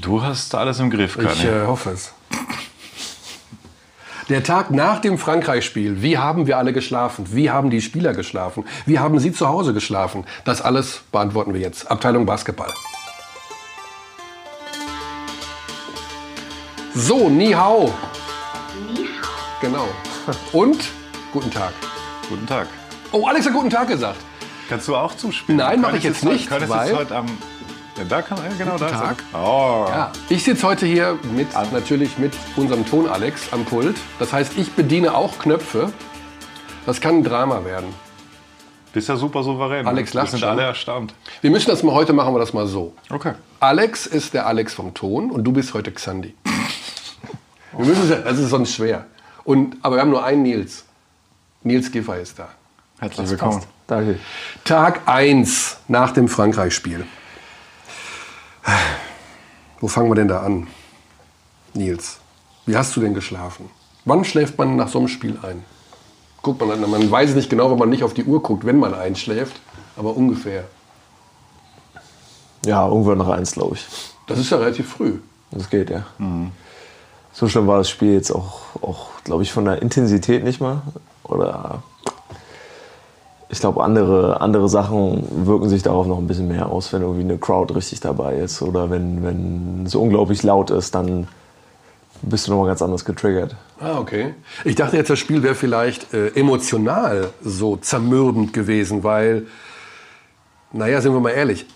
Du 0.00 0.22
hast 0.22 0.54
alles 0.54 0.78
im 0.80 0.90
Griff, 0.90 1.16
Kani. 1.16 1.28
Ich 1.32 1.44
äh, 1.44 1.66
hoffe 1.66 1.90
es. 1.90 2.12
Der 4.28 4.44
Tag 4.44 4.70
nach 4.70 5.00
dem 5.00 5.18
Frankreich-Spiel. 5.18 6.02
Wie 6.02 6.16
haben 6.16 6.46
wir 6.46 6.56
alle 6.56 6.72
geschlafen? 6.72 7.26
Wie 7.34 7.50
haben 7.50 7.68
die 7.68 7.80
Spieler 7.82 8.12
geschlafen? 8.14 8.64
Wie 8.86 8.98
haben 9.00 9.18
sie 9.18 9.32
zu 9.32 9.48
Hause 9.48 9.74
geschlafen? 9.74 10.24
Das 10.44 10.62
alles 10.62 11.02
beantworten 11.10 11.52
wir 11.52 11.60
jetzt. 11.60 11.90
Abteilung 11.90 12.26
Basketball. 12.26 12.72
So, 16.94 17.28
Ni 17.28 17.52
Hao. 17.52 17.92
Genau. 19.60 19.88
Und 20.52 20.78
guten 21.32 21.50
Tag. 21.50 21.72
Guten 22.28 22.46
Tag. 22.46 22.68
Oh, 23.12 23.26
Alex 23.26 23.46
hat 23.46 23.52
guten 23.52 23.70
Tag 23.70 23.88
gesagt. 23.88 24.20
Kannst 24.68 24.86
du 24.86 24.94
auch 24.94 25.16
zuspielen? 25.16 25.58
Nein, 25.58 25.80
mache 25.80 25.96
ich 25.96 26.04
jetzt 26.04 26.24
nicht, 26.24 26.48
Könntest 26.48 26.70
weil- 26.72 26.94
heute 26.96 27.16
am... 27.16 27.26
Ja, 28.00 28.06
da 28.08 28.22
kann 28.22 28.38
er, 28.38 28.54
genau 28.56 28.78
da 28.78 28.86
ist 28.86 28.92
er. 28.92 28.98
Tag. 29.00 29.22
Oh. 29.34 29.84
Ja, 29.90 30.10
ich 30.30 30.42
sitze 30.42 30.66
heute 30.66 30.86
hier 30.86 31.18
mit 31.34 31.48
natürlich 31.72 32.16
mit 32.16 32.32
unserem 32.56 32.86
Ton 32.86 33.06
Alex 33.08 33.52
am 33.52 33.64
Pult. 33.66 33.96
Das 34.18 34.32
heißt, 34.32 34.56
ich 34.56 34.72
bediene 34.72 35.14
auch 35.14 35.38
Knöpfe. 35.38 35.92
Das 36.86 37.00
kann 37.02 37.16
ein 37.18 37.24
Drama 37.24 37.62
werden. 37.66 37.92
Bist 38.94 39.08
ja 39.08 39.16
super 39.16 39.42
souverän. 39.42 39.86
Alex 39.86 40.14
Wir 40.14 40.20
lacht 40.22 40.30
sind 40.30 40.40
schon. 40.40 40.48
alle 40.48 40.62
erstaunt. 40.62 41.14
Wir 41.42 41.50
müssen 41.50 41.68
das 41.70 41.82
mal 41.82 41.94
heute 41.94 42.12
machen 42.14 42.34
wir 42.34 42.38
das 42.38 42.54
mal 42.54 42.66
so. 42.66 42.94
Okay. 43.10 43.34
Alex 43.60 44.06
ist 44.06 44.32
der 44.32 44.46
Alex 44.46 44.72
vom 44.74 44.94
Ton 44.94 45.30
und 45.30 45.44
du 45.44 45.52
bist 45.52 45.74
heute 45.74 45.92
Xandi. 45.92 46.34
Wir 47.76 47.84
müssen 47.86 48.10
es- 48.10 48.24
das 48.24 48.38
ist 48.38 48.48
sonst 48.50 48.74
schwer. 48.74 49.06
Und, 49.44 49.76
aber 49.82 49.96
wir 49.96 50.00
haben 50.02 50.10
nur 50.10 50.24
einen 50.24 50.42
Nils. 50.42 50.84
Nils 51.62 51.92
Giffer 51.92 52.18
ist 52.18 52.38
da. 52.38 52.48
Herzlich 52.98 53.28
willkommen. 53.30 53.62
Danke. 53.86 54.18
Tag 54.64 55.02
1 55.06 55.78
nach 55.86 56.10
dem 56.12 56.28
Frankreich-Spiel. 56.28 57.06
Wo 59.80 59.88
fangen 59.88 60.10
wir 60.10 60.14
denn 60.14 60.28
da 60.28 60.40
an? 60.40 60.66
Nils, 61.74 62.18
wie 62.66 62.76
hast 62.76 62.94
du 62.96 63.00
denn 63.00 63.14
geschlafen? 63.14 63.70
Wann 64.04 64.24
schläft 64.24 64.58
man 64.58 64.76
nach 64.76 64.88
so 64.88 64.98
einem 64.98 65.08
Spiel 65.08 65.38
ein? 65.42 65.64
Guckt 66.42 66.60
man, 66.60 66.70
an- 66.70 66.90
man 66.90 67.10
weiß 67.10 67.30
es 67.30 67.36
nicht 67.36 67.50
genau, 67.50 67.70
wenn 67.70 67.78
man 67.78 67.88
nicht 67.90 68.02
auf 68.02 68.14
die 68.14 68.24
Uhr 68.24 68.42
guckt, 68.42 68.64
wenn 68.64 68.78
man 68.78 68.94
einschläft, 68.94 69.60
aber 69.96 70.16
ungefähr. 70.16 70.64
Ja, 72.64 72.86
irgendwann 72.86 73.18
nach 73.18 73.28
eins, 73.28 73.52
glaube 73.52 73.76
ich. 73.76 73.86
Das 74.26 74.38
ist 74.38 74.50
ja 74.50 74.58
relativ 74.58 74.88
früh. 74.90 75.18
Das 75.50 75.68
geht, 75.70 75.90
ja. 75.90 76.04
So 77.32 77.48
schlimm 77.48 77.66
war 77.66 77.78
das 77.78 77.88
Spiel 77.90 78.12
jetzt 78.14 78.30
auch, 78.30 78.60
auch 78.82 79.08
glaube 79.24 79.42
ich, 79.42 79.52
von 79.52 79.64
der 79.64 79.80
Intensität 79.82 80.44
nicht 80.44 80.60
mal. 80.60 80.82
Oder 81.24 81.82
ich 83.50 83.58
glaube, 83.58 83.82
andere, 83.82 84.40
andere 84.40 84.68
Sachen 84.68 85.26
wirken 85.46 85.68
sich 85.68 85.82
darauf 85.82 86.06
noch 86.06 86.18
ein 86.18 86.28
bisschen 86.28 86.46
mehr 86.46 86.68
aus, 86.68 86.92
wenn 86.92 87.02
irgendwie 87.02 87.22
eine 87.22 87.36
Crowd 87.36 87.74
richtig 87.74 88.00
dabei 88.00 88.36
ist. 88.36 88.62
Oder 88.62 88.90
wenn, 88.90 89.24
wenn 89.24 89.84
es 89.86 89.94
unglaublich 89.96 90.44
laut 90.44 90.70
ist, 90.70 90.94
dann 90.94 91.26
bist 92.22 92.46
du 92.46 92.52
nochmal 92.52 92.68
ganz 92.68 92.80
anders 92.80 93.04
getriggert. 93.04 93.56
Ah, 93.80 93.98
okay. 93.98 94.34
Ich 94.64 94.76
dachte 94.76 94.96
jetzt, 94.96 95.10
das 95.10 95.18
Spiel 95.18 95.42
wäre 95.42 95.56
vielleicht 95.56 96.14
äh, 96.14 96.28
emotional 96.28 97.30
so 97.42 97.76
zermürbend 97.76 98.52
gewesen, 98.52 99.02
weil, 99.02 99.46
naja, 100.72 101.00
sind 101.00 101.12
wir 101.12 101.20
mal 101.20 101.30
ehrlich, 101.30 101.66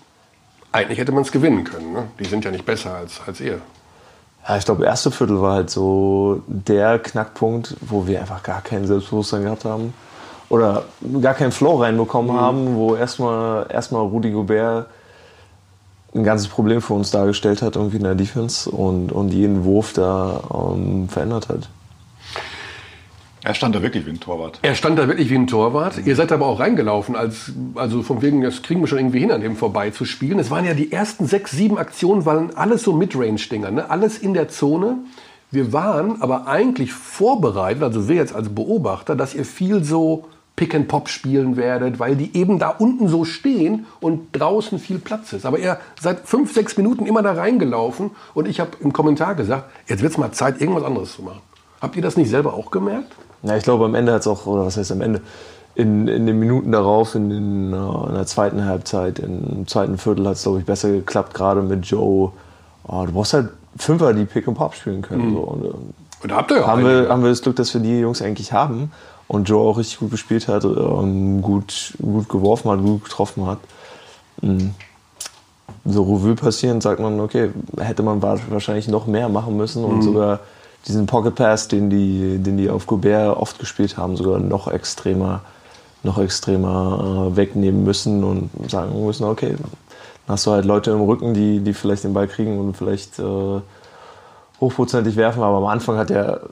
eigentlich 0.71 0.99
hätte 0.99 1.13
man 1.13 1.23
es 1.23 1.33
gewinnen 1.33 1.65
können. 1.65 1.93
Ne? 1.93 2.05
Die 2.21 2.27
sind 2.27 2.45
ja 2.45 2.53
nicht 2.53 2.67
besser 2.67 2.95
als, 2.95 3.21
als 3.27 3.41
ihr. 3.41 3.61
Ja, 4.47 4.59
ich 4.59 4.65
glaube, 4.65 4.85
erste 4.85 5.11
Viertel 5.11 5.41
war 5.41 5.55
halt 5.55 5.71
so 5.71 6.43
der 6.47 7.01
Knackpunkt, 7.01 7.77
wo 7.81 8.07
wir 8.07 8.21
einfach 8.21 8.43
gar 8.43 8.61
kein 8.61 8.87
Selbstbewusstsein 8.87 9.43
gehabt 9.43 9.65
haben. 9.65 9.95
Oder 10.55 10.85
gar 11.21 11.35
keinen 11.35 11.51
Flow 11.51 11.81
reinbekommen 11.81 12.37
haben, 12.37 12.77
wo 12.77 12.95
erstmal 12.95 13.67
erstmal 13.69 14.03
Rudi 14.03 14.31
Gobert 14.31 14.87
ein 16.15 16.23
ganzes 16.23 16.47
Problem 16.47 16.81
für 16.81 16.95
uns 16.95 17.11
dargestellt 17.11 17.61
hat, 17.61 17.75
irgendwie 17.75 17.97
in 17.97 18.05
der 18.05 18.15
Defense 18.15 18.71
und, 18.71 19.11
und 19.11 19.33
jeden 19.33 19.65
Wurf 19.65 19.95
da 19.95 20.45
ähm, 20.55 21.09
verändert 21.09 21.49
hat. 21.49 21.69
Er 23.43 23.55
stand 23.55 23.75
da 23.75 23.83
wirklich 23.83 24.07
wie 24.07 24.11
ein 24.11 24.21
Torwart. 24.21 24.61
Er 24.63 24.77
stand 24.77 24.97
da 24.97 25.09
wirklich 25.09 25.29
wie 25.29 25.35
ein 25.35 25.49
Torwart. 25.49 26.07
Ihr 26.07 26.15
seid 26.15 26.31
aber 26.31 26.47
auch 26.47 26.61
reingelaufen, 26.61 27.17
als, 27.17 27.51
also 27.75 28.05
von 28.05 28.23
wegen, 28.23 28.41
das 28.41 28.63
kriegen 28.63 28.81
wir 28.81 28.87
schon 28.87 28.99
irgendwie 28.99 29.19
hin, 29.19 29.33
an 29.33 29.41
dem 29.41 29.57
vorbei 29.57 29.91
zu 29.91 30.05
spielen. 30.05 30.39
Es 30.39 30.53
waren 30.53 30.65
ja 30.65 30.75
die 30.75 30.93
ersten 30.93 31.27
sechs, 31.27 31.51
sieben 31.51 31.79
Aktionen, 31.79 32.25
waren 32.27 32.55
alles 32.55 32.85
so 32.85 32.93
Midrange-Dinger, 32.93 33.73
ne? 33.73 33.91
alles 33.91 34.19
in 34.19 34.35
der 34.35 34.51
Zone. 34.51 34.99
Wir 35.51 35.73
waren 35.73 36.23
aber 36.23 36.47
eigentlich 36.47 36.93
vorbereitet, 36.93 37.83
also 37.83 38.09
wir 38.09 38.15
jetzt 38.15 38.37
als 38.37 38.51
Beobachter, 38.51 39.17
dass 39.17 39.35
ihr 39.35 39.45
viel 39.45 39.83
so 39.83 40.27
Pick 40.57 40.75
and 40.75 40.87
Pop 40.87 41.09
spielen 41.09 41.57
werdet, 41.57 41.99
weil 41.99 42.15
die 42.15 42.37
eben 42.37 42.59
da 42.59 42.69
unten 42.69 43.09
so 43.09 43.25
stehen 43.25 43.87
und 44.01 44.29
draußen 44.33 44.79
viel 44.79 44.99
Platz 44.99 45.33
ist. 45.33 45.47
Aber 45.47 45.59
ihr 45.59 45.79
seid 46.01 46.21
fünf, 46.25 46.55
sechs 46.55 46.77
Minuten 46.77 47.07
immer 47.07 47.23
da 47.23 47.33
reingelaufen 47.33 48.13
und 48.35 48.47
ich 48.47 48.61
habe 48.61 48.71
im 48.81 48.93
Kommentar 48.93 49.35
gesagt, 49.35 49.65
jetzt 49.89 50.03
wird 50.03 50.13
es 50.13 50.19
mal 50.19 50.31
Zeit, 50.31 50.61
irgendwas 50.61 50.85
anderes 50.85 51.15
zu 51.15 51.23
machen. 51.23 51.41
Habt 51.81 51.97
ihr 51.97 52.03
das 52.03 52.17
nicht 52.17 52.31
selber 52.31 52.55
auch 52.55 52.71
gemerkt? 52.71 53.13
Ja, 53.43 53.57
ich 53.57 53.65
glaube, 53.65 53.85
am 53.85 53.95
Ende 53.95 54.13
hat 54.13 54.21
es 54.21 54.27
auch, 54.27 54.47
oder 54.47 54.65
was 54.65 54.77
heißt 54.77 54.93
am 54.93 55.01
Ende, 55.01 55.21
in, 55.75 56.07
in 56.07 56.25
den 56.25 56.39
Minuten 56.39 56.71
darauf, 56.71 57.17
in, 57.17 57.31
den, 57.31 57.73
äh, 57.73 58.09
in 58.09 58.15
der 58.15 58.27
zweiten 58.27 58.65
Halbzeit, 58.65 59.19
im 59.19 59.67
zweiten 59.67 59.99
Viertel 59.99 60.27
hat 60.27 60.37
es, 60.37 60.45
glaube 60.45 60.61
ich, 60.61 60.65
besser 60.65 60.93
geklappt, 60.93 61.35
gerade 61.35 61.63
mit 61.63 61.85
Joe. 61.85 62.31
Oh, 62.87 63.05
du 63.05 63.13
brauchst 63.13 63.35
halt 63.35 63.51
Fünfer, 63.77 64.15
die 64.15 64.25
Pick 64.25 64.47
and 64.47 64.57
Pop 64.57 64.75
spielen 64.75 65.03
können. 65.03 65.35
So. 65.35 65.41
Und, 65.41 65.65
ähm, 65.65 65.75
Und 66.23 66.31
da 66.31 66.37
habt 66.37 66.53
ihr 66.53 66.59
ja 66.59 66.67
haben, 66.67 66.85
wir, 66.85 67.09
haben 67.09 67.23
wir 67.23 67.31
das 67.31 67.43
Glück, 67.43 67.57
dass 67.57 67.75
wir 67.75 67.81
die 67.81 67.99
Jungs 67.99 68.23
eigentlich 68.23 68.53
haben 68.53 68.93
und 69.29 69.49
Joe 69.49 69.69
auch 69.71 69.79
richtig 69.79 69.99
gut 69.99 70.11
gespielt 70.11 70.49
hat, 70.49 70.65
ähm, 70.65 71.41
gut, 71.43 71.95
gut 72.01 72.29
geworfen 72.29 72.71
hat, 72.71 72.81
gut 72.81 73.05
getroffen 73.05 73.47
hat. 73.47 73.59
Mhm. 74.43 74.75
So 75.87 76.03
Revue 76.03 76.35
passieren, 76.35 76.81
sagt 76.81 77.01
man, 77.01 77.21
okay, 77.21 77.51
hätte 77.79 78.03
man 78.03 78.23
wa- 78.23 78.39
wahrscheinlich 78.49 78.89
noch 78.89 79.07
mehr 79.07 79.29
machen 79.29 79.57
müssen 79.57 79.85
und 79.85 80.03
sogar 80.03 80.41
diesen 80.87 81.07
Pocket 81.07 81.35
Pass, 81.35 81.69
den 81.69 81.91
die, 81.91 82.39
den 82.39 82.57
die 82.57 82.71
auf 82.71 82.87
Gobert 82.87 83.37
oft 83.37 83.59
gespielt 83.59 83.97
haben, 83.97 84.17
sogar 84.17 84.39
noch 84.39 84.69
extremer, 84.69 85.41
noch 86.03 86.19
extremer 86.19 87.31
äh, 87.33 87.37
wegnehmen 87.37 87.85
müssen 87.85 88.25
und 88.25 88.51
sagen 88.71 89.05
müssen, 89.05 89.25
okay, 89.25 89.57
dann 89.59 89.71
hast 90.35 90.47
du 90.47 90.53
halt 90.53 90.65
Leute 90.65 90.91
im 90.91 91.01
Rücken, 91.03 91.35
die, 91.35 91.61
die 91.61 91.75
vielleicht 91.75 92.05
den 92.05 92.15
Ball 92.15 92.29
kriegen 92.29 92.59
und 92.59 92.77
vielleicht 92.77 93.19
äh, 93.19 93.61
hochprozentig 94.61 95.17
werfen, 95.17 95.43
aber 95.43 95.59
am 95.59 95.67
Anfang 95.67 95.99
hat 95.99 96.11
er 96.11 96.43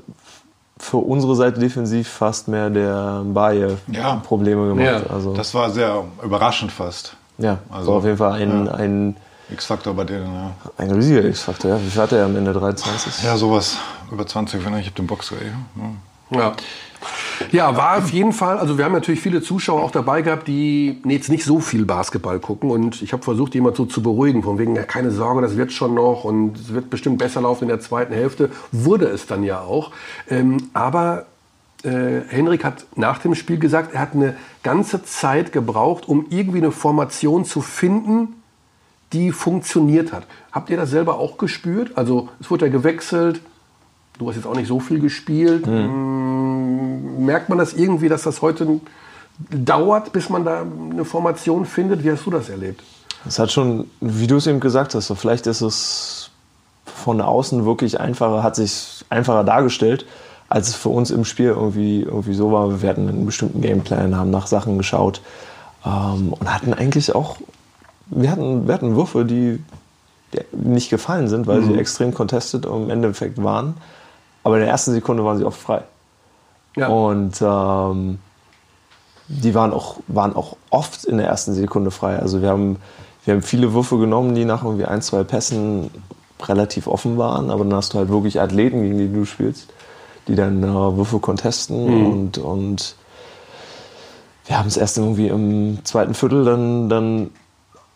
für 0.83 0.97
unsere 0.97 1.37
Seite 1.37 1.61
defensiv 1.61 2.09
fast 2.09 2.49
mehr 2.49 2.69
der 2.69 3.23
Baye 3.25 3.77
Ja. 3.87 4.17
Probleme 4.17 4.69
gemacht. 4.69 5.05
Ja, 5.07 5.15
also, 5.15 5.33
Das 5.33 5.55
war 5.55 5.71
sehr 5.71 6.05
überraschend 6.23 6.73
fast. 6.73 7.17
ja, 7.39 7.59
also, 7.71 7.93
war 7.93 7.99
auf 7.99 8.05
jeden 8.05 8.17
Fall 8.17 8.33
ein, 8.33 8.67
ja. 8.67 8.73
ein, 8.73 9.17
X-Faktor 9.51 9.95
bei 9.95 10.05
denen, 10.05 10.33
ja. 10.35 10.51
ein 10.79 10.91
riesiger 10.91 11.25
X-Faktor. 11.25 11.71
Ja. 11.73 11.81
Wie 11.81 11.89
viel 11.89 12.03
hat 12.03 12.13
er 12.13 12.25
am 12.25 12.37
Ende? 12.37 12.53
23? 12.53 13.23
Ja, 13.23 13.37
sowas. 13.37 13.77
Über 14.11 14.27
20, 14.27 14.65
wenn 14.65 14.77
ich 14.79 14.89
hab 14.89 14.95
den 14.97 15.07
Boxer. 15.07 15.37
Ja. 16.33 16.39
Ja. 16.39 16.53
Ja, 17.51 17.77
war 17.77 17.99
auf 17.99 18.11
jeden 18.11 18.33
Fall. 18.33 18.59
Also 18.59 18.79
wir 18.79 18.85
haben 18.85 18.93
natürlich 18.93 19.21
viele 19.21 19.43
Zuschauer 19.43 19.83
auch 19.83 19.91
dabei 19.91 20.23
gehabt, 20.23 20.49
die 20.49 21.01
jetzt 21.05 21.29
nicht 21.29 21.45
so 21.45 21.61
viel 21.61 21.85
Basketball 21.85 22.39
gucken. 22.41 22.71
Und 22.71 23.03
ich 23.03 23.13
habe 23.13 23.23
versucht, 23.23 23.55
immer 23.55 23.75
so 23.75 23.85
zu 23.85 24.03
beruhigen, 24.03 24.43
von 24.43 24.59
wegen, 24.59 24.77
ja, 24.77 24.83
keine 24.85 25.11
Sorge, 25.11 25.43
das 25.43 25.57
wird 25.57 25.73
schon 25.73 25.95
noch 25.95 26.25
und 26.25 26.57
es 26.57 26.73
wird 26.73 26.91
bestimmt 26.91 27.19
besser 27.19 27.41
laufen 27.43 27.65
in 27.65 27.69
der 27.69 27.81
zweiten 27.81 28.15
Hälfte. 28.15 28.51
Wurde 28.71 29.07
es 29.07 29.27
dann 29.27 29.43
ja 29.45 29.61
auch. 29.61 29.93
Ähm, 30.29 30.71
aber 30.73 31.27
äh, 31.85 32.21
Henrik 32.29 32.65
hat 32.65 32.87
nach 32.97 33.19
dem 33.19 33.35
Spiel 33.35 33.59
gesagt, 33.59 33.95
er 33.95 34.01
hat 34.01 34.15
eine 34.15 34.37
ganze 34.63 35.05
Zeit 35.05 35.53
gebraucht, 35.53 36.09
um 36.09 36.27
irgendwie 36.31 36.59
eine 36.59 36.73
Formation 36.73 37.45
zu 37.45 37.61
finden, 37.61 38.35
die 39.13 39.33
funktioniert 39.33 40.13
hat. 40.13 40.27
Habt 40.53 40.71
ihr 40.71 40.77
das 40.77 40.91
selber 40.91 41.19
auch 41.19 41.37
gespürt? 41.39 41.93
Also 41.97 42.29
es 42.41 42.51
wurde 42.51 42.67
ja 42.67 42.73
gewechselt. 42.73 43.41
Du 44.19 44.29
hast 44.29 44.37
jetzt 44.37 44.47
auch 44.47 44.55
nicht 44.55 44.69
so 44.69 44.81
viel 44.81 45.01
gespielt. 45.01 45.67
Mm, 45.67 47.25
Merkt 47.25 47.49
man 47.49 47.59
das 47.59 47.73
irgendwie, 47.73 48.09
dass 48.09 48.23
das 48.23 48.43
heute 48.43 48.81
dauert, 49.51 50.13
bis 50.13 50.29
man 50.29 50.45
da 50.45 50.63
eine 50.63 51.05
Formation 51.05 51.65
findet? 51.65 52.05
Wie 52.05 52.11
hast 52.11 52.27
du 52.27 52.31
das 52.31 52.49
erlebt? 52.49 52.83
Es 53.27 53.39
hat 53.39 53.53
schon, 53.53 53.89
wie 54.01 54.27
du 54.27 54.37
es 54.37 54.47
eben 54.47 54.61
gesagt 54.61 54.95
hast, 54.95 55.07
so 55.07 55.15
vielleicht 55.15 55.47
ist 55.47 55.61
es 55.61 56.31
von 56.85 57.21
außen 57.21 57.65
wirklich 57.65 58.01
einfacher, 58.01 58.43
hat 58.43 58.57
sich 58.57 59.05
einfacher 59.11 59.45
dargestellt, 59.45 60.07
als 60.49 60.69
es 60.69 60.75
für 60.75 60.89
uns 60.89 61.11
im 61.11 61.25
Spiel 61.25 61.47
irgendwie, 61.47 62.03
irgendwie 62.03 62.35
so 62.35 62.53
war. 62.53 62.83
Wir 62.83 62.89
hatten 62.89 63.09
einen 63.09 63.27
bestimmten 63.27 63.61
Gameplan, 63.61 64.17
haben 64.17 64.31
nach 64.31 64.47
Sachen 64.47 64.77
geschaut 64.79 65.21
ähm, 65.87 66.33
und 66.33 66.53
hatten 66.53 66.75
eigentlich 66.75 67.15
auch, 67.15 67.37
wir 68.07 68.31
hatten, 68.31 68.67
wir 68.67 68.75
hatten 68.75 68.97
Würfe, 68.97 69.25
die, 69.25 69.63
die 70.33 70.69
nicht 70.69 70.91
gefallen 70.91 71.29
sind, 71.29 71.47
weil 71.47 71.63
sie 71.63 71.75
extrem 71.79 72.13
contested 72.13 72.67
im 72.67 72.91
Endeffekt 72.91 73.43
waren. 73.43 73.75
Aber 74.43 74.57
in 74.57 74.63
der 74.63 74.71
ersten 74.71 74.93
Sekunde 74.93 75.25
waren 75.25 75.39
sie 75.39 75.45
oft 75.45 75.61
frei. 75.61 75.83
Ja. 76.77 76.89
Und 76.89 77.41
ähm, 77.43 78.19
die 79.29 79.55
waren 79.55 79.73
auch, 79.73 79.97
waren 80.09 80.35
auch 80.35 80.57
oft 80.71 81.05
in 81.05 81.19
der 81.19 81.27
ersten 81.27 81.55
Sekunde 81.55 81.91
frei. 81.91 82.19
Also 82.19 82.43
wir 82.43 82.49
haben, 82.49 82.77
wir 83.25 83.35
haben 83.35 83.43
viele 83.43 83.73
Würfe 83.73 83.99
genommen, 83.99 84.35
die 84.35 84.45
nach 84.45 84.65
irgendwie 84.65 84.85
ein, 84.85 85.03
zwei 85.03 85.23
Pässen 85.25 85.91
relativ 86.43 86.87
offen 86.87 87.19
waren, 87.19 87.51
aber 87.51 87.65
dann 87.65 87.75
hast 87.75 87.95
du 87.95 87.99
halt 87.99 88.09
wirklich 88.09 88.41
Athleten, 88.41 88.83
gegen 88.83 88.99
die 88.99 89.13
du 89.13 89.25
spielst, 89.25 89.69
die 90.27 90.35
dann 90.35 90.63
äh, 90.63 90.67
Würfe 90.97 91.21
contesten 91.21 92.05
und, 92.05 92.39
und 92.39 92.97
wir 94.47 94.59
haben 94.59 94.67
es 94.67 94.77
erst 94.77 94.99
irgendwie 94.99 95.29
im 95.29 95.85
zweiten 95.85 96.15
Viertel 96.15 96.45
dann, 96.45 96.89
dann 96.89 97.31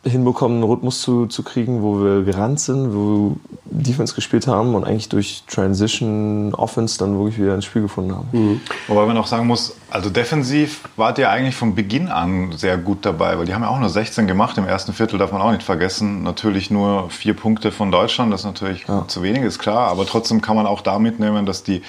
hinbekommen, 0.06 0.58
einen 0.58 0.70
Rhythmus 0.70 1.00
zu, 1.00 1.26
zu 1.26 1.42
kriegen, 1.42 1.82
wo 1.82 2.02
wir 2.02 2.22
gerannt 2.22 2.60
sind, 2.60 2.94
wo 2.94 3.36
Defense 3.64 4.14
gespielt 4.14 4.46
haben 4.46 4.74
und 4.74 4.84
eigentlich 4.84 5.08
durch 5.08 5.42
Transition 5.48 6.54
Offense 6.54 6.98
dann 6.98 7.18
wirklich 7.18 7.38
wieder 7.38 7.54
ins 7.54 7.64
Spiel 7.64 7.82
gefunden 7.82 8.14
haben. 8.14 8.28
Mhm. 8.32 8.60
Wobei 8.88 9.06
man 9.06 9.16
auch 9.18 9.26
sagen 9.26 9.46
muss, 9.46 9.76
also 9.90 10.10
defensiv 10.10 10.88
wart 10.96 11.18
ihr 11.18 11.30
eigentlich 11.30 11.56
von 11.56 11.74
Beginn 11.74 12.08
an 12.08 12.52
sehr 12.52 12.76
gut 12.76 13.04
dabei, 13.04 13.38
weil 13.38 13.46
die 13.46 13.54
haben 13.54 13.62
ja 13.62 13.68
auch 13.68 13.78
nur 13.78 13.88
16 13.88 14.26
gemacht 14.26 14.58
im 14.58 14.66
ersten 14.66 14.92
Viertel, 14.92 15.18
darf 15.18 15.32
man 15.32 15.40
auch 15.40 15.52
nicht 15.52 15.62
vergessen. 15.62 16.22
Natürlich 16.22 16.70
nur 16.70 17.10
vier 17.10 17.34
Punkte 17.34 17.72
von 17.72 17.90
Deutschland, 17.90 18.32
das 18.32 18.40
ist 18.40 18.46
natürlich 18.46 18.86
ja. 18.88 19.06
zu 19.08 19.22
wenig, 19.22 19.42
ist 19.42 19.58
klar, 19.58 19.88
aber 19.88 20.06
trotzdem 20.06 20.40
kann 20.40 20.56
man 20.56 20.66
auch 20.66 20.80
da 20.80 20.98
mitnehmen, 20.98 21.46
dass 21.46 21.62
die, 21.62 21.82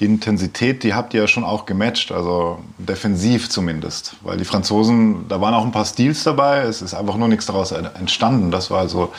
die 0.00 0.04
Intensität, 0.04 0.84
die 0.84 0.94
habt 0.94 1.12
ihr 1.12 1.22
ja 1.22 1.26
schon 1.26 1.44
auch 1.44 1.66
gematcht, 1.66 2.12
also 2.12 2.58
defensiv 2.78 3.48
zumindest, 3.48 4.14
weil 4.22 4.36
die 4.36 4.44
Franzosen, 4.44 5.26
da 5.28 5.40
waren 5.40 5.54
auch 5.54 5.64
ein 5.64 5.72
paar 5.72 5.84
Steals 5.84 6.22
dabei, 6.22 6.58
es 6.60 6.82
ist 6.82 6.94
einfach 6.94 7.16
nur 7.16 7.28
nichts 7.28 7.46
daraus 7.46 7.72
entstanden, 7.72 8.50
das 8.50 8.70
war 8.70 8.78
also 8.78 9.12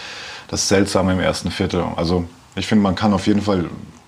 das 0.47 0.67
Seltsame 0.67 1.13
im 1.13 1.19
ersten 1.19 1.51
Viertel. 1.51 1.83
Also 1.95 2.25
ich 2.55 2.65
finde, 2.65 2.83
man 2.83 2.95
kann 2.95 3.13
auf 3.13 3.27
jeden 3.27 3.41
Fall 3.41 3.65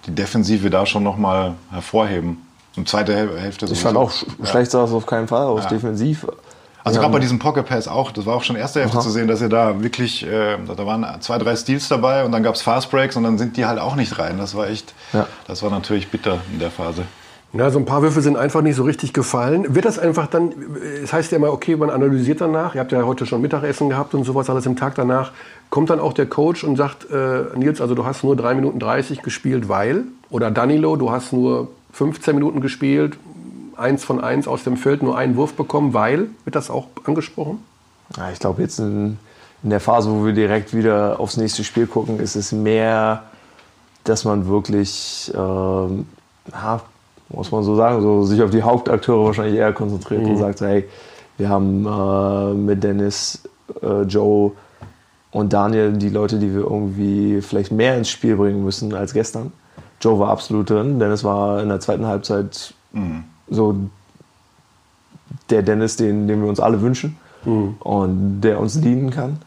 die 0.08 0.16
Defensive 0.16 0.70
da 0.70 0.86
schon 0.86 1.04
nochmal 1.04 1.56
hervorheben. 1.72 2.38
Und 2.78 2.88
zweite 2.88 3.38
Hälfte 3.38 3.68
so. 3.68 3.74
Ich 3.74 3.82
fand 3.82 3.98
auch 3.98 4.12
schlecht 4.44 4.72
sah 4.72 4.86
es 4.86 4.92
auf 4.92 5.06
keinen 5.06 5.28
Fall 5.28 5.44
aus, 5.44 5.64
ja. 5.66 5.70
defensiv. 5.70 6.26
Also 6.84 7.00
gerade 7.00 7.14
bei 7.14 7.20
diesem 7.20 7.40
Pocket 7.40 7.66
Pass 7.66 7.88
auch, 7.88 8.12
das 8.12 8.26
war 8.26 8.36
auch 8.36 8.44
schon 8.44 8.56
erste 8.56 8.80
Hälfte 8.80 8.98
Aha. 8.98 9.04
zu 9.04 9.10
sehen, 9.10 9.28
dass 9.28 9.42
ihr 9.42 9.50
da 9.50 9.82
wirklich, 9.82 10.26
äh, 10.26 10.58
da 10.76 10.86
waren 10.86 11.06
zwei, 11.22 11.38
drei 11.38 11.56
Steals 11.56 11.88
dabei 11.88 12.24
und 12.26 12.32
dann 12.32 12.44
gab 12.44 12.56
es 12.56 12.62
Fast 12.62 12.90
Breaks 12.92 13.16
und 13.16 13.24
dann 13.24 13.38
sind 13.38 13.58
die 13.58 13.66
halt 13.66 13.80
auch 13.80 13.96
nicht 13.96 14.18
rein. 14.18 14.38
Das 14.38 14.56
war 14.56 14.68
echt, 14.68 14.94
ja. 15.14 15.28
das 15.48 15.62
war 15.62 15.70
natürlich 15.70 16.10
bitter 16.10 16.40
in 16.52 16.60
der 16.60 16.72
Phase. 16.72 17.04
Ja, 17.54 17.70
so 17.70 17.80
ein 17.80 17.86
paar 17.86 18.02
Würfel 18.02 18.24
sind 18.24 18.38
einfach 18.38 18.62
nicht 18.62 18.78
so 18.78 18.84
richtig 18.84 19.12
gefallen. 19.12 19.76
Wird 19.76 19.84
das 19.84 20.00
einfach 20.00 20.28
dann, 20.28 20.54
es 21.04 21.12
heißt 21.12 21.34
ja 21.34 21.38
immer, 21.38 21.52
okay, 21.52 21.76
man 21.76 21.90
analysiert 21.90 22.40
danach, 22.40 22.76
ihr 22.76 22.80
habt 22.80 22.94
ja 22.94 23.04
heute 23.04 23.26
schon 23.26 23.42
Mittagessen 23.42 23.90
gehabt 23.90 24.14
und 24.14 24.24
sowas, 24.24 24.50
alles 24.50 24.66
im 24.66 24.78
Tag 24.78 24.96
danach. 24.96 25.34
Kommt 25.70 25.90
dann 25.90 26.00
auch 26.00 26.14
der 26.14 26.28
Coach 26.28 26.64
und 26.64 26.78
sagt, 26.78 27.12
äh, 27.12 27.58
Nils, 27.58 27.82
also 27.82 27.94
du 27.94 28.06
hast 28.06 28.24
nur 28.24 28.38
3 28.38 28.56
Minuten 28.56 28.80
30 28.80 29.22
gespielt, 29.22 29.68
weil? 29.68 30.06
Oder 30.30 30.50
Danilo, 30.50 30.96
du 30.96 31.12
hast 31.12 31.34
nur 31.34 31.68
15 31.92 32.36
Minuten 32.36 32.62
gespielt, 32.62 33.18
eins 33.82 34.04
von 34.04 34.24
eins 34.24 34.48
aus 34.48 34.64
dem 34.64 34.78
Feld, 34.78 35.04
nur 35.04 35.18
einen 35.18 35.36
Wurf 35.36 35.54
bekommen, 35.54 35.94
weil? 35.94 36.30
Wird 36.46 36.56
das 36.56 36.70
auch 36.70 36.88
angesprochen? 37.04 37.60
Ja, 38.18 38.32
ich 38.32 38.40
glaube, 38.40 38.62
jetzt 38.62 38.80
in, 38.80 39.18
in 39.64 39.70
der 39.70 39.80
Phase, 39.80 40.12
wo 40.12 40.26
wir 40.26 40.34
direkt 40.34 40.74
wieder 40.74 41.20
aufs 41.20 41.38
nächste 41.38 41.64
Spiel 41.64 41.88
gucken, 41.88 42.20
ist 42.20 42.36
es 42.36 42.52
mehr, 42.52 43.24
dass 44.04 44.26
man 44.26 44.48
wirklich, 44.48 45.32
ähm, 45.36 46.08
muss 47.30 47.52
man 47.52 47.64
so 47.64 47.76
sagen, 47.76 48.02
so 48.02 48.24
sich 48.24 48.42
auf 48.42 48.52
die 48.52 48.64
Hauptakteure 48.64 49.26
wahrscheinlich 49.26 49.56
eher 49.56 49.74
konzentriert 49.74 50.24
mhm. 50.24 50.32
und 50.32 50.38
sagt, 50.38 50.62
hey, 50.62 50.88
wir 51.38 51.50
haben 51.50 51.86
äh, 51.86 52.54
mit 52.54 52.84
Dennis, 52.84 53.44
äh, 53.82 54.02
Joe 54.04 54.52
und 55.32 55.54
Daniel 55.54 55.94
die 55.94 56.10
Leute, 56.10 56.40
die 56.40 56.54
wir 56.54 56.62
irgendwie 56.62 57.42
vielleicht 57.42 57.72
mehr 57.72 57.98
ins 57.98 58.10
Spiel 58.10 58.36
bringen 58.36 58.64
müssen 58.64 58.94
als 58.94 59.14
gestern. 59.14 59.52
Joe 60.02 60.20
war 60.20 60.30
absolut 60.30 60.70
drin, 60.70 61.00
Dennis 61.00 61.24
war 61.24 61.62
in 61.62 61.70
der 61.70 61.80
zweiten 61.80 62.06
Halbzeit 62.06 62.74
mhm. 62.92 63.24
So 63.52 63.76
der 65.50 65.62
Dennis, 65.62 65.98
den, 65.98 66.28
den 66.28 66.42
wir 66.42 66.50
uns 66.50 66.60
alle 66.60 66.82
wünschen 66.82 67.18
mhm. 67.46 67.76
und 67.80 68.42
der 68.42 68.60
uns 68.60 68.80
dienen 68.82 69.12
kann. 69.12 69.38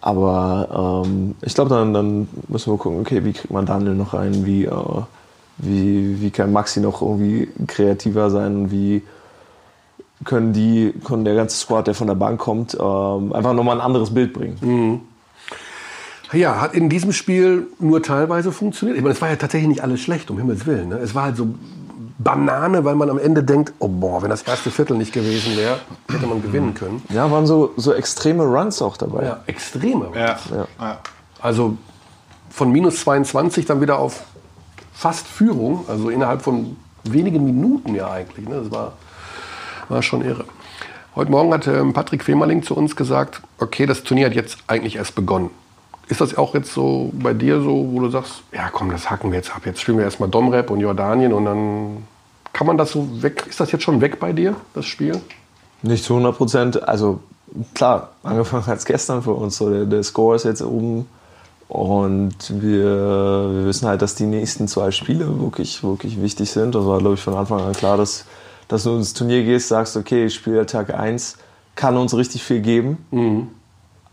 Aber 0.00 1.04
ähm, 1.06 1.34
ich 1.42 1.54
glaube, 1.54 1.70
dann, 1.70 1.94
dann 1.94 2.28
müssen 2.48 2.72
wir 2.72 2.78
gucken, 2.78 3.00
okay, 3.00 3.24
wie 3.24 3.32
kriegt 3.32 3.52
man 3.52 3.66
Daniel 3.66 3.94
noch 3.94 4.14
rein, 4.14 4.44
wie, 4.44 4.64
äh, 4.64 5.02
wie, 5.58 6.20
wie 6.20 6.30
kann 6.30 6.52
Maxi 6.52 6.80
noch 6.80 7.02
irgendwie 7.02 7.48
kreativer 7.66 8.30
sein? 8.30 8.70
Wie 8.70 9.02
können 10.24 10.52
die, 10.52 10.94
können 11.04 11.24
der 11.24 11.34
ganze 11.34 11.56
Squad, 11.56 11.86
der 11.86 11.94
von 11.94 12.06
der 12.06 12.14
Bank 12.14 12.38
kommt, 12.38 12.74
ähm, 12.74 13.32
einfach 13.32 13.52
nochmal 13.52 13.76
ein 13.76 13.84
anderes 13.84 14.12
Bild 14.12 14.32
bringen? 14.32 14.58
Mhm. 14.60 15.00
Ja, 16.32 16.60
hat 16.60 16.74
in 16.74 16.88
diesem 16.88 17.12
Spiel 17.12 17.68
nur 17.78 18.02
teilweise 18.02 18.50
funktioniert. 18.50 18.96
Ich 18.98 19.02
meine, 19.02 19.14
es 19.14 19.22
war 19.22 19.30
ja 19.30 19.36
tatsächlich 19.36 19.68
nicht 19.68 19.82
alles 19.82 20.00
schlecht, 20.00 20.30
um 20.30 20.38
Himmels 20.38 20.66
Willen. 20.66 20.88
Ne? 20.88 20.96
Es 20.96 21.14
war 21.14 21.24
halt 21.24 21.36
so 21.36 21.54
Banane, 22.18 22.84
weil 22.84 22.94
man 22.94 23.10
am 23.10 23.18
Ende 23.18 23.44
denkt, 23.44 23.74
oh 23.78 23.88
boah, 23.88 24.22
wenn 24.22 24.30
das 24.30 24.42
erste 24.42 24.70
Viertel 24.70 24.96
nicht 24.96 25.12
gewesen 25.12 25.56
wäre, 25.56 25.80
hätte 26.10 26.26
man 26.26 26.40
gewinnen 26.40 26.74
können. 26.74 27.02
Ja, 27.10 27.30
waren 27.30 27.46
so, 27.46 27.74
so 27.76 27.92
extreme 27.92 28.44
Runs 28.44 28.80
auch 28.80 28.96
dabei. 28.96 29.24
Ja, 29.24 29.40
extreme 29.46 30.06
Runs. 30.06 30.16
Ja. 30.50 30.66
Ja. 30.80 30.98
Also 31.40 31.76
von 32.48 32.72
minus 32.72 33.00
22 33.00 33.66
dann 33.66 33.82
wieder 33.82 33.98
auf 33.98 34.22
fast 34.94 35.26
Führung, 35.26 35.84
also 35.88 36.08
innerhalb 36.08 36.40
von 36.40 36.76
wenigen 37.04 37.44
Minuten 37.44 37.94
ja 37.94 38.10
eigentlich. 38.10 38.48
Ne? 38.48 38.62
Das 38.62 38.70
war, 38.70 38.94
war 39.90 40.02
schon 40.02 40.22
irre. 40.24 40.44
Heute 41.14 41.30
Morgen 41.30 41.52
hat 41.52 41.66
ähm, 41.66 41.92
Patrick 41.92 42.24
Femerling 42.24 42.62
zu 42.62 42.74
uns 42.74 42.96
gesagt, 42.96 43.42
okay, 43.58 43.84
das 43.84 44.02
Turnier 44.04 44.26
hat 44.26 44.34
jetzt 44.34 44.58
eigentlich 44.66 44.96
erst 44.96 45.14
begonnen. 45.14 45.50
Ist 46.08 46.20
das 46.20 46.36
auch 46.36 46.54
jetzt 46.54 46.72
so 46.72 47.10
bei 47.14 47.34
dir 47.34 47.60
so, 47.60 47.88
wo 47.90 48.00
du 48.00 48.10
sagst, 48.10 48.42
ja 48.52 48.68
komm, 48.70 48.90
das 48.90 49.10
hacken 49.10 49.32
wir 49.32 49.38
jetzt 49.38 49.54
ab. 49.54 49.62
Jetzt 49.64 49.80
spielen 49.80 49.98
wir 49.98 50.04
erstmal 50.04 50.28
Domrep 50.28 50.70
und 50.70 50.80
Jordanien 50.80 51.32
und 51.32 51.44
dann 51.44 52.04
kann 52.52 52.66
man 52.66 52.78
das 52.78 52.92
so 52.92 53.22
weg. 53.22 53.44
Ist 53.48 53.58
das 53.60 53.72
jetzt 53.72 53.82
schon 53.82 54.00
weg 54.00 54.20
bei 54.20 54.32
dir, 54.32 54.54
das 54.74 54.86
Spiel? 54.86 55.20
Nicht 55.82 56.04
zu 56.04 56.14
100 56.14 56.36
Prozent. 56.36 56.88
Also 56.88 57.20
klar, 57.74 58.10
angefangen 58.22 58.64
als 58.66 58.84
gestern 58.84 59.22
für 59.22 59.32
uns. 59.32 59.56
So, 59.56 59.70
der, 59.70 59.84
der 59.84 60.02
Score 60.02 60.36
ist 60.36 60.44
jetzt 60.44 60.62
oben 60.62 61.06
und 61.68 62.36
wir, 62.62 62.84
wir, 63.52 63.64
wissen 63.66 63.88
halt, 63.88 64.00
dass 64.00 64.14
die 64.14 64.26
nächsten 64.26 64.68
zwei 64.68 64.90
Spiele 64.92 65.40
wirklich, 65.40 65.82
wirklich 65.82 66.20
wichtig 66.22 66.50
sind. 66.50 66.74
Das 66.74 66.86
war, 66.86 66.98
glaube 66.98 67.14
ich, 67.16 67.20
von 67.20 67.34
Anfang 67.34 67.60
an 67.60 67.72
klar, 67.72 67.96
dass, 67.96 68.24
dass 68.68 68.84
du 68.84 68.96
ins 68.96 69.14
Turnier 69.14 69.42
gehst, 69.42 69.68
sagst, 69.68 69.96
okay, 69.96 70.30
Spieltag 70.30 70.94
1 70.94 71.38
kann 71.74 71.96
uns 71.96 72.16
richtig 72.16 72.42
viel 72.44 72.60
geben. 72.60 73.04
Mhm. 73.10 73.48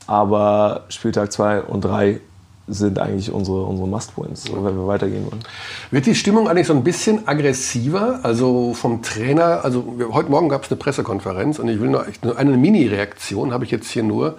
Aber 0.08 0.84
Spieltag 0.90 1.32
2 1.32 1.64
und 1.64 1.86
3 1.86 2.20
sind 2.68 2.98
eigentlich 3.00 3.32
unsere, 3.32 3.64
unsere 3.64 3.88
Must-Wins, 3.88 4.52
wenn 4.54 4.64
wir 4.64 4.88
weitergehen 4.88 5.26
wollen. 5.26 5.44
Wird 5.92 6.06
die 6.06 6.16
Stimmung 6.16 6.48
eigentlich 6.48 6.68
so 6.68 6.74
ein 6.74 6.84
bisschen 6.84 7.28
aggressiver? 7.28 8.22
Also 8.24 8.74
vom 8.74 9.02
Trainer, 9.02 9.64
also 9.64 9.98
heute 10.12 10.30
Morgen 10.30 10.48
gab 10.48 10.64
es 10.64 10.72
eine 10.72 10.78
Pressekonferenz 10.78 11.60
und 11.60 11.68
ich 11.68 11.82
will 11.82 11.90
nur 11.90 12.06
eine 12.38 12.58
Mini-Reaktion, 12.58 13.52
habe 13.52 13.66
ich 13.66 13.72
jetzt 13.72 13.90
hier 13.90 14.04
nur, 14.04 14.38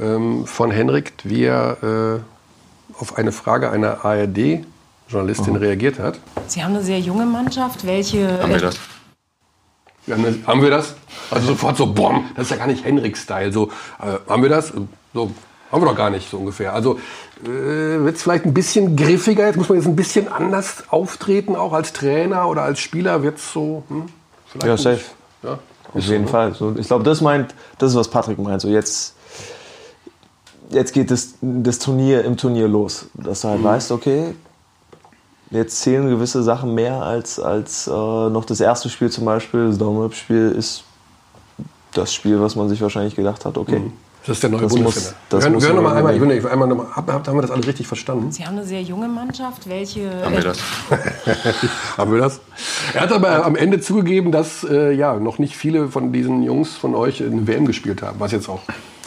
ähm, 0.00 0.46
von 0.46 0.70
Henrik, 0.70 1.12
wie 1.24 1.44
er 1.44 1.76
äh, 1.82 3.00
auf 3.00 3.18
eine 3.18 3.32
Frage 3.32 3.70
einer 3.70 4.04
ARD-Journalistin 4.04 5.56
reagiert 5.56 5.98
hat. 5.98 6.18
Sie 6.46 6.62
haben 6.62 6.74
eine 6.74 6.82
sehr 6.84 7.00
junge 7.00 7.26
Mannschaft. 7.26 7.86
Welche. 7.86 8.40
Haben 8.40 8.52
wir 8.52 8.60
das? 8.60 8.78
Wir 10.06 10.16
haben, 10.16 10.44
haben, 10.46 10.62
wir 10.62 10.70
das? 10.70 10.94
Also 11.30 11.48
sofort 11.48 11.76
so, 11.76 11.92
boom, 11.92 12.26
das 12.36 12.46
ist 12.46 12.50
ja 12.50 12.56
gar 12.58 12.66
nicht 12.66 12.84
Henrik-Style. 12.84 13.52
So, 13.52 13.70
äh, 14.00 14.18
haben 14.28 14.42
wir 14.42 14.50
das? 14.50 14.72
So, 15.14 15.30
haben 15.72 15.82
wir 15.82 15.86
doch 15.86 15.96
gar 15.96 16.10
nicht 16.10 16.28
so 16.28 16.38
ungefähr. 16.38 16.74
Also 16.74 16.98
äh, 17.44 17.48
wird 17.48 18.16
es 18.16 18.22
vielleicht 18.22 18.44
ein 18.44 18.52
bisschen 18.52 18.96
griffiger, 18.96 19.46
jetzt 19.46 19.56
muss 19.56 19.68
man 19.68 19.78
jetzt 19.78 19.86
ein 19.86 19.96
bisschen 19.96 20.28
anders 20.28 20.84
auftreten, 20.90 21.56
auch 21.56 21.72
als 21.72 21.92
Trainer 21.92 22.48
oder 22.48 22.62
als 22.62 22.80
Spieler 22.80 23.22
wird 23.22 23.38
es 23.38 23.52
so. 23.52 23.84
Hm, 23.88 24.06
vielleicht 24.46 24.66
ja, 24.66 24.76
safe. 24.76 25.04
Ja, 25.42 25.58
Auf 25.94 26.02
jeden 26.04 26.26
so, 26.26 26.30
Fall. 26.30 26.54
So, 26.54 26.74
ich 26.76 26.86
glaube, 26.86 27.04
das 27.04 27.20
meint, 27.20 27.54
das 27.78 27.92
ist 27.92 27.96
was 27.96 28.08
Patrick 28.08 28.38
meint. 28.38 28.60
So 28.60 28.68
jetzt 28.68 29.14
jetzt 30.70 30.92
geht 30.92 31.10
das, 31.10 31.34
das 31.40 31.78
Turnier 31.78 32.24
im 32.24 32.36
Turnier 32.36 32.68
los. 32.68 33.06
Dass 33.14 33.42
du 33.42 33.48
halt 33.48 33.60
mhm. 33.60 33.64
weißt, 33.64 33.92
okay, 33.92 34.34
jetzt 35.50 35.80
zählen 35.80 36.08
gewisse 36.08 36.42
Sachen 36.42 36.74
mehr 36.74 37.02
als, 37.02 37.38
als 37.38 37.86
äh, 37.86 37.90
noch 37.90 38.44
das 38.44 38.60
erste 38.60 38.88
Spiel 38.90 39.10
zum 39.10 39.24
Beispiel. 39.24 39.68
Das 39.68 39.78
Daumen-Up-Spiel 39.78 40.54
ist 40.56 40.84
das 41.92 42.12
Spiel, 42.12 42.40
was 42.40 42.56
man 42.56 42.68
sich 42.68 42.80
wahrscheinlich 42.82 43.14
gedacht 43.14 43.44
hat, 43.44 43.56
okay. 43.56 43.78
Mhm. 43.78 43.92
Das 44.26 44.38
ist 44.38 44.42
der 44.42 44.50
neue 44.50 44.62
das 44.62 44.72
Bundesliga. 44.72 45.16
Muss, 45.30 45.42
wir 45.42 45.68
hören, 45.68 45.76
nochmal 45.76 45.96
einmal, 45.96 46.14
ich 46.14 46.20
will 46.20 46.48
einmal 46.48 46.68
noch 46.68 46.76
mal, 46.76 46.86
haben 46.96 47.36
wir 47.36 47.42
das 47.42 47.50
alle 47.50 47.66
richtig 47.66 47.86
verstanden? 47.86 48.32
Sie 48.32 48.44
haben 48.46 48.56
eine 48.56 48.64
sehr 48.64 48.80
junge 48.82 49.08
Mannschaft. 49.08 49.68
Welche. 49.68 50.24
Haben 50.24 50.34
wir 50.34 50.42
das? 50.42 50.58
haben 51.98 52.12
wir 52.12 52.20
das? 52.20 52.40
Er 52.94 53.02
hat 53.02 53.12
aber 53.12 53.44
am 53.44 53.54
Ende 53.54 53.80
zugegeben, 53.80 54.32
dass 54.32 54.64
äh, 54.64 54.92
ja, 54.92 55.14
noch 55.18 55.38
nicht 55.38 55.56
viele 55.56 55.88
von 55.88 56.12
diesen 56.12 56.42
Jungs 56.42 56.74
von 56.74 56.94
euch 56.94 57.22
eine 57.22 57.46
WM 57.46 57.66
gespielt 57.66 58.00
haben, 58.02 58.18
was 58.18 58.32
jetzt 58.32 58.48
auch 58.48 58.60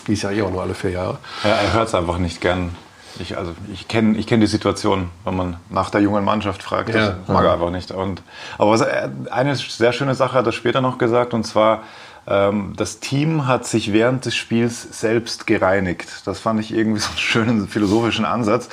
die 0.08 0.14
ist 0.14 0.24
ja 0.24 0.32
eh 0.32 0.42
auch 0.42 0.52
nur 0.52 0.62
alle 0.62 0.74
vier 0.74 0.92
Jahre. 0.92 1.18
Ja, 1.44 1.50
er 1.50 1.74
hört 1.74 1.90
es 1.90 1.96
einfach 1.96 2.18
nicht 2.18 2.42
gern. 2.42 2.76
Ich, 3.20 3.38
also 3.38 3.54
ich 3.74 3.88
kenne 3.88 4.18
ich 4.18 4.28
kenn 4.28 4.40
die 4.40 4.48
Situation, 4.48 5.10
wenn 5.26 5.36
man 5.36 5.58
nach 5.70 5.90
der 5.90 6.02
jungen 6.02 6.24
Mannschaft 6.24 6.64
fragt. 6.64 6.90
Das 6.94 7.16
ja. 7.28 7.34
mag 7.34 7.44
er 7.44 7.54
einfach 7.54 7.72
nicht. 7.72 7.92
Und, 7.92 8.22
aber 8.58 8.72
was, 8.72 8.84
eine 9.32 9.56
sehr 9.56 9.92
schöne 9.92 10.16
Sache 10.16 10.38
hat 10.38 10.46
er 10.46 10.52
später 10.52 10.82
noch 10.82 10.98
gesagt, 10.98 11.34
und 11.34 11.44
zwar, 11.44 11.84
das 12.28 13.00
Team 13.00 13.48
hat 13.48 13.66
sich 13.66 13.94
während 13.94 14.26
des 14.26 14.36
Spiels 14.36 15.00
selbst 15.00 15.48
gereinigt. 15.48 16.08
Das 16.26 16.40
fand 16.40 16.60
ich 16.60 16.74
irgendwie 16.74 17.00
so 17.02 17.10
einen 17.10 17.18
schönen 17.18 17.68
philosophischen 17.68 18.26
Ansatz. 18.26 18.70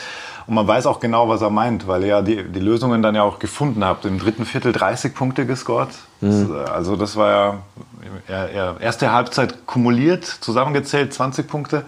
Und 0.47 0.55
man 0.55 0.67
weiß 0.67 0.87
auch 0.87 1.01
genau, 1.01 1.29
was 1.29 1.41
er 1.41 1.51
meint, 1.51 1.89
weil 1.89 2.03
ihr 2.03 2.09
ja 2.09 2.23
die, 2.23 2.43
die 2.45 2.61
Lösungen 2.61 3.03
dann 3.03 3.15
ja 3.15 3.23
auch 3.23 3.39
gefunden 3.39 3.85
habt. 3.85 4.05
Im 4.05 4.19
dritten 4.19 4.45
Viertel 4.45 4.73
30 4.73 5.15
Punkte 5.15 5.47
gescored. 5.47 5.89
Mhm. 6.21 6.55
Also 6.71 6.97
das 6.97 7.17
war 7.17 7.31
ja, 7.31 7.59
ja, 8.29 8.49
ja, 8.49 8.77
erste 8.79 9.13
Halbzeit 9.13 9.67
kumuliert, 9.67 10.25
zusammengezählt 10.25 11.15
20 11.15 11.49
Punkte. 11.49 11.85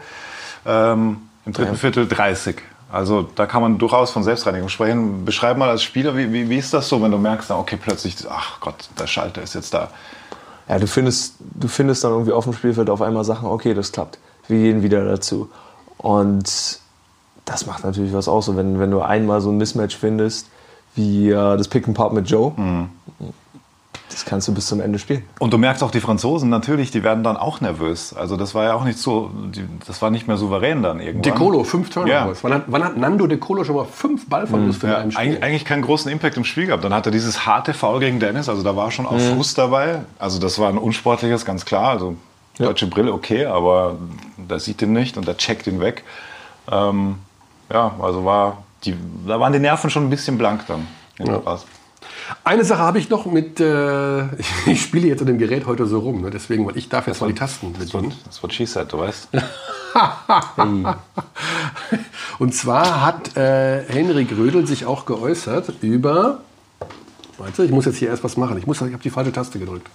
Ähm, 0.65 1.19
Im 1.45 1.53
dritten 1.53 1.73
ja. 1.73 1.79
Viertel 1.79 2.09
30. 2.09 2.57
Also 2.91 3.29
da 3.35 3.47
kann 3.47 3.61
man 3.61 3.77
durchaus 3.77 4.11
von 4.11 4.23
Selbstreinigung 4.23 4.69
sprechen. 4.69 5.25
Beschreib 5.25 5.59
mal 5.59 5.69
als 5.69 5.83
Spieler, 5.83 6.17
wie, 6.17 6.33
wie, 6.33 6.49
wie 6.49 6.57
ist 6.57 6.73
das 6.73 6.89
so, 6.89 7.03
wenn 7.03 7.11
du 7.11 7.19
merkst, 7.19 7.51
okay, 7.51 7.77
plötzlich, 7.77 8.17
ach 8.31 8.61
Gott, 8.61 8.89
der 8.99 9.07
Schalter 9.07 9.43
ist 9.43 9.55
jetzt 9.55 9.75
da. 9.75 9.91
Ja, 10.69 10.79
du 10.79 10.87
findest, 10.87 11.35
du 11.41 11.69
findest 11.69 12.03
dann 12.05 12.13
irgendwie 12.13 12.33
auf 12.33 12.45
dem 12.45 12.53
Spielfeld 12.53 12.91
auf 12.91 13.03
einmal 13.03 13.25
Sachen, 13.25 13.49
okay, 13.49 13.73
das 13.75 13.93
klappt. 13.93 14.19
Wir 14.49 14.59
gehen 14.59 14.83
wieder 14.83 15.05
dazu. 15.05 15.49
Und 15.99 16.81
das 17.45 17.67
macht 17.67 17.85
natürlich 17.85 18.13
was 18.13 18.29
aus. 18.29 18.49
Und 18.49 18.57
wenn, 18.57 18.79
wenn 18.81 18.91
du 18.91 19.01
einmal 19.01 19.41
so 19.41 19.51
ein 19.51 19.57
Mismatch 19.57 19.97
findest, 19.97 20.49
wie 20.95 21.31
äh, 21.31 21.57
das 21.57 21.69
Pick 21.69 21.87
and 21.87 21.97
Pop 21.97 22.13
mit 22.13 22.29
Joe, 22.29 22.53
Mhm. 22.57 22.89
Das 24.11 24.25
kannst 24.25 24.47
du 24.47 24.55
bis 24.55 24.67
zum 24.67 24.81
Ende 24.81 24.99
spielen. 24.99 25.25
Und 25.41 25.53
du 25.53 25.59
merkst 25.59 25.83
auch, 25.83 25.91
die 25.91 26.01
Franzosen 26.01 26.49
natürlich, 26.49 26.91
die 26.91 27.03
werden 27.03 27.25
dann 27.25 27.37
auch 27.37 27.61
nervös. 27.61 28.15
Also 28.15 28.37
das 28.37 28.55
war 28.55 28.65
ja 28.65 28.75
auch 28.75 28.85
nicht 28.85 28.99
so, 28.99 29.31
das 29.87 30.01
war 30.01 30.11
nicht 30.11 30.29
mehr 30.29 30.37
souverän 30.37 30.83
dann 30.83 31.01
irgendwann. 31.01 31.23
De 31.23 31.33
Colo, 31.33 31.65
fünf 31.65 31.91
Turnovers. 31.91 32.39
Ja. 32.39 32.43
Wann, 32.45 32.55
hat, 32.55 32.65
wann 32.69 32.85
hat 32.85 32.97
Nando 32.97 33.27
De 33.27 33.37
Colo 33.39 33.65
schon 33.65 33.77
mal 33.77 33.85
fünf 33.85 34.29
Ballverluste 34.29 34.87
Ja, 34.87 34.95
in 34.95 35.01
einem 35.01 35.11
Spiel? 35.11 35.23
eigentlich, 35.23 35.43
eigentlich 35.43 35.65
keinen 35.65 35.83
großen 35.83 36.11
Impact 36.11 36.37
im 36.37 36.45
Spiel 36.45 36.67
gehabt. 36.67 36.85
Dann 36.85 36.95
hat 36.95 37.07
er 37.07 37.13
dieses 37.13 37.47
harte 37.47 37.75
Foul 37.75 38.01
gegen 38.01 38.21
Dennis, 38.21 38.49
also 38.49 38.63
da 38.63 38.77
war 38.77 38.91
schon 38.91 39.07
auch 39.07 39.19
Frust 39.19 39.59
dabei. 39.59 40.03
Also 40.19 40.39
das 40.39 40.59
war 40.59 40.69
ein 40.69 40.79
unsportliches, 40.79 41.45
ganz 41.45 41.65
klar. 41.65 41.91
Also 41.91 42.17
deutsche 42.59 42.87
Brille 42.87 43.13
okay, 43.13 43.47
aber 43.47 43.97
der 44.37 44.61
sieht 44.61 44.81
ihn 44.83 44.93
nicht 44.93 45.17
und 45.17 45.27
der 45.27 45.37
checkt 45.37 45.67
ihn 45.67 45.81
weg. 45.81 46.05
Ähm, 46.71 47.17
ja, 47.73 47.93
also 48.01 48.25
war 48.25 48.59
die, 48.85 48.97
da 49.27 49.41
waren 49.41 49.53
die 49.53 49.59
Nerven 49.59 49.91
schon 49.91 50.05
ein 50.05 50.11
bisschen 50.11 50.39
blank 50.39 50.65
dann. 50.69 50.87
in 51.19 51.27
Ja. 51.27 51.43
Eine 52.45 52.65
Sache 52.65 52.81
habe 52.81 52.99
ich 52.99 53.09
noch 53.11 53.27
mit, 53.27 53.61
äh, 53.61 54.25
ich 54.67 54.83
spiele 54.83 55.07
jetzt 55.09 55.21
an 55.21 55.27
dem 55.27 55.39
Gerät 55.39 55.67
heute 55.67 55.87
so 55.87 55.99
rum, 56.01 56.23
ne? 56.23 56.31
deswegen, 56.31 56.67
weil 56.67 56.77
ich 56.77 56.89
darf 56.89 57.07
jetzt 57.07 57.21
mal 57.21 57.29
die 57.29 57.35
Tasten 57.35 57.73
bedienen. 57.73 58.13
Das 58.27 58.43
wird 58.43 58.53
she 58.55 58.67
said, 58.67 58.93
du 58.93 58.99
weißt. 58.99 59.29
Und 62.39 62.55
zwar 62.55 63.05
hat 63.05 63.37
äh, 63.37 63.83
Henrik 63.89 64.31
Rödel 64.37 64.67
sich 64.67 64.85
auch 64.87 65.07
geäußert 65.07 65.73
über, 65.81 66.41
warte, 67.39 67.65
ich 67.65 67.71
muss 67.71 67.85
jetzt 67.87 67.97
hier 67.99 68.09
erst 68.11 68.23
was 68.25 68.37
machen, 68.37 68.59
ich, 68.59 68.67
muss- 68.67 68.81
ich 68.81 68.93
habe 68.93 69.03
die 69.03 69.11
falsche 69.11 69.33
Taste 69.33 69.59
gedrückt. 69.59 69.89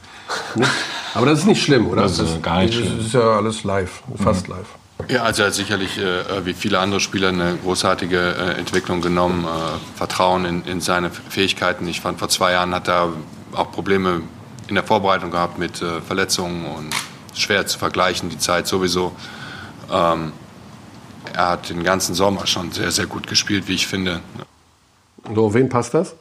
Ne? 0.56 0.66
Aber 1.14 1.26
das 1.28 1.40
ist 1.40 1.46
nicht 1.46 1.62
schlimm, 1.64 1.88
oder? 1.88 2.04
Das 2.04 2.18
ist 2.20 2.42
gar 2.42 2.62
nicht 2.64 2.74
das 2.80 2.86
schlimm. 2.88 3.00
ist 3.00 3.14
ja 3.14 3.22
alles 3.38 3.64
live, 3.64 4.02
fast 4.24 4.48
live. 4.48 4.68
Ja, 5.08 5.24
also 5.24 5.44
er 5.44 5.48
hat 5.48 5.54
sicherlich 5.54 5.98
äh, 5.98 6.46
wie 6.46 6.54
viele 6.54 6.80
andere 6.80 7.00
Spieler 7.00 7.30
eine 7.30 7.58
großartige 7.64 8.18
äh, 8.18 8.60
Entwicklung 8.60 9.02
genommen, 9.02 9.46
äh, 9.46 9.98
Vertrauen 9.98 10.46
in, 10.46 10.64
in 10.66 10.82
seine 10.82 11.10
Fähigkeiten. 11.10 11.88
Ich 11.88 12.02
fand, 12.02 12.20
vor 12.20 12.30
zwei 12.30 12.54
Jahren 12.54 12.74
hat 12.74 12.88
er 12.88 13.14
auch 13.54 13.72
Probleme 13.72 14.22
in 14.68 14.76
der 14.76 14.84
Vorbereitung 14.84 15.32
gehabt 15.32 15.58
mit 15.58 15.82
äh, 15.82 16.02
Verletzungen 16.02 16.66
und 16.66 16.94
schwer 17.34 17.66
zu 17.66 17.80
vergleichen, 17.80 18.30
die 18.30 18.38
Zeit 18.38 18.68
sowieso. 18.68 19.14
Ähm, 19.92 20.34
er 21.34 21.50
hat 21.50 21.70
den 21.70 21.84
ganzen 21.84 22.16
Sommer 22.16 22.48
schon 22.48 22.72
sehr, 22.72 22.92
sehr 22.92 23.06
gut 23.06 23.28
gespielt, 23.28 23.68
wie 23.68 23.76
ich 23.76 23.88
finde. 23.88 24.22
So, 25.34 25.54
wen 25.54 25.70
passt 25.70 25.94
das? 25.94 26.16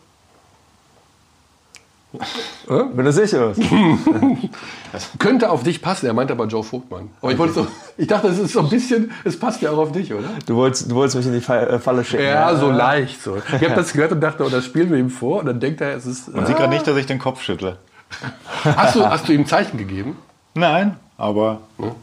Bin 2.66 3.04
du 3.04 3.12
sicher? 3.12 3.52
Könnte 5.18 5.50
auf 5.50 5.62
dich 5.62 5.80
passen, 5.80 6.06
er 6.06 6.12
meinte 6.12 6.32
aber 6.32 6.46
Joe 6.46 6.64
Vogtmann. 6.64 7.10
Aber 7.22 7.30
ich, 7.32 7.38
wollte 7.38 7.54
so, 7.54 7.66
ich 7.96 8.06
dachte, 8.08 8.28
es 8.28 8.38
ist 8.38 8.52
so 8.52 8.60
ein 8.60 8.68
bisschen, 8.68 9.12
es 9.24 9.38
passt 9.38 9.62
ja 9.62 9.70
auch 9.70 9.78
auf 9.78 9.92
dich, 9.92 10.12
oder? 10.12 10.28
Du 10.46 10.56
wolltest, 10.56 10.90
du 10.90 10.94
wolltest 10.96 11.16
mich 11.16 11.26
in 11.26 11.34
die 11.34 11.40
Fa- 11.40 11.62
äh, 11.62 11.78
Falle 11.78 12.04
schicken. 12.04 12.24
Ja, 12.24 12.54
so 12.56 12.70
leicht. 12.70 13.22
So. 13.22 13.36
Ich 13.36 13.52
habe 13.64 13.74
das 13.76 13.92
gehört 13.92 14.12
und 14.12 14.20
dachte, 14.20 14.44
oh, 14.44 14.48
das 14.48 14.64
spielen 14.64 14.90
wir 14.90 14.98
ihm 14.98 15.10
vor. 15.10 15.40
Und 15.40 15.46
dann 15.46 15.60
denkt 15.60 15.80
er, 15.80 15.94
es 15.96 16.06
ist. 16.06 16.34
Man 16.34 16.46
sieht 16.46 16.56
gerade 16.56 16.70
nicht, 16.70 16.86
dass 16.86 16.96
ich 16.96 17.06
den 17.06 17.18
Kopf 17.20 17.42
schüttle. 17.42 17.76
Hast 18.64 18.96
du, 18.96 19.04
hast 19.08 19.28
du 19.28 19.32
ihm 19.32 19.46
Zeichen 19.46 19.78
gegeben? 19.78 20.16
Nein, 20.54 20.96
aber 21.16 21.60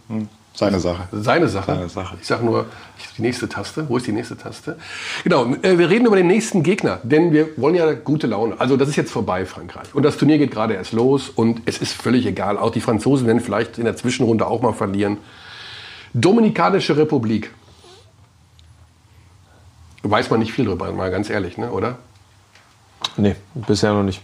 hm, 0.07 0.29
seine 0.57 0.79
Sache. 0.79 1.07
Seine 1.11 1.47
Sache. 1.47 1.71
Seine 1.75 1.87
Sache. 1.89 2.17
Ich 2.19 2.25
sage 2.27 2.43
nur, 2.43 2.65
ich- 2.97 3.13
die 3.15 3.21
nächste 3.21 3.47
Taste. 3.47 3.87
Wo 3.89 3.97
ist 3.97 4.07
die 4.07 4.11
nächste 4.11 4.35
Taste? 4.37 4.75
Genau, 5.23 5.45
äh, 5.61 5.77
wir 5.77 5.87
reden 5.89 6.07
über 6.07 6.15
den 6.15 6.25
nächsten 6.27 6.63
Gegner, 6.63 6.99
denn 7.03 7.31
wir 7.31 7.49
wollen 7.57 7.75
ja 7.75 7.93
gute 7.93 8.25
Laune. 8.27 8.59
Also 8.59 8.75
das 8.75 8.89
ist 8.89 8.95
jetzt 8.95 9.11
vorbei, 9.11 9.45
Frankreich. 9.45 9.93
Und 9.93 10.01
das 10.03 10.17
Turnier 10.17 10.39
geht 10.39 10.49
gerade 10.51 10.73
erst 10.73 10.93
los 10.93 11.29
und 11.29 11.61
es 11.65 11.77
ist 11.77 11.93
völlig 11.93 12.25
egal. 12.25 12.57
Auch 12.57 12.71
die 12.71 12.81
Franzosen 12.81 13.27
werden 13.27 13.39
vielleicht 13.39 13.77
in 13.77 13.85
der 13.85 13.95
Zwischenrunde 13.95 14.47
auch 14.47 14.61
mal 14.63 14.73
verlieren. 14.73 15.17
Dominikanische 16.15 16.97
Republik. 16.97 17.51
Weiß 20.03 20.29
man 20.29 20.39
nicht 20.39 20.53
viel 20.53 20.65
drüber, 20.65 20.91
mal 20.91 21.11
ganz 21.11 21.29
ehrlich, 21.29 21.57
ne? 21.57 21.69
oder? 21.71 21.97
Nee, 23.17 23.35
bisher 23.53 23.93
noch 23.93 24.03
nicht. 24.03 24.21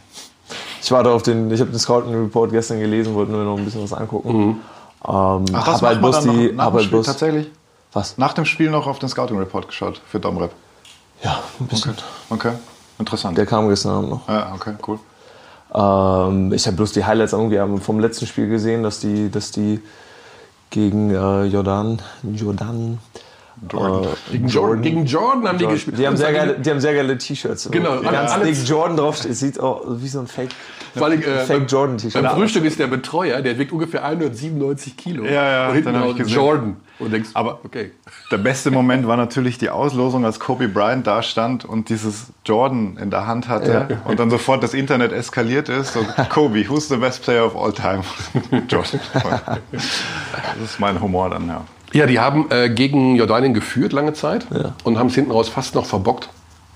Ich 0.82 0.92
warte 0.92 1.12
auf 1.12 1.24
den, 1.24 1.50
ich 1.52 1.60
habe 1.62 1.72
den 1.72 1.80
Scouting 1.80 2.13
Report 2.13 2.52
gestern 2.52 2.80
gelesen, 2.80 3.13
wollte 3.16 3.32
nur 3.32 3.44
noch 3.44 3.58
ein 3.58 3.66
bisschen 3.66 3.84
was 3.84 3.94
angucken. 3.94 4.62
Ähm, 5.07 5.45
Ach, 5.53 5.65
das 5.65 5.81
halt 5.81 6.00
bloß 6.00 6.24
dann 6.24 6.38
die, 6.38 6.51
nach 6.51 6.67
dem 6.67 6.75
halt 6.75 6.89
bloß, 6.89 7.05
tatsächlich? 7.05 7.51
Was? 7.91 8.17
Nach 8.17 8.33
dem 8.33 8.45
Spiel 8.45 8.69
noch 8.69 8.88
auf 8.88 9.00
den 9.00 9.10
Scouting 9.10 9.38
Report 9.38 9.67
geschaut 9.67 10.01
für 10.07 10.19
Domrep. 10.19 10.51
Ja, 11.24 11.39
ein 11.60 11.67
bisschen. 11.67 11.95
Okay, 12.29 12.53
interessant. 13.00 13.38
Der 13.38 13.45
kam 13.45 13.69
gestern 13.69 13.91
Abend 13.91 14.10
noch. 14.10 14.27
ja, 14.27 14.53
okay, 14.53 14.74
cool. 14.88 15.00
Ähm, 15.74 16.53
ich 16.53 16.65
habe 16.67 16.77
bloß 16.77 16.91
die 16.93 17.03
Highlights 17.05 17.33
irgendwie 17.33 17.60
vom 17.81 18.00
letzten 18.00 18.27
Spiel 18.27 18.48
gesehen, 18.48 18.83
dass 18.83 19.00
die, 19.00 19.29
dass 19.29 19.51
die 19.51 19.81
gegen 20.69 21.12
äh, 21.12 21.45
Jordan, 21.45 22.01
Jordan, 22.24 23.00
Jordan. 23.72 24.03
Äh, 24.03 24.31
Gegen 24.31 24.48
Jordan, 24.48 24.81
gegen 24.81 25.05
Jordan 25.05 25.48
haben 25.48 25.57
die 25.57 25.67
gespielt. 25.67 25.98
Die 25.98 26.05
haben 26.07 26.17
sehr 26.17 26.33
geile, 26.33 26.51
gegen- 26.53 26.63
die 26.63 26.69
haben 26.72 26.79
sehr 26.81 26.93
geile 26.93 27.17
T-Shirts. 27.17 27.69
Genau, 27.72 28.01
Ganz 28.01 28.07
alles- 28.15 28.31
alles- 28.31 28.60
dick 28.62 28.69
Jordan 28.69 28.98
drauf. 28.98 29.24
Es 29.25 29.39
sieht 29.39 29.60
auch 29.60 29.81
wie 29.88 30.07
so 30.07 30.19
ein 30.19 30.27
Fake. 30.27 30.50
Vor 30.95 31.07
allem, 31.07 31.22
äh, 31.22 31.39
Fake 31.39 31.48
beim- 31.48 31.67
Jordan 31.67 31.98
T-Shirt. 31.98 32.22
Beim 32.22 32.36
Frühstück 32.36 32.65
ist 32.65 32.77
der 32.79 32.88
Betreuer, 32.88 33.41
der 33.41 33.57
wiegt 33.57 33.72
ungefähr 33.72 34.03
197 34.03 34.95
Kilo. 34.98 35.24
Ja, 35.25 35.31
ja, 35.31 35.67
Und 35.69 35.75
hinten 35.75 36.15
gesehen. 36.17 36.36
Jordan. 36.36 36.77
Und 37.00 37.12
denkst, 37.12 37.29
Aber- 37.33 37.60
okay. 37.63 37.91
Der 38.31 38.38
beste 38.38 38.69
Moment 38.69 39.07
war 39.07 39.17
natürlich 39.17 39.57
die 39.57 39.69
Auslosung, 39.72 40.24
als 40.25 40.39
Kobe 40.39 40.67
Bryant 40.67 41.07
da 41.07 41.24
stand 41.24 41.65
und 41.65 41.89
dieses 41.89 42.27
Jordan 42.45 42.98
in 43.01 43.10
der 43.10 43.25
Hand 43.25 43.48
hatte 43.50 44.00
und 44.05 44.19
dann 44.19 44.29
sofort 44.29 44.62
das 44.63 44.74
Internet 44.75 45.12
eskaliert 45.12 45.69
ist. 45.69 45.95
Und 45.98 46.07
Kobe, 46.29 46.63
who's 46.69 46.88
the 46.89 46.98
best 46.98 47.24
player 47.24 47.45
of 47.45 47.55
all 47.55 47.74
time? 47.74 48.03
Jordan. 48.69 49.00
Das 49.72 49.83
ist 50.63 50.79
mein 50.79 51.01
Humor 51.01 51.29
dann, 51.31 51.48
ja. 51.48 51.62
Ja, 51.93 52.07
die 52.07 52.19
haben 52.19 52.47
äh, 52.50 52.69
gegen 52.69 53.15
Jordanien 53.15 53.53
geführt 53.53 53.93
lange 53.93 54.13
Zeit 54.13 54.47
und 54.83 54.97
haben 54.97 55.07
es 55.07 55.15
hinten 55.15 55.31
raus 55.31 55.47
fast 55.50 55.75
noch 55.75 55.85
verbockt. 55.85 56.29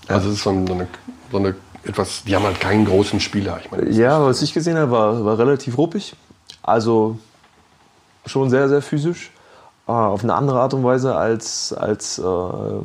Also 0.07 0.29
es 0.29 0.35
ist 0.35 0.43
so, 0.43 0.51
ein, 0.51 0.67
so, 0.67 0.73
eine, 0.73 0.87
so 1.31 1.37
eine 1.37 1.55
etwas, 1.83 2.23
die 2.23 2.35
haben 2.35 2.43
halt 2.43 2.59
keinen 2.59 2.85
großen 2.85 3.19
Spieler. 3.19 3.59
Ich 3.63 3.71
meine, 3.71 3.89
Ja, 3.89 4.23
was 4.23 4.41
ich 4.41 4.53
gesehen 4.53 4.77
habe, 4.77 4.91
war, 4.91 5.25
war 5.25 5.37
relativ 5.37 5.77
ruppig. 5.77 6.15
Also 6.61 7.17
schon 8.25 8.49
sehr, 8.49 8.69
sehr 8.69 8.81
physisch. 8.81 9.31
Äh, 9.87 9.91
auf 9.91 10.23
eine 10.23 10.33
andere 10.33 10.59
Art 10.59 10.73
und 10.73 10.83
Weise 10.83 11.15
als, 11.15 11.73
als 11.73 12.19
äh, 12.19 12.21
so 12.21 12.81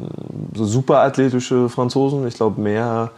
superathletische 0.55 1.69
Franzosen. 1.69 2.27
Ich 2.27 2.35
glaube, 2.35 2.61
mehr, 2.61 3.11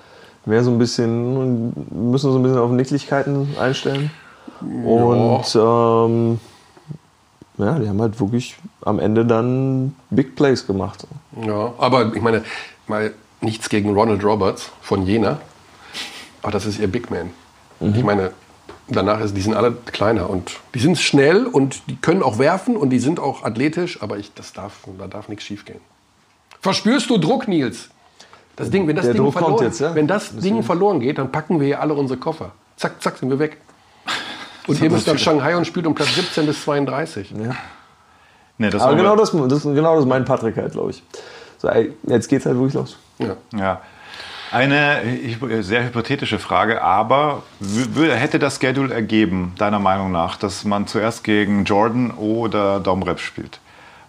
mehr 0.44 0.64
so 0.64 0.71
ein 0.71 0.78
bisschen, 0.78 1.73
müssen 1.90 2.33
so 2.33 2.38
ein 2.38 2.42
bisschen 2.42 2.59
auf 2.59 2.71
Nicklichkeiten 2.71 3.54
einstellen. 3.61 4.11
Und 4.61 5.44
ähm, 5.54 6.40
ja, 7.59 7.79
die 7.79 7.89
haben 7.89 8.01
halt 8.01 8.21
wirklich 8.21 8.57
am 8.83 8.99
Ende 8.99 9.25
dann 9.25 9.95
Big 10.11 10.37
Plays 10.37 10.67
gemacht. 10.67 11.07
ja, 11.47 11.73
aber 11.79 12.15
ich 12.15 12.23
meine, 12.23 12.45
mal 12.87 13.13
nichts 13.41 13.69
gegen 13.69 13.95
Ronald 13.95 14.25
Roberts 14.25 14.71
von 14.81 15.07
Jena. 15.07 15.41
Aber 16.43 16.53
das 16.53 16.67
ist 16.67 16.79
ihr 16.79 16.89
Big 16.89 17.11
Man. 17.11 17.31
Ich 17.81 18.03
meine, 18.03 18.33
danach 18.89 19.21
ist, 19.21 19.37
die 19.37 19.41
sind 19.41 19.55
alle 19.55 19.73
kleiner 19.73 20.31
und 20.31 20.61
die 20.75 20.79
sind 20.79 20.99
schnell 20.99 21.47
und 21.47 21.83
die 21.89 21.97
können 21.97 22.23
auch 22.23 22.39
werfen 22.39 22.77
und 22.77 22.91
die 22.91 22.99
sind 22.99 23.21
auch 23.21 23.45
athletisch, 23.45 24.03
aber 24.03 24.19
ich, 24.19 24.33
das 24.35 24.53
darf, 24.53 24.87
da 24.99 25.07
darf 25.07 25.29
nichts 25.29 25.45
schiefgehen. 25.45 25.81
Verspürst 26.61 27.11
du 27.11 27.19
Druck, 27.19 27.49
Nils? 27.49 27.91
Das 28.57 28.71
Ding, 28.71 28.87
wenn 28.87 28.97
das, 28.97 29.07
Der 29.07 29.15
Ding, 29.15 29.23
Druck 29.23 29.35
verloren, 29.35 29.65
jetzt, 29.65 29.81
ja? 29.81 29.95
wenn 29.95 30.07
das 30.07 30.37
Ding 30.37 30.63
verloren 30.63 31.01
geht, 31.01 31.19
dann 31.19 31.33
packen 31.33 31.61
wir 31.61 31.67
hier 31.67 31.81
alle 31.81 31.95
unsere 31.95 32.19
Koffer. 32.19 32.53
Zack, 32.77 33.03
zack, 33.03 33.19
sind 33.19 33.29
wir 33.31 33.39
weg. 33.39 33.59
Und 34.66 34.80
ihr 34.80 34.90
müsst 34.90 35.06
nach 35.06 35.18
Shanghai 35.18 35.56
und 35.56 35.66
spielt 35.66 35.87
um 35.87 35.94
Platz 35.94 36.14
17 36.14 36.47
bis 36.47 36.62
32. 36.62 37.35
Nee, 38.56 38.71
das 38.71 38.83
Aber 38.83 38.94
genau 38.94 39.16
das, 39.16 39.33
das, 39.33 39.62
genau 39.62 39.97
das 39.97 40.06
meint 40.06 40.26
Patrick 40.26 40.56
halt, 40.56 40.73
glaube 40.73 40.90
ich. 40.90 41.02
So, 41.59 41.68
ey, 41.68 41.92
jetzt 42.04 42.28
geht's 42.28 42.47
halt 42.47 42.56
wirklich 42.56 42.75
los. 42.75 42.97
Ja. 43.18 43.37
Ja. 43.56 43.80
Eine 44.50 45.02
sehr 45.62 45.85
hypothetische 45.85 46.38
Frage, 46.38 46.80
aber 46.80 47.42
hätte 47.99 48.38
das 48.38 48.61
Schedule 48.61 48.94
ergeben, 48.94 49.52
deiner 49.59 49.80
Meinung 49.80 50.12
nach, 50.12 50.37
dass 50.37 50.64
man 50.64 50.87
zuerst 50.87 51.25
gegen 51.25 51.64
Jordan 51.64 52.12
oder 52.12 52.78
Domrep 52.78 53.18
spielt? 53.18 53.59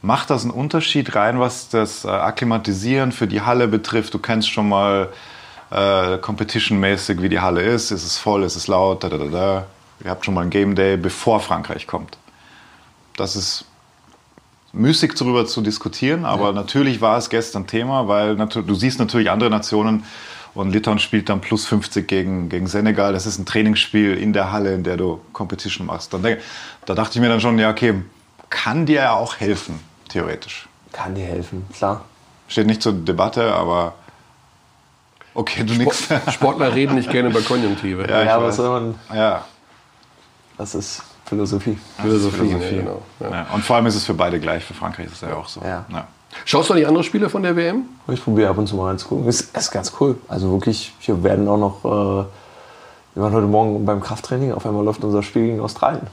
Macht 0.04 0.30
das 0.30 0.44
einen 0.44 0.52
Unterschied 0.52 1.16
rein, 1.16 1.40
was 1.40 1.70
das 1.70 2.06
äh, 2.06 2.10
Akklimatisieren 2.10 3.12
für 3.12 3.26
die 3.26 3.42
Halle 3.42 3.68
betrifft? 3.68 4.14
Du 4.14 4.20
kennst 4.20 4.52
schon 4.52 4.70
mal 4.70 5.10
äh, 5.72 6.20
Competition-mäßig, 6.20 7.24
wie 7.24 7.30
die 7.30 7.40
Halle 7.40 7.64
ist. 7.64 7.90
Ist 7.90 8.06
es 8.06 8.20
voll, 8.20 8.44
ist 8.44 8.56
es 8.56 8.68
laut, 8.68 9.04
da, 9.04 9.10
da, 9.10 9.18
da, 9.18 9.26
da. 9.26 9.66
Ihr 10.06 10.12
habt 10.12 10.24
schon 10.24 10.36
mal 10.36 10.42
einen 10.42 10.52
Game 10.52 10.76
Day, 10.76 10.98
bevor 10.98 11.40
Frankreich 11.40 11.88
kommt. 11.88 12.20
Das 13.18 13.36
ist 13.36 13.66
müßig 14.72 15.16
darüber 15.16 15.48
zu 15.48 15.62
diskutieren, 15.62 16.26
aber 16.26 16.52
natürlich 16.52 17.02
war 17.02 17.18
es 17.18 17.32
gestern 17.32 17.66
Thema, 17.66 18.08
weil 18.08 18.36
du 18.36 18.76
siehst 18.76 19.00
natürlich 19.00 19.32
andere 19.32 19.50
Nationen 19.50 20.04
und 20.54 20.72
Litauen 20.72 21.00
spielt 21.00 21.28
dann 21.30 21.42
plus 21.42 21.66
50 21.66 22.08
gegen, 22.08 22.50
gegen 22.50 22.68
Senegal. 22.68 23.14
Das 23.14 23.26
ist 23.26 23.40
ein 23.40 23.48
Trainingsspiel 23.48 24.16
in 24.16 24.32
der 24.32 24.52
Halle, 24.52 24.76
in 24.76 24.84
der 24.84 24.96
du 24.96 25.22
Competition 25.34 25.88
machst. 25.88 26.14
Dann 26.14 26.22
denk, 26.22 26.40
da 26.86 26.94
dachte 26.94 27.18
ich 27.18 27.22
mir 27.22 27.30
dann 27.30 27.42
schon, 27.42 27.58
ja, 27.58 27.72
okay, 27.72 27.96
kann 28.52 28.86
dir 28.86 29.02
ja 29.02 29.14
auch 29.14 29.38
helfen, 29.38 29.80
theoretisch. 30.10 30.68
Kann 30.92 31.16
dir 31.16 31.26
helfen, 31.26 31.66
klar. 31.76 32.06
Steht 32.48 32.68
nicht 32.68 32.84
zur 32.84 32.94
Debatte, 32.94 33.54
aber 33.54 33.96
okay, 35.34 35.64
du 35.64 35.74
nix. 35.74 36.10
Sportler 36.32 36.76
reden 36.76 36.94
nicht 36.94 37.10
gerne 37.10 37.30
über 37.30 37.42
Konjunktive. 37.42 38.08
Ja, 38.08 38.24
Ja, 38.24 38.44
was 38.44 38.58
soll 38.58 38.70
man. 38.70 38.96
Ja, 39.12 39.46
Das 40.58 40.76
ist 40.76 41.04
Philosophie. 41.26 41.78
Philosophie, 42.02 42.38
Philosophie. 42.38 42.76
Ja, 42.76 42.82
genau. 42.82 43.02
Ja. 43.20 43.30
ja. 43.32 43.48
Und 43.54 43.64
vor 43.64 43.76
allem 43.76 43.86
ist 43.88 43.96
es 43.96 44.06
für 44.06 44.14
beide 44.14 44.40
gleich. 44.40 44.64
Für 44.64 44.74
Frankreich 44.74 45.08
ist 45.08 45.14
es 45.14 45.22
ja 45.22 45.36
auch 45.36 45.48
so. 45.48 45.62
Ja. 45.62 45.86
Ja. 45.92 46.08
Schaust 46.44 46.70
du 46.70 46.74
die 46.74 46.86
andere 46.86 47.04
Spiele 47.04 47.30
von 47.30 47.44
der 47.44 47.56
WM? 47.56 47.86
Ich 48.08 48.24
probiere 48.24 48.50
ab 48.50 48.58
und 48.58 48.68
zu 48.68 48.76
mal 48.76 48.90
reinzugucken. 48.90 49.28
Ist, 49.28 49.56
ist 49.56 49.72
ganz 49.72 49.94
cool. 50.00 50.18
Also 50.28 50.52
wirklich, 50.52 50.94
hier 51.00 51.24
werden 51.24 51.48
auch 51.48 51.58
noch, 51.58 51.86
äh, 51.86 52.26
wir 53.16 53.24
waren 53.24 53.34
heute 53.34 53.48
Morgen 53.48 53.86
beim 53.86 54.02
Krafttraining, 54.02 54.52
auf 54.52 54.66
einmal 54.66 54.84
läuft 54.84 55.04
unser 55.04 55.24
Spiel 55.24 55.48
gegen 55.48 55.62
Australien. 55.62 56.08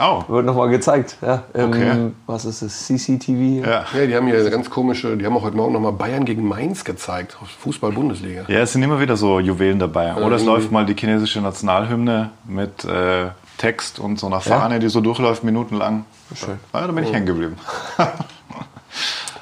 Oh. 0.00 0.22
Wird 0.28 0.46
nochmal 0.46 0.70
gezeigt. 0.70 1.16
Ja, 1.20 1.42
im, 1.54 1.70
Okay. 1.70 2.10
Was 2.26 2.44
ist 2.44 2.62
das? 2.62 2.86
CCTV? 2.86 3.66
Ja. 3.66 3.84
Ja, 3.94 4.06
die 4.06 4.16
haben 4.16 4.26
hier 4.26 4.48
ganz 4.50 4.70
komische, 4.70 5.16
die 5.16 5.26
haben 5.26 5.36
auch 5.36 5.42
heute 5.42 5.56
Morgen 5.56 5.72
nochmal 5.72 5.92
Bayern 5.92 6.24
gegen 6.24 6.46
Mainz 6.46 6.84
gezeigt, 6.84 7.36
Fußball-Bundesliga. 7.60 8.44
Ja, 8.48 8.60
es 8.60 8.72
sind 8.72 8.82
immer 8.82 9.00
wieder 9.00 9.16
so 9.16 9.38
Juwelen 9.38 9.78
dabei. 9.78 10.14
Oder 10.14 10.36
es 10.36 10.44
läuft 10.44 10.72
mal 10.72 10.86
die 10.86 10.94
chinesische 10.94 11.40
Nationalhymne 11.40 12.30
mit 12.46 12.84
äh, 12.84 13.28
Text 13.62 14.00
und 14.00 14.18
so 14.18 14.26
einer 14.26 14.40
Fahne, 14.40 14.80
die 14.80 14.88
so 14.88 15.00
durchläuft 15.00 15.44
minutenlang. 15.44 16.04
Schön. 16.34 16.58
Ja, 16.74 16.84
da 16.84 16.92
bin 16.92 17.04
ich 17.04 17.12
hängen 17.12 17.26
geblieben. 17.26 17.56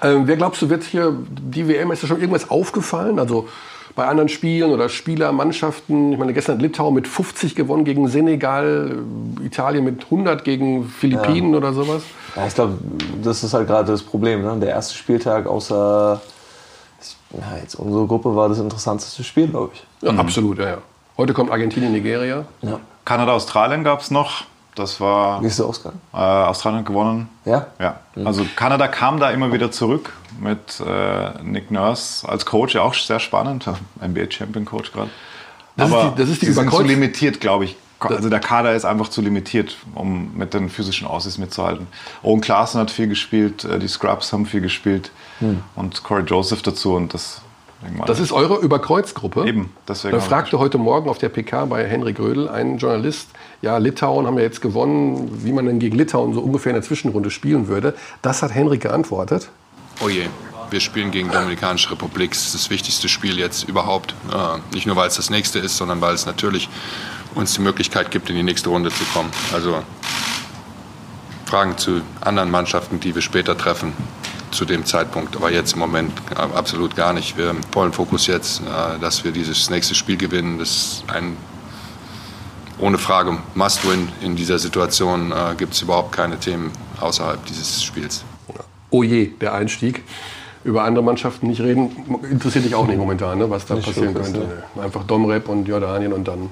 Ähm, 0.02 0.26
wer 0.26 0.38
glaubst 0.38 0.62
du, 0.62 0.70
wird 0.70 0.82
hier 0.82 1.12
die 1.28 1.68
WM, 1.68 1.90
ist 1.90 2.02
da 2.02 2.06
schon 2.06 2.20
irgendwas 2.20 2.48
aufgefallen? 2.48 3.18
Also 3.18 3.50
bei 3.94 4.06
anderen 4.06 4.30
Spielen 4.30 4.70
oder 4.70 4.88
Spielermannschaften, 4.88 6.12
ich 6.14 6.18
meine, 6.18 6.32
gestern 6.32 6.54
hat 6.54 6.62
Litauen 6.62 6.94
mit 6.94 7.06
50 7.06 7.54
gewonnen 7.54 7.84
gegen 7.84 8.08
Senegal, 8.08 8.96
Italien 9.44 9.84
mit 9.84 10.04
100 10.04 10.42
gegen 10.42 10.88
Philippinen 10.88 11.54
oder 11.54 11.74
sowas. 11.74 12.02
Ja, 12.34 12.46
ich 12.46 12.54
glaube, 12.54 12.78
das 13.22 13.44
ist 13.44 13.52
halt 13.52 13.66
gerade 13.66 13.92
das 13.92 14.02
Problem. 14.02 14.40
Ne? 14.40 14.56
Der 14.58 14.70
erste 14.70 14.94
Spieltag 14.94 15.46
außer 15.46 16.22
ja, 17.32 17.58
jetzt 17.60 17.74
unsere 17.74 18.06
Gruppe 18.06 18.34
war 18.34 18.48
das 18.48 18.58
interessanteste 18.58 19.22
Spiel, 19.22 19.48
glaube 19.48 19.72
ich. 19.74 19.84
Ja, 20.00 20.16
absolut, 20.16 20.58
ja, 20.60 20.68
ja. 20.68 20.78
Heute 21.18 21.34
kommt 21.34 21.50
Argentinien, 21.50 21.92
Nigeria. 21.92 22.46
Ja. 22.62 22.80
Kanada, 23.10 23.32
Australien 23.32 23.82
gab 23.82 24.02
es 24.02 24.12
noch. 24.12 24.44
Das 24.76 25.00
war 25.00 25.42
Wie 25.42 25.48
ist 25.48 25.58
der 25.58 25.66
Ausgang? 25.66 25.94
äh, 26.14 26.16
Australien 26.16 26.78
hat 26.78 26.86
gewonnen. 26.86 27.28
Ja? 27.44 27.66
Ja, 27.80 27.98
also 28.24 28.46
Kanada 28.54 28.86
kam 28.86 29.18
da 29.18 29.30
immer 29.32 29.52
wieder 29.52 29.72
zurück 29.72 30.12
mit 30.40 30.78
äh, 30.78 31.42
Nick 31.42 31.72
Nurse 31.72 32.28
als 32.28 32.46
Coach, 32.46 32.76
ja 32.76 32.82
auch 32.82 32.94
sehr 32.94 33.18
spannend, 33.18 33.66
NBA-Champion-Coach 34.00 34.92
gerade. 34.92 35.10
Das 35.76 35.88
ist 35.88 35.94
Aber 35.94 36.10
die- 36.10 36.20
das 36.22 36.28
ist 36.30 36.42
die 36.42 36.46
sie 36.46 36.52
sind 36.52 36.70
zu 36.72 36.82
limitiert, 36.84 37.40
glaube 37.40 37.64
ich. 37.64 37.76
Also 37.98 38.28
der 38.30 38.38
Kader 38.38 38.74
ist 38.76 38.84
einfach 38.84 39.08
zu 39.08 39.22
limitiert, 39.22 39.76
um 39.96 40.30
mit 40.36 40.54
den 40.54 40.70
physischen 40.70 41.08
Aussies 41.08 41.36
mitzuhalten. 41.36 41.88
Owen 42.22 42.40
Klaassen 42.40 42.80
hat 42.80 42.92
viel 42.92 43.08
gespielt, 43.08 43.64
äh, 43.64 43.80
die 43.80 43.88
Scrubs 43.88 44.32
haben 44.32 44.46
viel 44.46 44.60
gespielt 44.60 45.10
und 45.74 46.04
Corey 46.04 46.22
Joseph 46.22 46.62
dazu 46.62 46.94
und 46.94 47.12
das 47.12 47.40
Das 48.06 48.20
ist 48.20 48.32
eure 48.32 48.58
Überkreuzgruppe. 48.58 49.46
Eben, 49.46 49.72
deswegen 49.88 50.14
Da 50.14 50.20
fragte 50.20 50.58
heute 50.58 50.76
Morgen 50.76 51.08
auf 51.08 51.18
der 51.18 51.30
PK 51.30 51.64
bei 51.64 51.86
Henrik 51.86 52.18
Rödel 52.18 52.48
ein 52.48 52.78
Journalist, 52.78 53.28
ja, 53.62 53.78
Litauen 53.78 54.26
haben 54.26 54.36
ja 54.36 54.44
jetzt 54.44 54.60
gewonnen, 54.60 55.44
wie 55.44 55.52
man 55.52 55.66
denn 55.66 55.78
gegen 55.78 55.96
Litauen 55.96 56.34
so 56.34 56.40
ungefähr 56.40 56.70
in 56.70 56.74
der 56.74 56.82
Zwischenrunde 56.82 57.30
spielen 57.30 57.68
würde. 57.68 57.94
Das 58.22 58.42
hat 58.42 58.54
Henrik 58.54 58.82
geantwortet. 58.82 59.50
Oh 60.02 60.08
je, 60.08 60.26
wir 60.70 60.80
spielen 60.80 61.10
gegen 61.10 61.30
Dominikanische 61.30 61.90
Republik. 61.90 62.30
Das 62.30 62.46
ist 62.46 62.54
das 62.54 62.70
wichtigste 62.70 63.08
Spiel 63.08 63.38
jetzt 63.38 63.64
überhaupt. 63.64 64.14
Äh, 64.32 64.74
nicht 64.74 64.86
nur, 64.86 64.96
weil 64.96 65.08
es 65.08 65.16
das 65.16 65.30
nächste 65.30 65.58
ist, 65.58 65.76
sondern 65.76 66.00
weil 66.00 66.14
es 66.14 66.26
natürlich 66.26 66.68
uns 67.34 67.54
die 67.54 67.60
Möglichkeit 67.60 68.10
gibt, 68.10 68.28
in 68.28 68.36
die 68.36 68.42
nächste 68.42 68.68
Runde 68.68 68.90
zu 68.90 69.04
kommen. 69.12 69.30
Also 69.52 69.82
Fragen 71.46 71.76
zu 71.78 72.02
anderen 72.20 72.50
Mannschaften, 72.50 73.00
die 73.00 73.14
wir 73.14 73.22
später 73.22 73.56
treffen, 73.56 73.92
zu 74.50 74.64
dem 74.64 74.84
Zeitpunkt. 74.84 75.36
Aber 75.36 75.50
jetzt 75.50 75.74
im 75.74 75.78
Moment 75.78 76.12
äh, 76.30 76.38
absolut 76.38 76.96
gar 76.96 77.12
nicht. 77.12 77.36
Wir 77.36 77.48
haben 77.48 77.60
vollen 77.70 77.92
Fokus 77.92 78.26
jetzt, 78.26 78.60
äh, 78.60 78.98
dass 79.00 79.24
wir 79.24 79.32
dieses 79.32 79.70
nächste 79.70 79.94
Spiel 79.94 80.16
gewinnen. 80.16 80.58
Das 80.58 80.70
ist 80.70 81.04
ein 81.08 81.36
ohne 82.78 82.98
Frage 82.98 83.38
Must-Win 83.54 84.08
in 84.22 84.36
dieser 84.36 84.58
Situation. 84.58 85.32
Äh, 85.32 85.54
Gibt 85.56 85.74
es 85.74 85.82
überhaupt 85.82 86.12
keine 86.12 86.38
Themen 86.38 86.70
außerhalb 87.00 87.44
dieses 87.46 87.82
Spiels. 87.82 88.24
Oh 88.90 89.02
je, 89.02 89.26
der 89.40 89.54
Einstieg. 89.54 90.02
Über 90.62 90.82
andere 90.82 91.02
Mannschaften 91.02 91.46
nicht 91.46 91.60
reden, 91.62 91.90
interessiert 92.30 92.66
dich 92.66 92.74
auch 92.74 92.86
nicht 92.86 92.98
momentan, 92.98 93.38
ne, 93.38 93.48
was 93.48 93.64
da 93.64 93.76
passieren 93.76 94.14
wirklich, 94.14 94.34
könnte. 94.34 94.64
Einfach 94.78 95.04
Domrep 95.04 95.48
und 95.48 95.66
Jordanien 95.66 96.12
und 96.12 96.28
dann, 96.28 96.50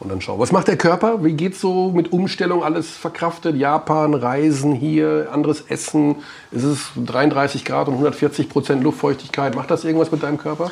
und 0.00 0.10
dann 0.10 0.20
schauen. 0.20 0.38
Was 0.38 0.52
macht 0.52 0.68
der 0.68 0.76
Körper? 0.76 1.24
Wie 1.24 1.32
geht's 1.32 1.60
so 1.60 1.90
mit 1.90 2.12
Umstellung? 2.12 2.62
Alles 2.62 2.90
verkraftet? 2.90 3.56
Japan, 3.56 4.14
Reisen 4.14 4.74
hier, 4.74 5.28
anderes 5.32 5.62
Essen? 5.62 6.16
Ist 6.50 6.64
es 6.64 6.90
33 6.96 7.64
Grad 7.64 7.88
und 7.88 7.94
140 7.94 8.48
Prozent 8.48 8.82
Luftfeuchtigkeit? 8.82 9.54
Macht 9.54 9.70
das 9.70 9.84
irgendwas 9.84 10.12
mit 10.12 10.22
deinem 10.22 10.38
Körper? 10.38 10.70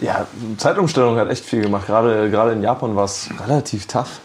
Ja, 0.00 0.26
Zeitumstellung 0.58 1.16
hat 1.16 1.28
echt 1.28 1.44
viel 1.44 1.62
gemacht. 1.62 1.86
Gerade, 1.86 2.30
gerade 2.30 2.52
in 2.52 2.62
Japan 2.62 2.94
war 2.94 3.04
es 3.04 3.28
relativ 3.46 3.86
tough. 3.86 4.20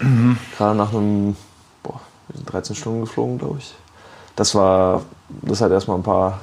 Gerade 0.57 0.77
nach 0.77 0.93
einem, 0.93 1.35
boah, 1.81 1.99
wir 2.27 2.37
sind 2.37 2.53
13 2.53 2.75
Stunden 2.75 3.01
geflogen, 3.01 3.39
glaube 3.39 3.57
ich. 3.57 3.73
Das 4.35 4.53
war, 4.55 5.01
das 5.29 5.61
hat 5.61 5.71
erstmal 5.71 5.97
ein 5.97 6.03
paar, 6.03 6.41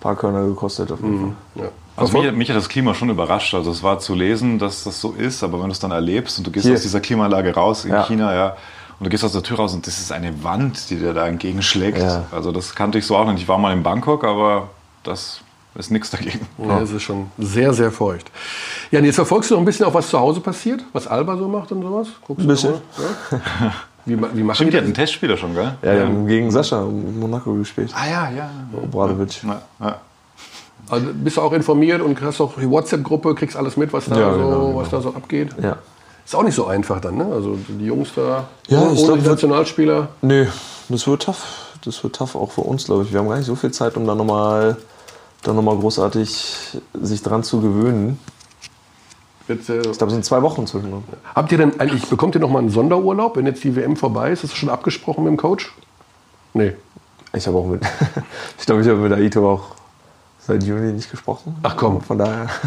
paar 0.00 0.16
Körner 0.16 0.46
gekostet 0.46 0.92
auf 0.92 1.00
jeden 1.00 1.34
Fall. 1.54 1.64
Ja. 1.64 1.70
Also 1.96 2.18
mich, 2.22 2.32
mich 2.32 2.48
hat 2.48 2.56
das 2.56 2.68
Klima 2.68 2.94
schon 2.94 3.10
überrascht. 3.10 3.54
Also 3.54 3.70
es 3.70 3.82
war 3.82 3.98
zu 3.98 4.14
lesen, 4.14 4.58
dass 4.58 4.84
das 4.84 5.00
so 5.00 5.12
ist, 5.12 5.42
aber 5.44 5.58
wenn 5.58 5.66
du 5.66 5.72
es 5.72 5.78
dann 5.80 5.90
erlebst 5.90 6.38
und 6.38 6.46
du 6.46 6.50
gehst 6.50 6.64
Hier. 6.66 6.74
aus 6.74 6.82
dieser 6.82 7.00
Klimaanlage 7.00 7.54
raus 7.54 7.84
in 7.84 7.92
Ja. 7.92 8.04
China, 8.04 8.34
ja, 8.34 8.56
und 8.98 9.04
du 9.04 9.10
gehst 9.10 9.24
aus 9.24 9.32
der 9.32 9.42
Tür 9.42 9.56
raus 9.58 9.74
und 9.74 9.86
das 9.86 9.98
ist 9.98 10.12
eine 10.12 10.42
Wand, 10.44 10.88
die 10.90 10.96
dir 10.96 11.12
da 11.12 11.26
entgegenschlägt. 11.26 11.98
Ja. 11.98 12.24
Also 12.32 12.52
das 12.52 12.74
kannte 12.74 12.98
ich 12.98 13.06
so 13.06 13.16
auch 13.16 13.26
nicht. 13.30 13.42
Ich 13.42 13.48
war 13.48 13.58
mal 13.58 13.72
in 13.72 13.82
Bangkok, 13.82 14.24
aber 14.24 14.70
das 15.02 15.40
ist 15.74 15.90
nichts 15.90 16.10
dagegen. 16.10 16.46
Ja, 16.58 16.80
es 16.80 16.92
ist 16.92 17.02
schon 17.02 17.30
sehr, 17.38 17.72
sehr 17.74 17.90
feucht. 17.90 18.30
Ja, 18.90 18.98
und 19.00 19.04
jetzt 19.04 19.16
verfolgst 19.16 19.50
du 19.50 19.54
noch 19.54 19.62
ein 19.62 19.64
bisschen 19.64 19.86
auch, 19.86 19.94
was 19.94 20.08
zu 20.08 20.18
Hause 20.18 20.40
passiert, 20.40 20.84
was 20.92 21.06
Alba 21.06 21.36
so 21.36 21.48
macht 21.48 21.72
und 21.72 21.82
sowas? 21.82 22.08
Guckst 22.26 22.44
Ein 22.44 22.48
bisschen. 22.48 22.74
Du 22.96 23.02
mal? 23.02 23.42
Ja? 23.60 23.72
Wie, 24.04 24.18
wie 24.36 24.42
machen 24.42 24.56
Stimmt, 24.56 24.72
die 24.72 24.76
hatten 24.78 24.86
einen? 24.86 24.94
Testspieler 24.94 25.36
schon, 25.36 25.54
gell? 25.54 25.74
Ja, 25.82 25.94
die 25.94 26.00
haben 26.00 26.26
gegen 26.26 26.50
Sascha 26.50 26.82
in 26.82 27.20
Monaco 27.20 27.54
gespielt. 27.54 27.92
Ah 27.94 28.08
ja, 28.10 28.30
ja. 28.30 28.50
Obradovic. 28.82 29.42
ja, 29.44 29.62
ja. 29.80 30.00
Also 30.88 31.06
bist 31.14 31.36
du 31.36 31.40
auch 31.40 31.52
informiert 31.52 32.02
und 32.02 32.20
hast 32.20 32.40
auch 32.40 32.54
die 32.58 32.68
WhatsApp-Gruppe, 32.68 33.34
kriegst 33.34 33.56
alles 33.56 33.76
mit, 33.76 33.92
was 33.92 34.06
da, 34.06 34.18
Ja, 34.18 34.32
so, 34.32 34.38
genau, 34.38 34.66
genau. 34.66 34.76
was 34.78 34.90
da 34.90 35.00
so 35.00 35.10
abgeht? 35.10 35.54
Ja. 35.62 35.76
Ist 36.24 36.34
auch 36.34 36.42
nicht 36.42 36.54
so 36.54 36.66
einfach 36.66 37.00
dann, 37.00 37.16
ne? 37.16 37.26
Also 37.32 37.56
die 37.68 37.86
Jungs 37.86 38.10
da, 38.14 38.44
Ja, 38.68 38.82
ohne, 38.82 38.94
glaub, 38.94 39.18
die 39.18 39.28
Nationalspieler. 39.28 40.08
Nee, 40.22 40.46
das 40.88 41.06
wird 41.06 41.22
tough. 41.22 41.42
Das 41.84 42.02
wird 42.04 42.14
tough 42.14 42.36
auch 42.36 42.52
für 42.52 42.60
uns, 42.60 42.84
glaube 42.84 43.02
ich. 43.04 43.12
Wir 43.12 43.18
haben 43.18 43.28
gar 43.28 43.36
nicht 43.38 43.46
so 43.46 43.56
viel 43.56 43.72
Zeit, 43.72 43.96
um 43.96 44.06
da 44.06 44.14
nochmal 44.14 44.76
da 45.42 45.52
noch 45.52 45.62
mal 45.62 45.76
großartig 45.76 46.78
sich 47.00 47.22
dran 47.22 47.42
zu 47.42 47.60
gewöhnen. 47.60 48.18
Wird, 49.48 49.68
äh, 49.68 49.78
Ich 49.78 49.98
glaube, 49.98 50.06
es 50.06 50.12
sind 50.12 50.24
zwei 50.24 50.42
Wochen 50.42 50.66
zwischen 50.68 50.92
uns. 50.92 51.04
habt 51.34 51.50
ihr 51.50 51.58
denn 51.58 51.80
eigentlich, 51.80 52.06
bekommt 52.08 52.36
ihr 52.36 52.40
noch 52.40 52.50
mal 52.50 52.60
einen 52.60 52.68
Sonderurlaub, 52.70 53.36
wenn 53.36 53.46
jetzt 53.46 53.64
die 53.64 53.74
WM 53.74 53.96
vorbei 53.96 54.30
ist? 54.30 54.44
Ist 54.44 54.52
das 54.52 54.58
schon 54.58 54.68
abgesprochen 54.68 55.24
mit 55.24 55.32
dem 55.32 55.36
Coach? 55.36 55.74
Nee. 56.54 56.74
Ich 57.34 57.46
habe 57.48 57.58
auch 57.58 57.66
mit, 57.66 57.82
ich 58.58 58.66
glaube, 58.66 58.82
ich 58.82 58.88
habe 58.88 58.98
mit 58.98 59.12
Aito 59.12 59.50
auch 59.52 59.62
seit 60.46 60.62
Juni 60.64 60.92
nicht 60.92 61.10
gesprochen. 61.10 61.56
Ach 61.62 61.76
komm. 61.76 62.00
Von 62.02 62.18
daher. 62.18 62.46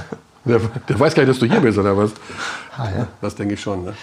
Der, 0.47 0.59
der 0.87 0.99
weiß 0.99 1.15
gar 1.15 1.23
nicht, 1.23 1.31
dass 1.31 1.39
du 1.39 1.47
hier 1.47 1.59
bist, 1.59 1.75
oder 1.79 1.97
was? 1.97 2.11
Ah, 2.77 2.83
ja. 2.95 3.07
Das 3.19 3.33
denke 3.33 3.55
ich 3.55 3.61
schon, 3.61 3.83
ne? 3.83 3.95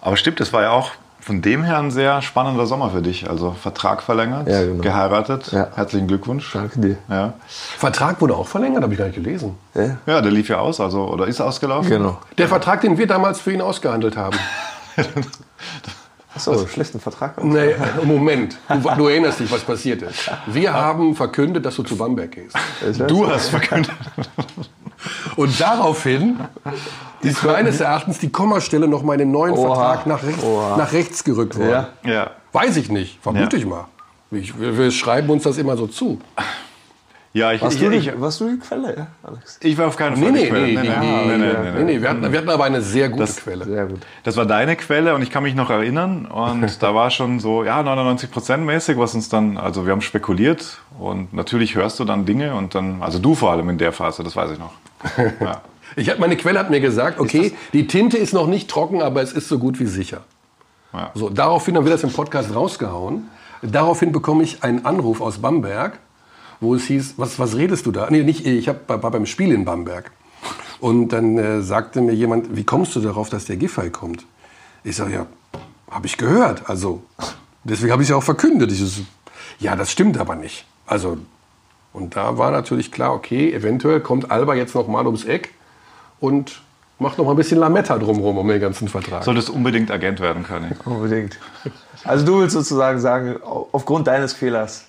Aber 0.00 0.16
stimmt, 0.16 0.40
das 0.40 0.50
war 0.54 0.62
ja 0.62 0.70
auch 0.70 0.92
von 1.20 1.42
dem 1.42 1.64
her 1.64 1.76
ein 1.78 1.90
sehr 1.90 2.22
spannender 2.22 2.64
Sommer 2.64 2.88
für 2.88 3.02
dich. 3.02 3.28
Also 3.28 3.50
Vertrag 3.52 4.02
verlängert, 4.02 4.48
Ja, 4.48 4.62
genau. 4.64 4.80
geheiratet. 4.82 5.52
Ja. 5.52 5.68
Herzlichen 5.74 6.06
Glückwunsch. 6.06 6.50
Danke 6.50 6.80
dir. 6.80 6.96
Ja. 7.10 7.34
Vertrag 7.76 8.22
wurde 8.22 8.34
auch 8.34 8.48
verlängert, 8.48 8.82
habe 8.84 8.94
ich 8.94 8.98
gar 8.98 9.04
nicht 9.04 9.16
gelesen. 9.16 9.58
Ja, 9.74 9.98
ja, 10.06 10.20
der 10.22 10.32
lief 10.32 10.48
ja 10.48 10.60
aus, 10.60 10.80
also 10.80 11.06
oder 11.10 11.26
ist 11.26 11.42
ausgelaufen. 11.42 11.90
genau. 11.90 12.20
Der 12.38 12.48
Vertrag, 12.48 12.80
den 12.80 12.96
wir 12.96 13.06
damals 13.06 13.38
für 13.40 13.52
ihn 13.52 13.60
ausgehandelt 13.60 14.16
haben. 14.16 14.38
Achso, 16.36 16.66
schlechten 16.66 17.00
Vertrag. 17.00 17.42
Nee, 17.42 17.74
Moment. 18.04 18.56
Du, 18.68 18.90
du 18.96 19.08
erinnerst 19.08 19.40
dich, 19.40 19.50
was 19.50 19.62
passiert 19.62 20.02
ist. 20.02 20.30
Wir 20.46 20.72
haben 20.72 21.16
verkündet, 21.16 21.64
dass 21.64 21.76
du 21.76 21.82
zu 21.82 21.96
Bamberg 21.96 22.30
gehst. 22.32 22.56
Du 23.08 23.26
hast 23.28 23.48
verkündet. 23.48 23.90
Und 25.36 25.58
daraufhin 25.60 26.38
ist 27.22 27.42
meines 27.44 27.80
Erachtens 27.80 28.18
die 28.18 28.30
Kommastelle 28.30 28.86
noch 28.88 29.02
mal 29.02 29.14
in 29.14 29.20
dem 29.20 29.30
neuen 29.32 29.54
Oha. 29.54 29.74
Vertrag 29.74 30.06
nach 30.06 30.22
rechts, 30.22 30.42
nach 30.44 30.92
rechts 30.92 31.24
gerückt 31.24 31.56
worden. 31.58 31.86
Ja. 32.04 32.10
Ja. 32.12 32.30
Weiß 32.52 32.76
ich 32.76 32.90
nicht, 32.90 33.18
vermute 33.22 33.56
Ja. 33.56 33.62
ich 33.62 33.66
mal. 33.68 33.86
Ich, 34.30 34.58
wir, 34.58 34.76
wir 34.76 34.90
schreiben 34.90 35.30
uns 35.30 35.44
das 35.44 35.56
immer 35.58 35.76
so 35.76 35.86
zu. 35.86 36.18
Ja, 37.36 37.52
ich, 37.52 37.60
Warst 37.60 37.76
ich, 37.76 37.82
du, 37.82 37.90
die, 37.90 37.96
ich, 37.98 38.18
warst 38.18 38.40
du 38.40 38.48
die 38.48 38.58
Quelle, 38.58 38.96
ja, 38.96 39.06
Alex? 39.22 39.58
ich 39.62 39.76
war 39.76 39.88
auf 39.88 39.96
keinen 39.98 40.16
Fall 40.16 40.32
nee, 40.32 40.44
die 40.44 40.48
Quelle. 40.48 40.66
nee, 40.68 40.72
nee, 40.74 41.36
nee, 41.36 41.70
nee, 41.76 41.84
nee, 41.84 42.00
Wir, 42.00 42.08
hatten, 42.08 42.32
wir 42.32 42.38
hatten 42.38 42.48
aber 42.48 42.64
eine 42.64 42.80
sehr 42.80 43.10
gute 43.10 43.24
Das- 43.24 43.36
Quelle. 43.36 43.66
Sehr 43.66 43.84
gut. 43.84 44.00
Das 44.24 44.38
war 44.38 44.46
deine 44.46 44.74
Quelle 44.74 45.14
und 45.14 45.20
ich 45.20 45.28
kann 45.28 45.42
mich 45.42 45.54
noch 45.54 45.68
erinnern 45.68 46.24
und 46.24 46.66
da 46.82 46.94
war 46.94 47.10
schon 47.10 47.38
so, 47.38 47.62
ja, 47.62 47.82
99 47.82 48.30
Prozent 48.30 48.64
mäßig, 48.64 48.96
was 48.96 49.14
uns 49.14 49.28
dann, 49.28 49.58
also 49.58 49.84
wir 49.84 49.92
haben 49.92 50.00
spekuliert 50.00 50.78
und 50.98 51.34
natürlich 51.34 51.74
hörst 51.74 52.00
du 52.00 52.06
dann 52.06 52.24
Dinge 52.24 52.54
und 52.54 52.74
dann, 52.74 53.02
also 53.02 53.18
du 53.18 53.34
vor 53.34 53.50
allem 53.52 53.68
in 53.68 53.76
der 53.76 53.92
Phase, 53.92 54.24
das 54.24 54.34
weiß 54.34 54.52
ich 54.52 54.58
noch. 54.58 54.72
Ja. 55.40 55.60
Ich 55.94 56.10
hab, 56.10 56.18
meine 56.18 56.36
Quelle 56.36 56.58
hat 56.58 56.68
mir 56.68 56.80
gesagt, 56.80 57.20
okay, 57.20 57.52
die 57.72 57.86
Tinte 57.86 58.18
ist 58.18 58.34
noch 58.34 58.46
nicht 58.48 58.68
trocken, 58.68 59.02
aber 59.02 59.22
es 59.22 59.32
ist 59.32 59.48
so 59.48 59.58
gut 59.58 59.78
wie 59.78 59.86
sicher. 59.86 60.22
Ja. 60.92 61.10
So, 61.14 61.30
daraufhin 61.30 61.76
haben 61.76 61.84
wir 61.84 61.92
das 61.92 62.02
im 62.02 62.12
Podcast 62.12 62.54
rausgehauen. 62.54 63.28
Daraufhin 63.62 64.10
bekomme 64.12 64.42
ich 64.42 64.62
einen 64.64 64.84
Anruf 64.84 65.20
aus 65.20 65.38
Bamberg, 65.38 65.98
wo 66.60 66.74
es 66.74 66.84
hieß, 66.84 67.14
was, 67.16 67.38
was 67.38 67.56
redest 67.56 67.86
du 67.86 67.92
da? 67.92 68.08
Nee, 68.10 68.22
nicht 68.22 68.46
ich, 68.46 68.68
hab, 68.68 68.88
war 68.88 69.10
beim 69.10 69.26
Spiel 69.26 69.52
in 69.52 69.64
Bamberg. 69.64 70.10
Und 70.80 71.08
dann 71.08 71.38
äh, 71.38 71.62
sagte 71.62 72.00
mir 72.00 72.12
jemand, 72.12 72.56
wie 72.56 72.64
kommst 72.64 72.94
du 72.96 73.00
darauf, 73.00 73.28
dass 73.30 73.46
der 73.46 73.56
Giffey 73.56 73.90
kommt? 73.90 74.26
Ich 74.84 74.96
sage, 74.96 75.14
ja, 75.14 75.26
habe 75.90 76.06
ich 76.06 76.16
gehört. 76.16 76.68
Also, 76.68 77.02
deswegen 77.64 77.92
habe 77.92 78.02
ich 78.02 78.06
es 78.06 78.10
ja 78.10 78.16
auch 78.16 78.22
verkündet. 78.22 78.70
Ich 78.72 78.78
so, 78.78 79.02
ja, 79.58 79.74
das 79.74 79.90
stimmt 79.90 80.18
aber 80.18 80.36
nicht. 80.36 80.66
Also, 80.86 81.18
Und 81.92 82.14
da 82.14 82.36
war 82.36 82.50
natürlich 82.50 82.92
klar, 82.92 83.14
okay, 83.14 83.54
eventuell 83.54 84.00
kommt 84.00 84.30
Alba 84.30 84.54
jetzt 84.54 84.74
noch 84.74 84.86
mal 84.86 85.06
ums 85.06 85.24
Eck 85.24 85.54
und 86.20 86.60
macht 86.98 87.16
noch 87.16 87.24
mal 87.24 87.30
ein 87.30 87.36
bisschen 87.38 87.58
Lametta 87.58 87.96
drumherum 87.98 88.36
um 88.36 88.48
den 88.48 88.60
ganzen 88.60 88.88
Vertrag. 88.88 89.24
Solltest 89.24 89.48
unbedingt 89.48 89.90
Agent 89.90 90.20
werden 90.20 90.42
können. 90.42 90.76
Unbedingt. 90.84 91.38
Also 92.04 92.26
du 92.26 92.40
willst 92.40 92.52
sozusagen 92.52 93.00
sagen, 93.00 93.36
aufgrund 93.42 94.06
deines 94.06 94.34
Fehlers. 94.34 94.84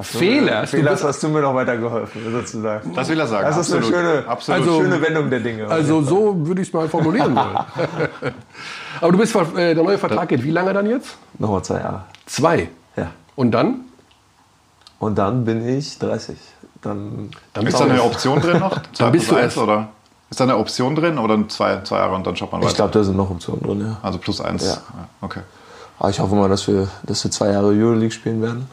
Hast? 0.00 0.14
Du 0.14 0.18
Fehlers 0.18 0.70
bist- 0.72 1.04
hast 1.04 1.22
du 1.22 1.28
mir 1.28 1.40
noch 1.40 1.54
weitergeholfen, 1.54 2.32
sozusagen. 2.32 2.94
Das 2.94 3.08
will 3.08 3.18
er 3.20 3.26
sagen. 3.26 3.46
Das 3.46 3.56
ist 3.58 3.72
eine 3.72 3.82
schöne, 3.84 4.24
Absolut. 4.26 4.60
Also- 4.60 4.80
schöne 4.82 5.00
Wendung 5.02 5.30
der 5.30 5.40
Dinge. 5.40 5.66
Also 5.68 6.02
so 6.02 6.46
würde 6.46 6.62
ich 6.62 6.68
es 6.68 6.74
mal 6.74 6.88
formulieren 6.88 7.34
wollen. 7.34 7.58
Aber 9.00 9.12
du 9.12 9.18
bist, 9.18 9.34
äh, 9.34 9.74
der 9.74 9.82
neue 9.84 9.98
Vertrag 9.98 10.28
geht 10.28 10.42
wie 10.44 10.50
lange 10.50 10.72
dann 10.72 10.86
jetzt? 10.88 11.16
Nochmal 11.38 11.62
zwei 11.62 11.78
Jahre. 11.80 12.04
Zwei. 12.26 12.68
Ja. 12.96 13.10
Und 13.36 13.52
dann? 13.52 13.80
Und 14.98 15.16
dann 15.18 15.44
bin 15.44 15.66
ich 15.66 15.98
30. 15.98 16.36
Dann 16.82 17.30
Dann 17.52 17.66
Ist 17.66 17.78
da 17.78 17.84
eine 17.84 18.02
Option 18.02 18.40
drin 18.40 18.58
noch? 18.58 18.80
Zwei 18.92 19.10
bist 19.10 19.28
plus 19.28 19.38
du 19.38 19.44
eins, 19.44 19.56
oder? 19.58 19.88
Ist 20.30 20.38
da 20.40 20.44
eine 20.44 20.56
Option 20.56 20.94
drin 20.94 21.18
oder 21.18 21.46
zwei, 21.48 21.80
zwei 21.82 21.98
Jahre 21.98 22.14
und 22.14 22.26
dann 22.26 22.36
schaut 22.36 22.52
man 22.52 22.60
ich 22.62 22.66
weiter? 22.68 22.76
glaube, 22.76 22.92
da 22.92 23.02
sind 23.04 23.16
noch 23.16 23.30
Optionen 23.30 23.62
drin, 23.62 23.80
ja. 23.80 23.96
Also 24.02 24.18
plus 24.18 24.40
eins. 24.40 24.64
Ja. 24.64 24.72
Ja, 24.74 24.80
Okay. 25.20 25.40
Aber 25.98 26.08
ich 26.08 26.20
hoffe 26.20 26.34
mal, 26.34 26.48
dass 26.48 26.66
wir, 26.68 26.88
dass 27.02 27.22
wir 27.24 27.30
zwei 27.30 27.50
Jahre 27.50 27.66
Euroleague 27.68 28.10
spielen 28.12 28.40
werden. 28.40 28.66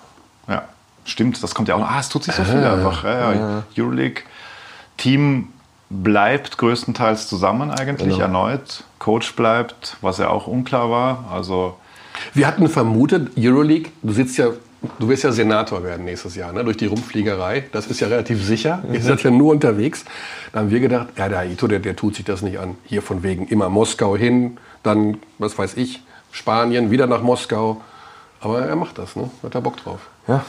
Ja, 0.48 0.64
stimmt. 1.10 1.42
Das 1.42 1.56
kommt 1.56 1.68
ja 1.68 1.76
auch 1.76 1.80
noch. 1.80 1.90
Ah, 1.90 2.00
es 2.00 2.10
tut 2.10 2.24
sich 2.24 2.34
so 2.36 2.44
viel 2.44 2.64
einfach. 2.64 3.04
Ja, 3.04 3.34
ja. 3.34 3.64
Euroleague. 3.78 4.24
Team 4.98 5.50
bleibt 5.90 6.58
größtenteils 6.58 7.28
zusammen 7.28 7.72
eigentlich 7.72 8.10
Genau. 8.10 8.20
erneut. 8.22 8.84
Coach 9.00 9.36
bleibt, 9.36 9.98
was 10.02 10.18
ja 10.18 10.30
auch 10.30 10.48
unklar 10.48 10.90
war. 10.90 11.26
Also 11.32 11.78
Wir 12.34 12.48
hatten 12.48 12.68
vermutet, 12.68 13.32
Euroleague, 13.38 13.92
du 14.02 14.12
sitzt 14.12 14.38
ja, 14.38 14.48
du 15.00 15.08
wirst 15.08 15.24
ja 15.24 15.32
Senator 15.32 15.84
werden 15.84 16.04
nächstes 16.04 16.36
Jahr, 16.36 16.52
ne? 16.52 16.64
durch 16.64 16.78
die 16.78 16.88
Rumpfliegerei. 16.88 17.66
Das 17.72 17.86
ist 17.88 18.00
ja 18.00 18.08
relativ 18.08 18.44
sicher. 18.44 18.84
Ihr 18.92 19.02
seid 19.02 19.22
ja 19.24 19.30
nur 19.32 19.52
unterwegs. 19.52 20.04
Da 20.52 20.60
haben 20.60 20.72
wir 20.72 20.80
gedacht, 20.80 21.08
ja, 21.16 21.30
der 21.30 21.40
Aito, 21.40 21.68
der, 21.68 21.80
der 21.80 21.96
tut 21.96 22.16
sich 22.16 22.26
das 22.26 22.42
nicht 22.42 22.60
an. 22.60 22.76
Hier 22.86 23.02
von 23.04 23.22
wegen 23.24 23.48
immer 23.48 23.70
Moskau 23.70 24.18
hin, 24.18 24.58
dann, 24.84 25.20
was 25.38 25.58
weiß 25.58 25.78
ich, 25.78 26.02
Spanien, 26.32 26.90
wieder 26.92 27.06
nach 27.08 27.22
Moskau. 27.22 27.82
Aber 28.42 28.62
er 28.66 28.76
macht 28.76 28.98
das, 28.98 29.16
ne? 29.16 29.30
Hat 29.44 29.56
er 29.56 29.62
Bock 29.62 29.78
drauf. 29.78 30.00
Ja. 30.28 30.44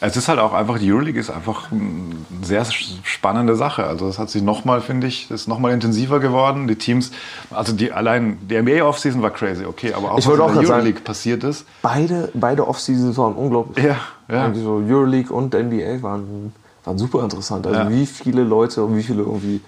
Es 0.00 0.16
ist 0.16 0.28
halt 0.28 0.38
auch 0.38 0.52
einfach, 0.52 0.78
die 0.78 0.92
Euroleague 0.92 1.18
ist 1.20 1.30
einfach 1.30 1.72
eine 1.72 2.14
sehr 2.42 2.64
spannende 3.02 3.56
Sache. 3.56 3.84
Also 3.84 4.06
das 4.06 4.18
hat 4.18 4.30
sich 4.30 4.42
nochmal, 4.42 4.80
finde 4.80 5.06
ich, 5.08 5.30
ist 5.30 5.48
nochmal 5.48 5.72
intensiver 5.72 6.20
geworden. 6.20 6.68
Die 6.68 6.76
Teams, 6.76 7.10
also 7.50 7.72
die 7.72 7.90
allein, 7.92 8.38
die 8.48 8.56
NBA 8.60 8.84
Offseason 8.84 9.22
war 9.22 9.30
crazy, 9.30 9.64
okay, 9.64 9.92
aber 9.94 10.12
auch 10.12 10.18
Ich 10.18 10.26
was 10.26 10.34
in 10.34 10.40
auch 10.40 10.46
der 10.46 10.54
grad 10.54 10.66
sagen- 10.66 10.72
Euroleague 10.80 11.00
passiert 11.02 11.42
ist. 11.44 11.64
Beide, 11.82 12.30
beide 12.34 12.66
Off-Seasons 12.68 13.16
waren 13.18 13.34
unglaublich. 13.34 13.84
Ja, 13.84 13.96
ja. 14.30 14.54
So 14.54 14.82
Euroleague 14.86 15.32
und 15.34 15.52
NBA 15.54 16.00
waren, 16.02 16.52
waren 16.84 16.98
super 16.98 17.22
interessant. 17.24 17.66
Also 17.66 17.80
Ja. 17.80 17.90
wie 17.90 18.06
viele 18.06 18.42
Leute 18.44 18.84
und 18.84 18.96
wie 18.96 19.02
viele 19.02 19.22
irgendwie 19.22 19.60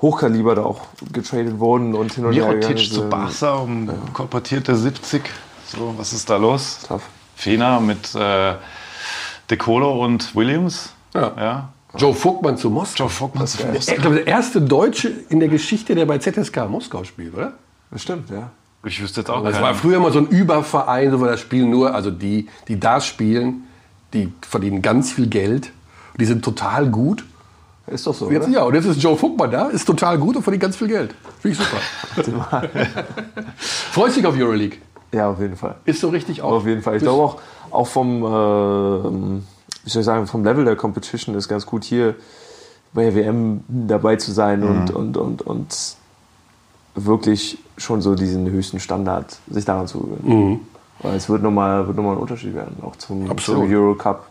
Hochkaliber 0.00 0.56
da 0.56 0.64
auch 0.64 0.80
getradet 1.12 1.60
wurden 1.60 1.94
und 1.94 2.12
hin 2.14 2.24
und 2.24 2.32
her 2.32 2.42
gegangen 2.46 2.58
Mirotic 2.60 2.88
zu 2.88 2.94
sind. 3.02 3.10
Barca 3.10 3.54
um 3.54 3.88
kolportierte 4.12 4.74
70. 4.74 5.22
So, 5.68 5.94
was 5.96 6.12
ist 6.12 6.28
da 6.28 6.36
los? 6.36 6.80
Tough. 6.88 7.02
Fena 7.36 7.78
mit 7.78 8.12
äh, 8.16 8.54
De 9.52 9.58
Colo 9.58 10.02
und 10.02 10.34
Williams. 10.34 10.94
Ja. 11.12 11.32
ja. 11.36 11.68
Joe 11.98 12.14
Vogtmann 12.14 12.56
zu 12.56 12.70
Moskau. 12.70 13.04
Joe 13.04 13.10
Vogtmann 13.10 13.46
zu 13.46 13.58
Ich 13.74 13.96
glaube, 13.96 14.16
der 14.16 14.26
erste 14.26 14.62
Deutsche 14.62 15.12
in 15.28 15.40
der 15.40 15.50
Geschichte, 15.50 15.94
der 15.94 16.06
bei 16.06 16.16
ZSK 16.16 16.70
Moskau 16.70 17.04
spielt, 17.04 17.34
oder? 17.34 17.52
Das 17.90 18.00
stimmt, 18.00 18.30
ja. 18.30 18.50
Ich 18.82 19.02
wüsste 19.02 19.20
jetzt 19.20 19.28
auch 19.28 19.44
Das 19.44 19.52
keinen. 19.52 19.62
war 19.62 19.74
früher 19.74 20.00
mal 20.00 20.10
so 20.10 20.20
ein 20.20 20.26
Überverein, 20.28 21.10
so 21.10 21.20
wo 21.20 21.26
das 21.26 21.38
spielen 21.40 21.68
nur, 21.68 21.94
also 21.94 22.10
die, 22.10 22.48
die 22.66 22.80
da 22.80 22.98
spielen, 23.02 23.64
die 24.14 24.32
verdienen 24.40 24.80
ganz 24.80 25.12
viel 25.12 25.26
Geld. 25.26 25.70
Die 26.18 26.24
sind 26.24 26.42
total 26.42 26.88
gut. 26.88 27.22
Ist 27.86 28.06
doch 28.06 28.14
so. 28.14 28.30
Jetzt, 28.30 28.44
oder? 28.44 28.54
ja, 28.54 28.62
und 28.62 28.74
jetzt 28.74 28.86
ist 28.86 29.02
Joe 29.02 29.18
Vogtmann 29.18 29.50
da, 29.50 29.68
ist 29.68 29.84
total 29.84 30.16
gut 30.16 30.34
und 30.36 30.42
verdient 30.42 30.62
ganz 30.62 30.76
viel 30.76 30.88
Geld. 30.88 31.14
Finde 31.42 31.58
ich 31.58 32.24
super. 32.24 32.70
Freust 33.58 34.16
dich 34.16 34.24
auf 34.24 34.34
Euroleague? 34.34 34.78
Ja, 35.12 35.30
auf 35.30 35.40
jeden 35.40 35.56
Fall. 35.56 35.76
Ist 35.84 36.00
so 36.00 36.08
richtig 36.08 36.42
auch. 36.42 36.52
Auf 36.52 36.66
jeden 36.66 36.82
Fall. 36.82 36.96
Ich 36.96 37.02
glaube 37.02 37.22
auch, 37.22 37.40
auch 37.70 37.86
vom, 37.86 38.24
ähm, 38.24 39.44
wie 39.84 39.90
soll 39.90 40.00
ich 40.00 40.06
sagen, 40.06 40.26
vom 40.26 40.44
Level 40.44 40.64
der 40.64 40.76
Competition 40.76 41.34
ist 41.34 41.48
ganz 41.48 41.66
gut 41.66 41.84
hier 41.84 42.14
bei 42.94 43.04
der 43.04 43.14
WM 43.14 43.64
dabei 43.68 44.16
zu 44.16 44.32
sein 44.32 44.62
und, 44.62 44.90
und, 44.90 45.16
und, 45.16 45.42
und 45.42 45.96
wirklich 46.94 47.58
schon 47.78 48.02
so 48.02 48.14
diesen 48.14 48.50
höchsten 48.50 48.80
Standard 48.80 49.38
sich 49.48 49.64
daran 49.64 49.86
zu 49.86 50.00
gewöhnen. 50.00 50.60
Weil 51.00 51.16
es 51.16 51.28
wird 51.28 51.42
nochmal 51.42 51.86
wird 51.86 51.96
noch 51.96 52.04
mal 52.04 52.12
ein 52.12 52.18
Unterschied 52.18 52.54
werden, 52.54 52.76
auch 52.82 52.96
zum, 52.96 53.30
Absolut. 53.30 53.64
zum 53.64 53.74
Euro 53.74 53.94
Cup. 53.94 54.26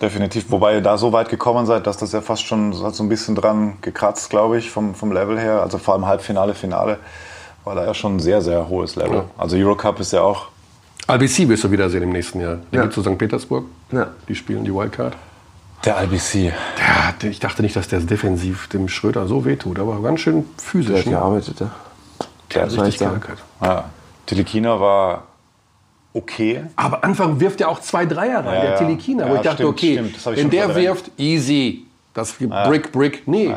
Definitiv. 0.00 0.50
Wobei 0.50 0.74
ihr 0.74 0.80
da 0.80 0.96
so 0.96 1.12
weit 1.12 1.28
gekommen 1.28 1.66
seid, 1.66 1.86
dass 1.86 1.96
das 1.96 2.12
ja 2.12 2.20
fast 2.20 2.44
schon 2.44 2.72
so 2.72 3.02
ein 3.02 3.08
bisschen 3.08 3.34
dran 3.34 3.78
gekratzt, 3.80 4.30
glaube 4.30 4.58
ich, 4.58 4.70
vom, 4.70 4.94
vom 4.94 5.10
Level 5.10 5.38
her. 5.38 5.60
Also 5.62 5.78
vor 5.78 5.94
allem 5.94 6.06
Halbfinale, 6.06 6.54
Finale 6.54 6.98
war 7.68 7.74
da 7.74 7.84
ja 7.84 7.92
schon 7.92 8.16
ein 8.16 8.20
sehr, 8.20 8.40
sehr 8.40 8.66
hohes 8.68 8.96
Level. 8.96 9.16
Ja. 9.18 9.24
Also 9.36 9.56
Eurocup 9.56 10.00
ist 10.00 10.12
ja 10.12 10.22
auch. 10.22 10.48
RBC 11.06 11.48
wirst 11.48 11.64
du 11.64 11.70
wiedersehen 11.70 12.02
im 12.02 12.10
nächsten 12.10 12.40
Jahr. 12.40 12.58
Der 12.72 12.80
Ja. 12.80 12.84
geht 12.86 12.94
zu 12.94 13.02
St. 13.02 13.18
Petersburg. 13.18 13.64
Ja. 13.92 14.08
Die 14.26 14.34
spielen 14.34 14.64
die 14.64 14.74
Wildcard. 14.74 15.14
Der. 15.84 15.96
Ja, 16.02 17.12
der- 17.22 17.30
ich 17.30 17.40
dachte 17.40 17.62
nicht, 17.62 17.76
dass 17.76 17.86
der 17.88 18.00
defensiv 18.00 18.68
dem 18.68 18.88
Schröder 18.88 19.26
so 19.26 19.44
wehtut, 19.44 19.78
aber 19.78 20.00
ganz 20.02 20.20
schön 20.20 20.44
Der 20.56 20.64
physisch. 20.64 20.98
hat 21.00 21.06
Ne? 21.06 21.12
gearbeitet, 21.12 21.60
ja. 21.60 21.70
Der 22.54 22.62
hat 22.62 22.70
richtig 22.72 22.98
geackert. 22.98 23.38
Ja. 23.62 23.84
Tilikina 24.26 24.80
war 24.80 25.24
okay. 26.14 26.64
Aber 26.76 27.04
Anfang 27.04 27.38
wirft 27.40 27.60
er 27.60 27.68
auch 27.68 27.80
zwei 27.80 28.06
Dreier 28.06 28.38
rein, 28.44 28.54
Ja, 28.54 28.60
der 28.62 28.70
ja. 28.72 28.76
Tilikina. 28.78 29.24
Ja, 29.26 29.30
wo 29.30 29.34
ich 29.36 29.40
dachte, 29.42 29.56
stimmt, 29.58 29.70
okay, 29.70 29.92
stimmt. 29.94 30.16
Das 30.16 30.26
hab 30.26 30.32
ich 30.32 30.38
wenn 30.40 30.50
der 30.50 30.64
verdrängt. 30.64 30.86
wirft, 30.88 31.10
easy. 31.18 31.84
Das 32.14 32.32
Brick, 32.32 32.90
Brick. 32.92 33.22
Nee. 33.28 33.54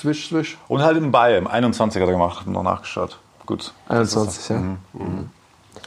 Swish, 0.00 0.28
swish. 0.28 0.58
Und 0.68 0.82
halt 0.82 0.96
im 0.98 1.10
Ball, 1.10 1.34
im 1.36 1.48
21er 1.48 1.94
hat 1.94 1.96
er 1.96 2.06
gemacht, 2.06 2.46
noch 2.46 2.62
nachgeschaut. 2.62 3.18
Gut. 3.46 3.72
21, 3.88 4.48
ja. 4.50 4.62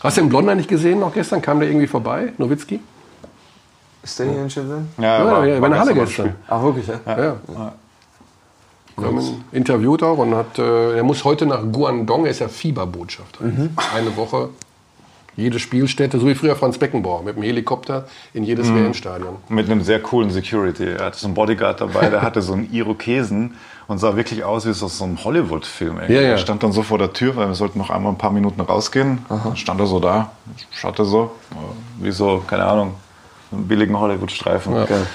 Hast 0.04 0.18
du 0.18 0.22
den 0.22 0.30
Blonder 0.30 0.56
nicht 0.56 0.70
gesehen 0.70 1.00
noch 1.00 1.14
gestern? 1.14 1.42
Kam 1.42 1.60
der 1.60 1.70
irgendwie 1.70 1.88
vorbei, 1.88 2.34
Nowitzki? 2.38 2.80
Ist 4.02 4.18
der 4.18 4.28
hier 4.28 4.42
in 4.42 4.50
Shenzhen? 4.50 4.90
Ja, 4.98 5.24
Ja, 5.24 5.46
ja, 5.46 5.60
bei 5.60 5.70
der 5.70 5.80
Halle 5.80 5.94
gestern. 5.94 6.36
Ach, 6.48 6.62
wirklich, 6.64 6.88
ja? 6.88 7.00
Ja. 7.06 7.36
Wir 8.98 9.08
haben 9.08 9.20
ihn 9.20 9.44
interviewt 9.52 10.04
auch 10.04 10.18
und 10.18 10.36
hat, 10.36 10.58
äh, 10.58 10.98
er 10.98 11.04
muss 11.04 11.24
heute 11.24 11.46
nach 11.46 11.62
Guangdong, 11.72 12.26
er 12.26 12.32
ist 12.32 12.40
ja 12.40 12.48
Fieberbotschafter. 12.48 13.46
Eine 13.96 14.18
Woche, 14.18 14.50
jede 15.36 15.60
Spielstätte, 15.60 16.20
so 16.20 16.28
wie 16.28 16.36
früher 16.36 16.56
Franz 16.56 16.78
Beckenbauer, 16.78 17.24
mit 17.24 17.36
dem 17.36 17.44
Helikopter 17.44 18.08
in 18.34 18.44
jedes 18.44 18.74
WM-Stadion. 18.74 19.38
Mit 19.48 19.70
einem 19.70 19.84
sehr 19.84 20.02
coolen 20.02 20.32
Security. 20.32 20.86
Er 20.86 21.06
hatte 21.06 21.18
so 21.20 21.28
einen 21.28 21.34
Bodyguard 21.34 21.80
dabei, 21.80 22.10
der 22.10 22.22
hatte 22.22 22.42
so 22.42 22.54
einen 22.54 22.72
Irokesen 22.74 23.56
und 23.90 23.98
sah 23.98 24.16
wirklich 24.16 24.44
aus 24.44 24.66
wie 24.66 24.70
aus 24.70 24.80
so 24.80 25.04
einem 25.04 25.22
Hollywood-Film. 25.24 25.98
irgendwie. 25.98 26.14
Ja, 26.14 26.22
ja. 26.22 26.28
Er 26.30 26.38
stand 26.38 26.62
dann 26.62 26.72
so 26.72 26.84
vor 26.84 27.00
der 27.00 27.12
Tür, 27.12 27.36
weil 27.36 27.48
wir 27.48 27.56
sollten 27.56 27.80
noch 27.80 27.90
einmal 27.90 28.14
ein 28.14 28.20
paar 28.20 28.32
Minuten 28.32 28.62
rausgehen. 28.62 29.26
Stand 29.56 29.80
er 29.80 29.88
so 29.88 30.00
da, 30.00 30.32
schaute 30.72 31.06
so, 31.06 31.32
wie 31.98 32.12
so, 32.12 32.44
keine 32.48 32.66
Ahnung, 32.66 32.94
einen 33.52 33.68
billigen 33.68 34.00
Hollywood-Streifen. 34.00 34.74
Geil. 34.74 35.08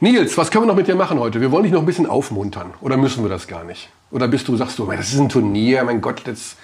Nils, 0.00 0.36
was 0.36 0.50
können 0.50 0.64
wir 0.64 0.68
noch 0.68 0.76
mit 0.76 0.88
dir 0.88 0.94
machen 0.94 1.18
heute? 1.18 1.40
Wir 1.40 1.50
wollen 1.50 1.64
dich 1.64 1.72
noch 1.72 1.80
ein 1.80 1.86
bisschen 1.86 2.06
aufmuntern. 2.06 2.74
Oder 2.82 2.98
müssen 2.98 3.24
wir 3.24 3.30
das 3.30 3.46
gar 3.46 3.64
nicht? 3.64 3.88
Oder 4.10 4.28
bist 4.28 4.46
du, 4.48 4.56
sagst 4.56 4.78
du, 4.78 4.84
das 4.84 5.12
ist 5.12 5.18
ein 5.18 5.30
Turnier, 5.30 5.84
mein 5.84 6.02
Gott, 6.02 6.26
jetzt 6.26 6.56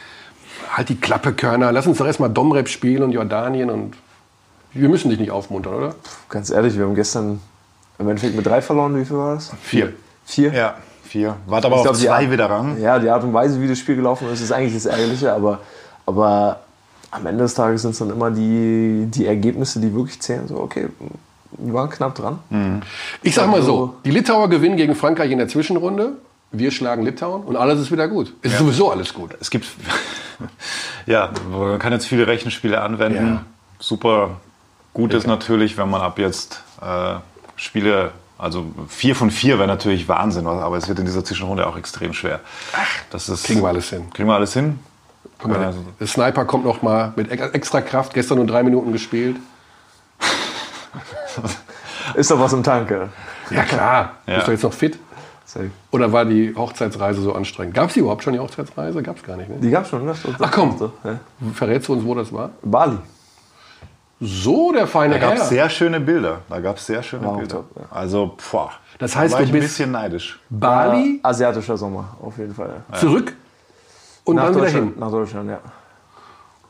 halt 0.71 0.91
die 0.91 0.97
Klappe, 0.97 1.33
Körner. 1.33 1.73
Lass 1.73 1.87
uns 1.87 1.97
doch 1.97 2.07
erstmal 2.07 2.29
Domrep 2.29 2.69
spielen 2.69 3.03
und 3.03 3.13
Jordanien 3.13 3.71
und 3.71 3.97
wir 4.75 4.91
müssen 4.91 5.09
dich 5.09 5.19
nicht 5.19 5.31
aufmuntern, 5.31 5.73
oder? 5.73 5.95
Ganz 6.29 6.51
ehrlich, 6.51 6.77
wir 6.77 6.85
haben 6.85 6.95
gestern 6.95 7.41
im 7.99 8.09
Endeffekt 8.09 8.37
mit 8.37 8.45
drei 8.45 8.61
verloren. 8.61 9.01
Wie 9.01 9.05
viel 9.07 9.17
war 9.17 9.35
das? 9.35 9.53
Vier. 9.63 9.95
Vier? 10.27 10.53
Ja, 10.53 10.75
vier. 11.05 11.37
Warte 11.47 11.69
aber 11.69 11.77
Ich 11.77 11.81
auf 11.81 11.85
glaub, 11.87 11.97
zwei 11.97 12.25
Art- 12.25 12.31
wieder 12.31 12.51
ran. 12.51 12.81
Ja, 12.81 12.99
die 12.99 13.09
Art 13.09 13.23
und 13.25 13.33
Weise, 13.33 13.61
wie 13.63 13.69
das 13.69 13.79
Spiel 13.79 13.97
gelaufen 13.97 14.29
ist, 14.33 14.41
ist 14.43 14.53
eigentlich 14.53 14.75
das 14.75 14.87
Ärgerliche, 14.87 15.33
aber, 15.33 15.61
aber 16.05 16.61
am 17.11 17.25
Ende 17.27 17.45
des 17.45 17.55
Tages 17.55 17.83
sind 17.83 17.93
es 17.93 17.99
dann 17.99 18.11
immer 18.11 18.31
die, 18.31 19.07
die 19.09 19.25
Ergebnisse, 19.27 19.81
die 19.81 19.95
wirklich 19.95 20.21
zählen. 20.21 20.47
So, 20.49 20.57
okay, 20.59 20.89
wir 21.53 21.73
waren 21.73 21.89
knapp 21.89 22.15
dran. 22.17 22.41
Ich 23.23 23.35
sag 23.35 23.47
mal 23.49 23.63
so, 23.63 23.73
Also- 23.73 23.95
die 24.05 24.11
Litauer 24.11 24.51
gewinnen 24.51 24.77
gegen 24.77 24.95
Frankreich 24.95 25.31
in 25.31 25.39
der 25.39 25.49
Zwischenrunde. 25.49 26.13
Wir 26.53 26.71
schlagen 26.71 27.03
Litauen 27.05 27.43
und 27.43 27.57
alles 27.57 27.81
ist 27.81 27.91
wieder 27.93 28.07
gut. 28.09 28.33
Es 28.43 28.53
ist 28.53 28.59
sowieso 28.59 28.91
alles 28.91 29.13
gut. 29.13 29.31
Es 29.41 29.51
gibt, 29.51 29.67
ja, 31.07 31.31
man 31.51 31.79
kann 31.79 31.93
jetzt 31.93 32.07
viele 32.07 32.27
Rechenspiele 32.27 32.81
anwenden. 32.81 33.27
Ja. 33.27 33.43
Super 33.79 34.31
gut 34.95 35.13
ist 35.13 35.27
natürlich, 35.27 35.77
wenn 35.77 35.91
man 35.91 36.01
ab 36.01 36.19
jetzt 36.19 36.63
äh, 36.81 37.15
Spiele, 37.57 38.13
also 38.39 38.67
vier 38.89 39.15
von 39.17 39.31
vier 39.31 39.59
wäre 39.59 39.69
natürlich 39.69 40.09
Wahnsinn, 40.09 40.47
aber 40.47 40.77
es 40.77 40.89
wird 40.89 40.99
in 40.99 41.07
dieser 41.07 41.25
Zwischenrunde 41.25 41.67
auch 41.67 41.77
extrem 41.77 42.13
schwer. 42.13 42.41
Das 43.11 43.29
ist, 43.29 43.45
Kriegen 43.45 43.63
wir 43.63 43.69
alles 43.69 43.89
hin. 43.91 44.11
Kriegen 44.13 44.29
wir 44.29 44.35
alles 44.35 44.53
hin? 44.53 44.79
Guck 45.39 45.51
mal, 45.51 45.61
Ja, 45.63 45.73
der 46.01 46.07
Sniper 46.07 46.45
kommt 46.45 46.65
noch 46.65 46.83
mal 46.83 47.13
mit 47.17 47.31
ex- 47.31 47.51
extra 47.53 47.81
Kraft. 47.81 48.15
Gestern 48.15 48.39
nur 48.39 48.47
drei 48.47 48.63
Minuten 48.63 48.93
gespielt. 48.93 49.37
Ist 52.15 52.31
doch 52.31 52.39
was 52.41 52.53
im 52.53 52.63
Tanke. 52.63 53.09
Ja 53.51 53.65
klar. 53.65 54.13
Ja. 54.27 54.37
Bist 54.37 54.47
du 54.49 54.53
jetzt 54.53 54.63
noch 54.63 54.73
fit? 54.73 54.99
Safe. 55.45 55.71
Oder 55.91 56.13
war 56.13 56.25
die 56.25 56.55
Hochzeitsreise 56.57 57.21
so 57.21 57.33
anstrengend? 57.35 57.75
Gab 57.75 57.89
es 57.89 57.95
die 57.95 58.01
überhaupt 58.01 58.23
schon, 58.25 58.33
die 58.33 58.39
Hochzeitsreise? 58.39 59.03
Gab 59.03 59.17
es 59.19 59.23
gar 59.23 59.37
nicht, 59.37 59.49
ne? 59.49 59.57
Die 59.61 59.71
gab's 59.71 59.91
schon, 59.91 60.05
ne? 60.05 60.15
Ach 60.41 60.51
komm. 60.51 60.91
Ja. 61.05 61.19
Verrätst 61.55 61.89
du 61.89 61.93
uns, 61.95 62.05
wo 62.05 62.15
das 62.15 62.33
war? 62.33 62.51
Bali. 62.63 62.99
So, 64.21 64.73
der 64.73 64.87
feine 64.87 65.19
Da 65.19 65.29
gab 65.29 65.37
es 65.37 65.49
sehr 65.51 65.69
schöne 65.69 66.01
Bilder. 66.01 66.41
Da 66.49 66.61
gab 66.61 66.79
es 66.79 66.87
sehr 66.87 67.03
schöne 67.03 67.27
Wow, 67.27 67.37
Bilder. 67.39 67.57
top, 67.57 67.67
ja. 67.77 67.83
Also, 67.91 68.35
boah. 68.51 68.71
Das 68.99 69.15
heißt, 69.15 69.35
da 69.35 69.39
war 69.39 69.45
du 69.45 69.49
ich 69.51 69.55
ein 69.55 69.61
bist- 69.61 69.75
bisschen 69.75 69.91
neidisch. 69.93 70.41
Bali, 70.49 71.21
Asiatischer 71.23 71.77
Sommer, 71.77 72.17
auf 72.23 72.39
jeden 72.39 72.55
Fall. 72.55 72.83
zurück 72.95 73.35
und 74.25 74.37
Nach 74.37 74.45
dann 74.45 74.55
wieder 74.55 74.65
Deutschland, 74.65 74.91
hin. 74.93 75.01
nach 75.01 75.11
Deutschland, 75.11 75.51
ja. 75.51 75.59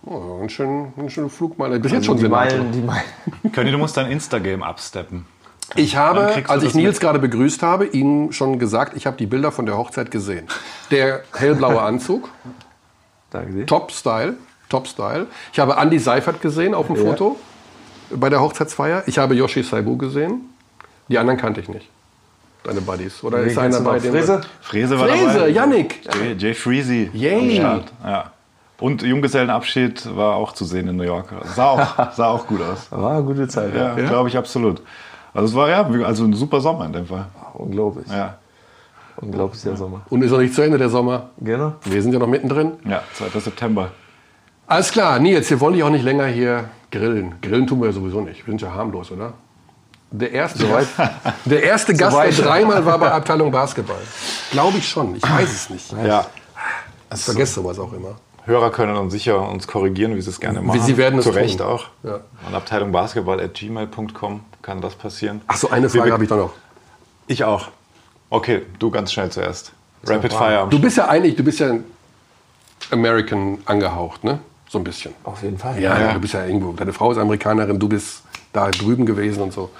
Oh, 0.04 0.40
ein 0.42 0.48
schöner 0.50 0.88
ein 0.96 1.08
schöner 1.10 1.28
Flugmeile. 1.28 1.78
Bis 1.80 1.92
jetzt 1.92 2.06
schon 2.06 2.16
die 2.16 2.22
Senator. 2.24 2.58
Meilen, 2.58 2.72
die 2.72 2.80
Meilen. 2.80 3.02
Conny, 3.54 3.70
du 3.72 3.78
musst 3.78 3.96
dein 3.96 4.10
Instagram 4.10 4.62
absteppen. 4.62 5.26
Ich 5.74 5.92
Dann 5.94 6.02
habe, 6.02 6.26
kriegst 6.32 6.48
du 6.48 6.52
als 6.52 6.62
ich 6.62 6.68
das 6.70 6.74
Nils 6.76 6.94
mit. 6.96 7.00
gerade 7.00 7.18
begrüßt 7.18 7.62
habe, 7.62 7.86
Ihnen 7.86 8.32
schon 8.32 8.58
gesagt, 8.60 8.96
ich 8.96 9.06
habe 9.06 9.16
die 9.16 9.26
Bilder 9.26 9.50
von 9.50 9.66
der 9.66 9.76
Hochzeit 9.76 10.10
gesehen. 10.12 10.46
Der 10.92 11.22
hellblaue 11.34 11.80
Anzug, 11.80 12.28
Danke 13.30 13.52
dir. 13.52 13.66
Top 13.66 13.90
Style, 14.66 14.68
Top 14.68 14.86
Style. 14.86 15.26
Ich 15.52 15.58
habe 15.58 15.76
Andy 15.76 15.98
Seifert 15.98 16.40
gesehen 16.40 16.74
auf 16.74 16.86
dem 16.86 16.96
Ja. 16.96 17.02
Foto 17.02 17.36
bei 18.10 18.28
der 18.30 18.40
Hochzeitsfeier. 18.40 19.02
Ich 19.06 19.18
habe 19.18 19.34
Yoshi 19.34 19.62
Saibu 19.62 19.96
gesehen. 19.96 20.42
Die 21.08 21.18
anderen 21.18 21.38
kannte 21.38 21.60
ich 21.60 21.68
nicht. 21.68 21.88
Deine 22.64 22.80
Buddies. 22.80 23.22
Oder 23.22 23.38
ist 23.40 23.56
einer 23.58 23.80
bei 23.80 23.98
dem? 24.00 24.10
Fräse? 24.12 24.40
Frese 24.60 24.98
war 24.98 25.08
Frese, 25.08 25.34
dabei. 25.34 25.48
Yannick. 25.50 26.00
Jay, 26.12 26.34
Jay 26.36 26.54
Freezy. 26.54 27.10
Yay. 27.12 27.58
Ja. 27.58 28.32
Und 28.78 29.02
Junggesellenabschied 29.02 30.16
war 30.16 30.34
auch 30.34 30.52
zu 30.52 30.64
sehen 30.64 30.88
in 30.88 30.96
New 30.96 31.04
York. 31.04 31.28
Sah 31.54 31.70
auch, 31.70 32.12
sah 32.16 32.28
auch 32.28 32.46
gut 32.46 32.60
aus. 32.60 32.90
War 32.90 33.12
eine 33.12 33.22
gute 33.22 33.46
Zeit, 33.48 33.74
ja. 33.74 33.96
Ja, 33.96 34.08
glaube 34.08 34.28
ich 34.28 34.36
absolut. 34.36 34.82
Also 35.32 35.48
es 35.48 35.54
war 35.54 35.68
ja 35.68 35.82
also 36.04 36.24
ein 36.24 36.32
super 36.32 36.60
Sommer 36.60 36.86
in 36.86 36.92
dem 36.92 37.06
Fall. 37.06 37.26
Unglaublich. 37.54 38.06
Ja, 38.08 38.36
Unglaublich 39.18 39.62
der 39.62 39.76
Sommer. 39.76 40.02
Und 40.10 40.22
ist 40.22 40.30
noch 40.30 40.38
nicht 40.38 40.52
zu 40.52 40.60
Ende 40.62 40.76
der 40.76 40.90
Sommer. 40.90 41.30
Genau. 41.38 41.74
Wir 41.84 42.02
sind 42.02 42.12
ja 42.12 42.18
noch 42.18 42.26
mittendrin. 42.26 42.72
ja 42.84 43.02
2. 43.14 43.38
September. 43.40 43.90
Alles 44.66 44.90
klar, 44.90 45.18
Nils, 45.18 45.48
wir 45.50 45.60
wollen 45.60 45.74
dich 45.74 45.82
auch 45.82 45.90
nicht 45.90 46.04
länger 46.04 46.26
hier 46.26 46.68
grillen. 46.90 47.34
Grillen 47.40 47.66
tun 47.66 47.80
wir 47.80 47.86
ja 47.86 47.92
sowieso 47.92 48.20
nicht. 48.20 48.44
Wir 48.46 48.52
sind 48.52 48.62
ja 48.62 48.72
harmlos, 48.72 49.10
oder? 49.10 49.32
Der 50.10 50.32
erste, 50.32 50.66
Gast, 50.68 50.90
der 51.44 51.62
erste 51.62 51.94
Gast, 51.94 52.16
der 52.16 52.32
Soweit. 52.32 52.46
dreimal 52.46 52.84
war 52.84 52.98
bei 52.98 53.10
Abteilung 53.12 53.50
Basketball. 53.50 54.00
Glaube 54.50 54.78
ich 54.78 54.88
schon. 54.88 55.16
Ich 55.16 55.22
weiß 55.22 55.52
es 55.52 55.70
nicht. 55.70 55.92
Ja. 56.04 56.26
Ich 57.14 57.20
vergesse 57.20 57.54
sowas 57.54 57.78
auch 57.78 57.92
immer. 57.92 58.16
Hörer 58.44 58.70
können 58.70 58.96
uns 58.96 59.12
sicher 59.12 59.48
uns 59.48 59.66
korrigieren, 59.66 60.14
wie 60.14 60.20
sie 60.20 60.30
es 60.30 60.38
gerne 60.38 60.60
machen. 60.62 60.80
sie 60.80 60.96
werden 60.96 61.18
es 61.18 61.24
Zu 61.24 61.30
tun. 61.32 61.38
Recht 61.40 61.60
auch. 61.60 61.86
Ja. 62.04 62.20
An 62.46 62.54
Abteilung 62.54 62.92
Basketball 62.92 63.40
at 63.40 63.54
gmail.com 63.54 64.40
kann 64.62 64.80
das 64.80 64.94
passieren. 64.94 65.42
Ach 65.48 65.56
so, 65.56 65.70
eine 65.70 65.88
Frage 65.88 66.12
habe 66.12 66.22
ich 66.22 66.28
doch 66.28 66.36
noch. 66.36 66.52
Ich 67.26 67.42
auch. 67.42 67.68
Okay, 68.30 68.62
du 68.78 68.90
ganz 68.90 69.12
schnell 69.12 69.30
zuerst. 69.30 69.72
Rapid 70.04 70.32
Fire. 70.32 70.66
Du 70.70 70.80
bist 70.80 70.96
ja 70.96 71.08
eigentlich, 71.08 71.34
du 71.34 71.42
bist 71.42 71.58
ja 71.58 71.74
American 72.90 73.58
angehaucht, 73.66 74.22
ne? 74.22 74.38
So 74.76 74.80
ein 74.80 74.84
bisschen. 74.84 75.14
Auf 75.24 75.42
jeden 75.42 75.56
Fall. 75.56 75.80
Ja, 75.80 75.98
Ja. 75.98 76.12
du 76.12 76.20
bist 76.20 76.34
ja 76.34 76.44
irgendwo. 76.44 76.72
Deine 76.72 76.92
Frau 76.92 77.10
ist 77.10 77.16
Amerikanerin, 77.16 77.78
du 77.78 77.88
bist 77.88 78.22
da 78.52 78.70
drüben 78.70 79.06
gewesen 79.06 79.42
und 79.42 79.54
so. 79.54 79.70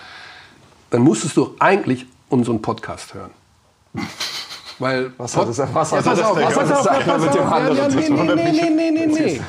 Dann 0.89 1.03
musstest 1.03 1.37
du 1.37 1.55
eigentlich 1.59 2.07
unseren 2.31 2.63
Podcast 2.63 3.13
hören. 3.13 3.31
Weil 4.79 5.13
Was 5.19 5.37
hat 5.37 5.49
das- 5.51 5.59
was 5.75 5.91
ja, 5.91 5.99
hat 5.99 6.07
das 6.07 6.21
auf, 6.23 6.39
denn 6.39 6.45
pass 6.49 6.71
auf, 6.71 7.21
mit 7.21 7.35
dem 7.35 7.47
anderen 7.53 7.77
ja, 7.77 7.89
nee, 7.89 8.09
nee, 8.09 8.35
nee, 8.35 8.91
nee, 8.91 8.91
nee, 8.91 9.07
nee. 9.07 9.41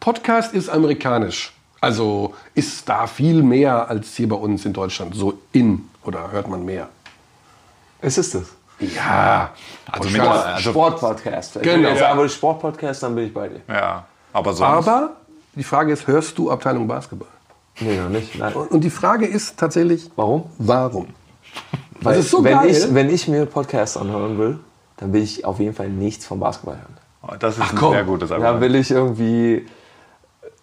Podcast 0.00 0.52
ist 0.52 0.68
amerikanisch. 0.68 1.52
Also 1.80 2.34
ist 2.54 2.88
da 2.88 3.06
viel 3.06 3.44
mehr 3.44 3.88
als 3.88 4.16
hier 4.16 4.28
bei 4.28 4.34
uns 4.36 4.64
in 4.64 4.72
Deutschland. 4.72 5.14
So 5.14 5.38
in 5.52 5.88
oder 6.02 6.32
hört 6.32 6.48
man 6.48 6.64
mehr. 6.64 6.88
Es 8.00 8.18
ist 8.18 8.34
es. 8.34 8.48
Ja, 8.80 9.50
Also 9.92 10.08
Podcast. 10.08 10.46
also- 10.46 10.70
Sportpodcast. 10.70 11.54
Wenn 11.56 11.62
Genau. 11.62 11.76
du 11.82 11.88
jetzt 11.90 11.98
sagen 12.00 12.18
würdest 12.18 12.34
Sportpodcast, 12.36 13.02
dann 13.04 13.14
bin 13.14 13.26
ich 13.26 13.34
bei 13.34 13.48
dir. 13.48 13.60
Ja, 13.68 14.06
aber 14.32 14.52
sonst. 14.52 14.88
Aber 14.88 15.16
die 15.54 15.64
Frage 15.64 15.92
ist, 15.92 16.06
hörst 16.06 16.36
du 16.38 16.50
Abteilung 16.50 16.86
Basketball? 16.86 17.28
Nee, 17.80 17.98
noch 17.98 18.08
nicht. 18.08 18.38
Nein. 18.38 18.52
Und 18.54 18.82
die 18.82 18.90
Frage 18.90 19.26
ist 19.26 19.58
tatsächlich, 19.58 20.10
Warum? 20.16 20.44
warum? 20.58 21.06
Weil 22.02 22.18
ist 22.20 22.30
so 22.30 22.42
wenn, 22.44 22.52
geil. 22.58 22.70
Ich, 22.70 22.94
wenn 22.94 23.10
ich 23.10 23.28
mir 23.28 23.46
Podcasts 23.46 23.96
anhören 23.96 24.38
will, 24.38 24.58
dann 24.98 25.12
will 25.12 25.22
ich 25.22 25.44
auf 25.44 25.58
jeden 25.58 25.74
Fall 25.74 25.88
nichts 25.88 26.24
vom 26.26 26.40
Basketball 26.40 26.76
hören. 26.76 26.96
Oh, 27.22 27.34
das 27.38 27.58
ist 27.58 27.70
ein 27.70 27.76
komm. 27.76 27.92
sehr 27.92 28.04
gutes 28.04 28.28
Dann 28.30 28.42
Argument. 28.42 28.62
will 28.72 28.80
ich 28.80 28.90
irgendwie 28.90 29.66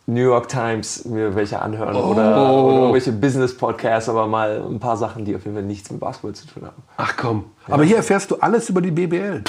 New 0.07 0.21
York 0.21 0.47
Times 0.47 1.05
mir 1.05 1.35
welche 1.35 1.61
anhören 1.61 1.95
Oh. 1.95 2.11
oder, 2.11 2.41
oder 2.63 2.75
irgendwelche 2.79 3.11
Business-Podcasts, 3.11 4.09
aber 4.09 4.25
mal 4.27 4.63
ein 4.67 4.79
paar 4.79 4.97
Sachen, 4.97 5.25
die 5.25 5.35
auf 5.35 5.43
jeden 5.43 5.55
Fall 5.55 5.65
nichts 5.65 5.91
mit 5.91 5.99
Basketball 5.99 6.33
zu 6.33 6.47
tun 6.47 6.63
haben. 6.65 6.81
Ach 6.97 7.13
komm. 7.17 7.45
Aber 7.67 7.83
hier 7.83 7.97
erfährst 7.97 8.31
du 8.31 8.37
alles 8.37 8.69
über 8.69 8.81
die 8.81 8.91
BBL. 8.91 9.43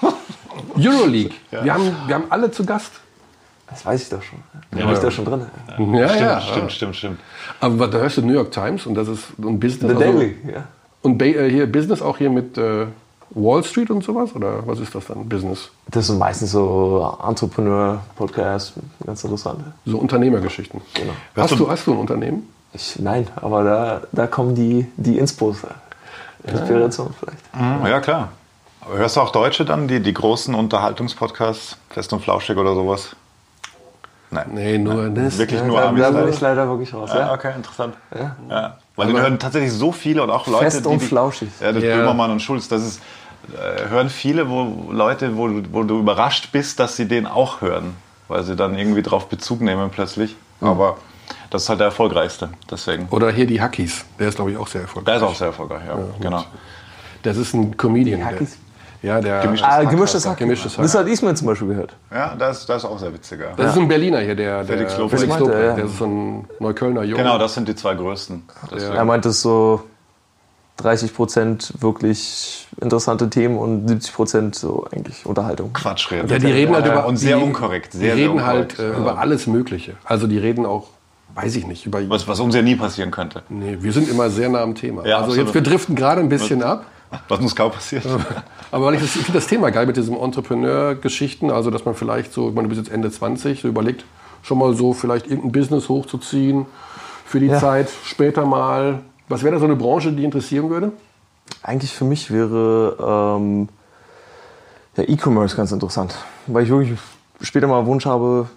Euroleague. 0.76 1.34
Wir, 1.50 1.74
haben, 1.74 1.94
wir 2.06 2.14
haben 2.14 2.24
alle 2.30 2.50
zu 2.50 2.64
Gast. 2.64 2.92
Das 3.72 3.84
weiß 3.86 4.02
ich 4.02 4.08
doch 4.10 4.22
schon. 4.22 4.38
Da 4.70 4.78
bin 4.78 4.92
ich 4.92 4.98
da 4.98 5.10
schon 5.10 5.24
drin. 5.24 5.46
Ja, 5.94 6.08
Stimmt, 6.08 6.20
ja. 6.20 6.40
stimmt, 6.40 6.72
stimmt, 6.72 6.96
stimmt. 6.96 7.20
Aber 7.60 7.88
da 7.88 7.98
hörst 7.98 8.18
du 8.18 8.22
New 8.22 8.32
York 8.34 8.50
Times 8.52 8.86
und 8.86 8.94
das 8.94 9.08
ist 9.08 9.24
ein 9.38 9.58
Business. 9.58 9.90
The 9.90 9.96
also- 10.04 10.18
Daily, 10.18 10.36
ja. 10.52 10.64
Und 11.02 11.18
Ba- 11.18 11.24
äh, 11.24 11.50
hier 11.50 11.70
Business 11.70 12.00
auch 12.00 12.16
hier 12.18 12.30
mit 12.30 12.56
äh, 12.58 12.86
Wall 13.30 13.64
Street 13.64 13.90
und 13.90 14.04
sowas? 14.04 14.34
Oder 14.36 14.66
was 14.66 14.78
ist 14.78 14.94
das 14.94 15.06
dann? 15.06 15.28
Business? 15.28 15.70
Das 15.88 16.06
sind 16.06 16.18
meistens 16.18 16.52
so 16.52 17.16
Entrepreneur-Podcasts, 17.26 18.74
ganz 19.04 19.24
interessant. 19.24 19.60
So 19.86 19.98
Unternehmergeschichten. 19.98 20.80
Genau. 20.94 21.12
Hast 21.36 21.58
du, 21.58 21.68
hast 21.68 21.86
du 21.86 21.92
ein 21.92 21.98
Unternehmen? 21.98 22.48
Ich, 22.74 22.98
nein, 22.98 23.26
aber 23.36 23.64
da, 23.64 24.00
da 24.12 24.26
kommen 24.26 24.54
die, 24.54 24.86
die 24.96 25.18
Inspos. 25.18 25.58
Inspiration 26.44 27.14
vielleicht. 27.18 27.54
Mhm, 27.54 27.86
ja, 27.86 28.00
klar. 28.00 28.28
Aber 28.80 28.98
hörst 28.98 29.16
du 29.16 29.20
auch 29.20 29.30
Deutsche 29.30 29.64
dann, 29.64 29.86
die, 29.88 30.00
die 30.00 30.12
großen 30.12 30.54
Unterhaltungspodcasts, 30.54 31.76
Fest 31.90 32.12
und 32.12 32.20
Flauschig 32.20 32.56
oder 32.56 32.74
sowas? 32.74 33.14
Nein. 34.32 34.46
Nee, 34.52 34.78
nur 34.78 35.10
das. 35.10 35.38
Wirklich 35.38 35.60
Ja, 35.60 35.66
nur 35.66 35.78
da, 35.80 35.88
Amis. 35.90 36.02
da 36.02 36.08
bin 36.10 36.16
leider. 36.20 36.28
ich 36.30 36.40
leider 36.40 36.68
wirklich 36.68 36.92
raus. 36.94 37.10
Ja, 37.12 37.20
Ja. 37.20 37.32
okay, 37.34 37.52
interessant. 37.54 37.94
Ja. 38.48 38.76
Weil 38.96 39.06
den 39.08 39.20
hören 39.20 39.38
tatsächlich 39.38 39.72
so 39.72 39.92
viele 39.92 40.22
und 40.22 40.30
auch 40.30 40.46
Leute, 40.46 40.64
Fest 40.64 40.84
die, 40.84 40.88
und 40.88 41.00
die, 41.02 41.06
flauschig. 41.06 41.48
Ja, 41.60 41.72
das 41.72 41.82
Ja. 41.82 41.96
Böhmermann 41.98 42.30
und 42.30 42.40
Schulz, 42.40 42.66
das 42.68 42.82
ist, 42.82 43.00
äh, 43.54 43.88
hören 43.90 44.08
viele, 44.10 44.48
wo 44.48 44.90
Leute, 44.90 45.36
wo, 45.36 45.48
du- 45.48 45.62
wo 45.72 45.82
du 45.82 45.98
überrascht 46.00 46.48
bist, 46.50 46.80
dass 46.80 46.96
sie 46.96 47.06
den 47.06 47.26
auch 47.26 47.60
hören, 47.60 47.94
weil 48.28 48.42
sie 48.42 48.56
dann 48.56 48.76
irgendwie 48.76 49.02
drauf 49.02 49.28
Bezug 49.28 49.60
nehmen 49.60 49.90
plötzlich. 49.90 50.34
Aber 50.60 50.96
das 51.50 51.64
ist 51.64 51.68
halt 51.68 51.80
der 51.80 51.86
erfolgreichste, 51.88 52.48
deswegen. 52.70 53.08
Oder 53.10 53.30
hier 53.30 53.46
die 53.46 53.60
Hackies. 53.60 54.04
Der 54.18 54.28
ist, 54.28 54.36
glaube 54.36 54.52
ich, 54.52 54.56
auch 54.56 54.66
sehr 54.68 54.80
erfolgreich. 54.82 55.14
Der 55.18 55.26
ist 55.26 55.30
auch 55.30 55.36
sehr 55.36 55.48
erfolgreich, 55.48 55.82
ja, 55.86 55.98
genau. 56.20 56.44
Das 57.22 57.36
ist 57.36 57.52
ein 57.54 57.76
Comedian. 57.76 58.20
Der, 58.20 58.28
Hackies? 58.28 58.56
Ja, 59.02 59.20
der. 59.20 59.40
Gemischtes 59.42 59.68
Ah, 59.68 59.76
Hack 59.78 59.90
gemischtes. 59.90 60.26
Hack. 60.26 60.36
Gemischtes 60.38 60.78
Hack. 60.78 60.82
Das 60.84 60.94
hat 60.94 61.06
Ismail 61.08 61.36
zum 61.36 61.46
Beispiel 61.48 61.68
gehört. 61.68 61.94
Ja, 62.12 62.34
das, 62.38 62.60
ist- 62.60 62.68
das 62.68 62.84
ist 62.84 62.88
auch 62.88 62.98
sehr 62.98 63.12
witzig. 63.12 63.40
Ja. 63.40 63.48
Das 63.56 63.72
ist 63.74 63.78
ein 63.80 63.88
Berliner 63.88 64.20
hier, 64.20 64.34
der, 64.34 64.64
der 64.64 64.76
Felix 64.76 64.96
Lobrecht. 64.98 65.22
Felix 65.22 65.38
Lobrecht. 65.40 65.58
ja. 65.64 65.74
Der 65.74 65.84
ist 65.84 65.98
so 65.98 66.04
ein 66.06 66.44
Neuköllner 66.60 67.02
Junge. 67.02 67.22
Genau, 67.22 67.38
das 67.38 67.54
sind 67.54 67.68
die 67.68 67.74
zwei 67.74 67.94
größten. 67.94 68.42
Deswegen. 68.74 68.94
Er 68.94 69.04
meint 69.04 69.26
es 69.26 69.42
so 69.42 69.82
30 70.78 71.14
Prozent 71.14 71.74
wirklich 71.80 72.66
interessante 72.80 73.28
Themen 73.30 73.56
und 73.58 73.88
70 73.88 74.14
Prozent 74.14 74.54
so 74.54 74.86
eigentlich 74.92 75.24
Unterhaltung. 75.26 75.72
Quatsch 75.74 76.10
reden. 76.10 76.28
Ja, 76.28 76.38
die 76.38 76.50
reden 76.50 76.74
halt 76.74 76.86
Ja, 76.86 76.92
über 76.92 77.06
und 77.06 77.16
sehr 77.18 77.36
die, 77.36 77.42
unkorrekt. 77.42 77.92
Die 77.94 77.98
Sehr, 77.98 78.16
sehr 78.16 78.28
reden 78.28 78.44
halt 78.44 78.72
unkorrekt. 78.78 78.96
äh, 78.96 79.00
über 79.00 79.18
alles 79.18 79.46
Mögliche. 79.46 79.94
Also 80.04 80.26
die 80.26 80.38
reden 80.38 80.64
auch, 80.66 80.88
weiß 81.34 81.54
ich 81.56 81.66
nicht, 81.66 81.86
über. 81.86 82.00
was, 82.08 82.26
was 82.26 82.40
uns 82.40 82.54
ja 82.54 82.62
nie 82.62 82.74
passieren 82.74 83.10
könnte. 83.10 83.42
Nee, 83.48 83.76
wir 83.80 83.92
sind 83.92 84.08
immer 84.08 84.30
sehr 84.30 84.48
nah 84.48 84.62
am 84.62 84.74
Thema. 84.74 85.04
Ja, 85.06 85.16
also 85.18 85.26
absolut. 85.30 85.46
jetzt 85.46 85.54
wir 85.54 85.62
driften 85.62 85.94
gerade 85.94 86.20
ein 86.20 86.28
bisschen 86.30 86.62
ab. 86.62 86.86
Was 87.28 87.40
uns 87.40 87.54
kaum 87.54 87.70
passiert. 87.72 88.06
Aber 88.70 88.86
weil 88.86 88.94
ich, 88.94 89.00
das, 89.00 89.16
ich 89.16 89.22
finde 89.22 89.38
das 89.38 89.46
Thema 89.46 89.70
geil 89.70 89.86
mit 89.86 89.96
diesem 89.96 90.16
Entrepreneur-Geschichten, 90.16 91.50
also 91.50 91.70
dass 91.70 91.84
man 91.84 91.94
vielleicht 91.94 92.32
so, 92.32 92.48
ich 92.48 92.54
meine, 92.54 92.68
du 92.68 92.74
bist 92.74 92.86
jetzt 92.86 92.94
Ende 92.94 93.10
20, 93.10 93.60
so 93.60 93.68
überlegt, 93.68 94.04
schon 94.42 94.58
mal 94.58 94.74
so 94.74 94.92
vielleicht 94.92 95.26
irgendein 95.26 95.52
Business 95.52 95.88
hochzuziehen 95.88 96.66
für 97.24 97.40
die 97.40 97.46
Ja. 97.46 97.58
Zeit 97.58 97.88
später 98.04 98.44
mal. 98.44 99.00
Was 99.28 99.42
wäre 99.42 99.54
da 99.54 99.58
so 99.58 99.66
eine 99.66 99.76
Branche, 99.76 100.12
die 100.12 100.24
interessieren 100.24 100.68
würde? 100.70 100.92
Eigentlich 101.62 101.92
für 101.92 102.04
mich 102.04 102.30
wäre 102.30 103.36
ähm, 103.38 103.68
der 104.96 105.08
E-Commerce 105.08 105.56
ganz 105.56 105.72
interessant, 105.72 106.16
weil 106.46 106.64
ich 106.64 106.70
wirklich 106.70 106.98
später 107.40 107.66
mal 107.66 107.86
Wunsch 107.86 108.06
habe, 108.06 108.48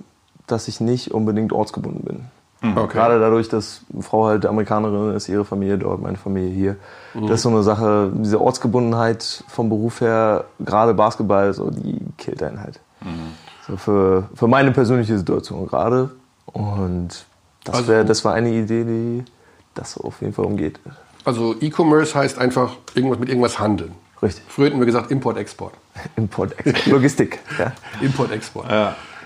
dass 0.47 0.67
ich 0.67 0.79
nicht 0.79 1.11
unbedingt 1.11 1.53
ortsgebunden 1.53 2.03
bin. 2.03 2.25
Okay. 2.61 2.93
Gerade 2.93 3.19
dadurch, 3.19 3.47
dass 3.49 3.81
Frau 4.01 4.25
halt 4.25 4.45
Amerikanerin 4.45 5.13
ist, 5.15 5.29
ihre 5.29 5.45
Familie 5.45 5.77
dort, 5.77 6.01
meine 6.01 6.17
Familie 6.17 6.49
hier. 6.49 6.75
Mhm. 7.13 7.27
Das 7.27 7.35
ist 7.35 7.41
so 7.43 7.49
eine 7.49 7.61
Sache, 7.63 8.11
diese 8.15 8.41
Ortsgebundenheit 8.41 9.43
vom 9.47 9.69
Beruf 9.69 10.01
her, 10.01 10.45
gerade 10.59 10.93
Basketball, 10.95 11.53
so, 11.53 11.69
die 11.69 11.99
killt 12.17 12.41
einen 12.41 12.59
halt. 12.61 12.79
Mhm. 13.01 13.33
So 13.67 13.77
für, 13.77 14.29
für 14.33 14.47
meine 14.47 14.71
persönliche 14.71 15.17
Situation 15.17 15.67
gerade. 15.67 16.09
Und 16.45 17.25
das, 17.65 17.75
Also- 17.75 17.87
wär, 17.89 18.03
das 18.03 18.25
war 18.25 18.33
eine 18.33 18.49
Idee, 18.49 18.83
die 18.83 19.25
das 19.75 19.97
auf 19.99 20.21
jeden 20.21 20.33
Fall 20.33 20.45
umgeht. 20.45 20.79
Also 21.23 21.55
E-Commerce 21.59 22.15
heißt 22.15 22.37
einfach 22.39 22.73
irgendwas 22.95 23.19
mit 23.19 23.29
irgendwas 23.29 23.59
handeln. 23.59 23.91
Richtig. 24.23 24.43
Früher 24.47 24.67
hätten 24.67 24.79
wir 24.79 24.85
gesagt 24.85 25.11
Import-Export. 25.11 25.73
Import, 26.15 26.57
Export, 26.65 26.85
Logistik. 26.87 27.39
ja. 27.59 27.73
Import-Export. 28.01 28.69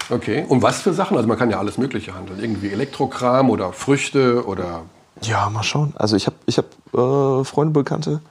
Okay. 0.09 0.45
Und 0.47 0.61
was 0.61 0.81
für 0.81 0.93
Sachen? 0.93 1.17
Also 1.17 1.27
man 1.27 1.37
kann 1.37 1.49
ja 1.49 1.59
alles 1.59 1.77
Mögliche 1.77 2.15
handeln. 2.15 2.39
Irgendwie 2.39 2.71
Elektrokram 2.71 3.49
oder 3.49 3.73
Früchte 3.73 4.45
oder. 4.45 4.83
Ja, 5.21 5.49
mal 5.49 5.63
schauen. 5.63 5.93
Also 5.95 6.15
ich 6.15 6.25
habe 6.25 6.37
ich 6.45 6.57
hab, 6.57 6.65
äh, 6.93 7.43
Freunde, 7.43 7.73
Bekannte, 7.73 8.21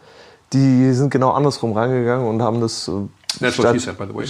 die 0.52 0.92
sind 0.92 1.10
genau 1.10 1.32
andersrum 1.32 1.72
rangegangen 1.72 2.26
und 2.26 2.42
haben 2.42 2.60
das... 2.60 2.88
Äh, 2.88 2.92
That's 3.40 3.58
what 3.58 3.72
he 3.72 3.78
said, 3.78 3.98
by 3.98 4.06
the 4.06 4.14
way. 4.14 4.26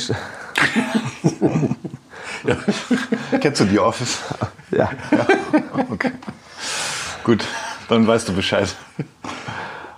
Kennst 3.41 3.61
du 3.61 3.65
die 3.65 3.79
Office? 3.79 4.19
Ja. 4.71 4.91
Okay. 5.91 6.13
Gut, 7.25 7.45
dann 7.89 8.07
weißt 8.07 8.29
du 8.29 8.35
Bescheid. 8.35 8.75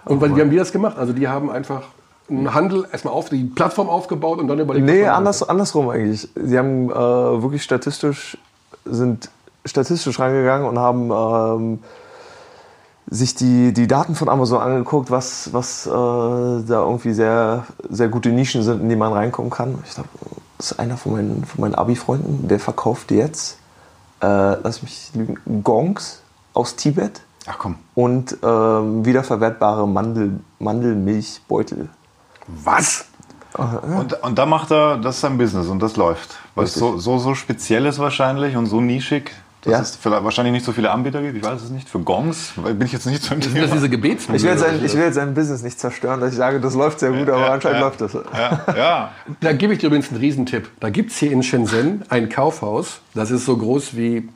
Und 0.05 0.21
wie 0.21 0.41
haben 0.41 0.51
die 0.51 0.57
das 0.57 0.73
gemacht? 0.73 0.97
Also 0.97 1.13
die 1.13 1.27
haben 1.27 1.51
einfach 1.51 1.83
einen 2.31 2.55
Handel 2.55 2.87
erstmal 2.91 3.15
auf 3.15 3.29
die 3.29 3.45
Plattform 3.45 3.89
aufgebaut 3.89 4.39
und 4.39 4.49
dann 4.49 4.59
überlegt. 4.59 4.87
Nee, 4.87 5.07
anders, 5.07 5.43
andersrum 5.43 5.89
eigentlich. 5.91 6.29
Sie 6.35 6.59
haben 6.59 6.91
äh, 6.91 6.95
wirklich 6.95 7.63
statistisch, 7.63 8.39
sind 8.85 9.31
statistisch 9.65 10.19
rangegangen 10.19 10.67
und 10.67 10.79
haben 10.79 11.11
ähm, 11.11 11.79
sich 13.11 13.35
die, 13.35 13.73
die 13.73 13.87
Daten 13.87 14.15
von 14.15 14.29
Amazon 14.29 14.61
angeguckt, 14.61 15.11
was, 15.11 15.53
was 15.53 15.87
äh, 15.87 15.91
da 15.91 16.63
irgendwie 16.69 17.13
sehr, 17.13 17.67
sehr 17.89 18.09
gute 18.09 18.31
Nischen 18.31 18.63
sind, 18.63 18.83
in 18.83 18.89
die 18.89 18.97
man 18.97 19.13
reinkommen 19.13 19.51
kann. 19.51 19.79
Ich 19.85 19.95
glaube, 19.95 20.09
das 20.57 20.73
ist 20.73 20.79
einer 20.79 20.97
von 20.97 21.13
meinen, 21.13 21.45
von 21.45 21.63
meinen 21.63 21.75
Abi-Freunden, 21.75 22.47
der 22.49 22.61
verkauft 22.61 23.11
jetzt, 23.11 23.59
äh, 24.21 24.27
lass 24.27 24.83
mich 24.83 25.11
lügen, 25.15 25.39
Gongs 25.65 26.23
aus 26.55 26.77
Tibet 26.77 27.23
Ach 27.47 27.59
komm. 27.59 27.77
und 27.95 28.37
ähm, 28.43 29.05
wiederverwertbare 29.05 29.89
Mandel, 29.89 30.41
Mandelmilchbeutel. 30.59 31.89
Was? 32.65 33.07
Und, 33.55 34.13
und 34.23 34.39
da 34.39 34.47
macht 34.47 34.71
er, 34.71 34.97
das 34.99 35.17
ist 35.17 35.21
sein 35.23 35.37
Business 35.37 35.67
und 35.67 35.81
das 35.81 35.97
läuft. 35.97 36.37
Weil 36.55 36.65
es 36.67 36.75
so, 36.75 36.99
so, 36.99 37.19
so 37.19 37.35
speziell 37.35 37.85
ist 37.87 37.99
wahrscheinlich 37.99 38.57
und 38.57 38.67
so 38.67 38.81
nischig, 38.81 39.33
dass 39.63 39.73
Ja. 39.73 39.81
es 39.81 39.97
vielleicht 39.97 40.23
wahrscheinlich 40.25 40.53
nicht 40.53 40.65
so 40.65 40.73
viele 40.73 40.91
Anbieter 40.91 41.21
gibt. 41.21 41.37
Ich 41.37 41.45
weiß 41.45 41.61
es 41.63 41.71
nicht. 41.71 41.89
Für 41.89 41.99
Gongs 41.99 42.53
bin 42.57 42.81
ich 42.83 42.93
jetzt 42.93 43.07
nicht 43.07 43.23
so 43.23 43.35
im 43.35 43.43
Sind 43.43 43.59
das 43.59 43.73
diese 43.73 43.89
Gebetsmühle? 43.91 44.39
Ich 44.39 44.45
will, 44.45 44.57
sein, 44.57 44.81
ich 44.85 44.95
will 44.95 45.03
jetzt 45.03 45.17
sein 45.17 45.35
Business 45.35 45.63
nicht 45.63 45.79
zerstören, 45.81 46.21
dass 46.21 46.31
ich 46.31 46.37
sage, 46.37 46.61
das 46.61 46.75
läuft 46.75 47.01
sehr 47.01 47.11
gut, 47.11 47.29
aber 47.29 47.41
Ja, 47.47 47.53
anscheinend 47.55 47.81
ja. 47.81 47.87
läuft 47.87 48.01
das. 48.01 48.13
Ja, 48.15 48.65
ja. 48.77 49.11
Da 49.41 49.53
gebe 49.53 49.73
ich 49.73 49.81
dir 49.81 49.89
übrigens 49.89 50.11
einen 50.11 50.21
Riesentipp. 50.21 50.71
Da 50.79 50.89
gibt 50.91 51.11
es 51.11 51.19
hier 51.19 51.33
in 51.33 51.43
Shenzhen 51.43 52.05
ein 52.09 52.29
Kaufhaus, 52.29 53.01
das 53.15 53.31
ist 53.33 53.45
so 53.47 53.57
groß 53.57 53.97
wie 53.97 54.29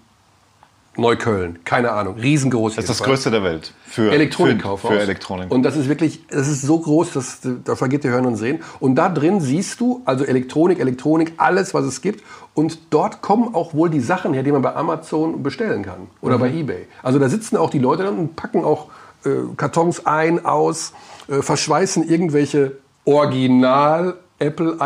Neukölln. 0.96 1.58
Keine 1.64 1.92
Ahnung. 1.92 2.16
Riesengroß. 2.16 2.76
Das 2.76 2.84
ist 2.84 3.00
das 3.00 3.02
größte 3.02 3.30
der 3.30 3.42
Welt. 3.42 3.72
Für, 3.86 4.12
Elektronikkaufhaus. 4.12 4.90
Für, 4.90 4.96
für 4.96 5.02
Elektronik. 5.02 5.50
Und 5.50 5.62
das 5.62 5.76
ist 5.76 5.88
wirklich, 5.88 6.26
das 6.28 6.48
ist 6.48 6.62
so 6.62 6.78
groß, 6.78 7.12
dass 7.12 7.40
da 7.64 7.76
vergeht 7.76 8.04
dir 8.04 8.10
Hören 8.10 8.26
und 8.26 8.36
Sehen. 8.36 8.62
Und 8.80 8.94
da 8.96 9.08
drin 9.08 9.40
siehst 9.40 9.80
du 9.80 10.02
also 10.04 10.24
Elektronik, 10.24 10.78
Elektronik, 10.78 11.32
alles, 11.36 11.74
was 11.74 11.84
es 11.84 12.00
gibt. 12.00 12.24
Und 12.54 12.78
dort 12.90 13.22
kommen 13.22 13.54
auch 13.54 13.74
wohl 13.74 13.90
die 13.90 14.00
Sachen 14.00 14.34
her, 14.34 14.42
die 14.42 14.52
man 14.52 14.62
bei 14.62 14.74
Amazon 14.74 15.42
bestellen 15.42 15.82
kann 15.82 16.08
oder 16.20 16.38
bei 16.38 16.50
eBay. 16.50 16.86
Also 17.02 17.18
da 17.18 17.28
sitzen 17.28 17.56
auch 17.56 17.70
die 17.70 17.80
Leute 17.80 18.04
dann 18.04 18.18
und 18.18 18.36
packen 18.36 18.64
auch 18.64 18.88
äh, 19.24 19.30
Kartons 19.56 20.06
ein, 20.06 20.44
aus, 20.44 20.92
äh, 21.28 21.42
verschweißen 21.42 22.08
irgendwelche 22.08 22.76
Original 23.04 24.14
Apple 24.38 24.76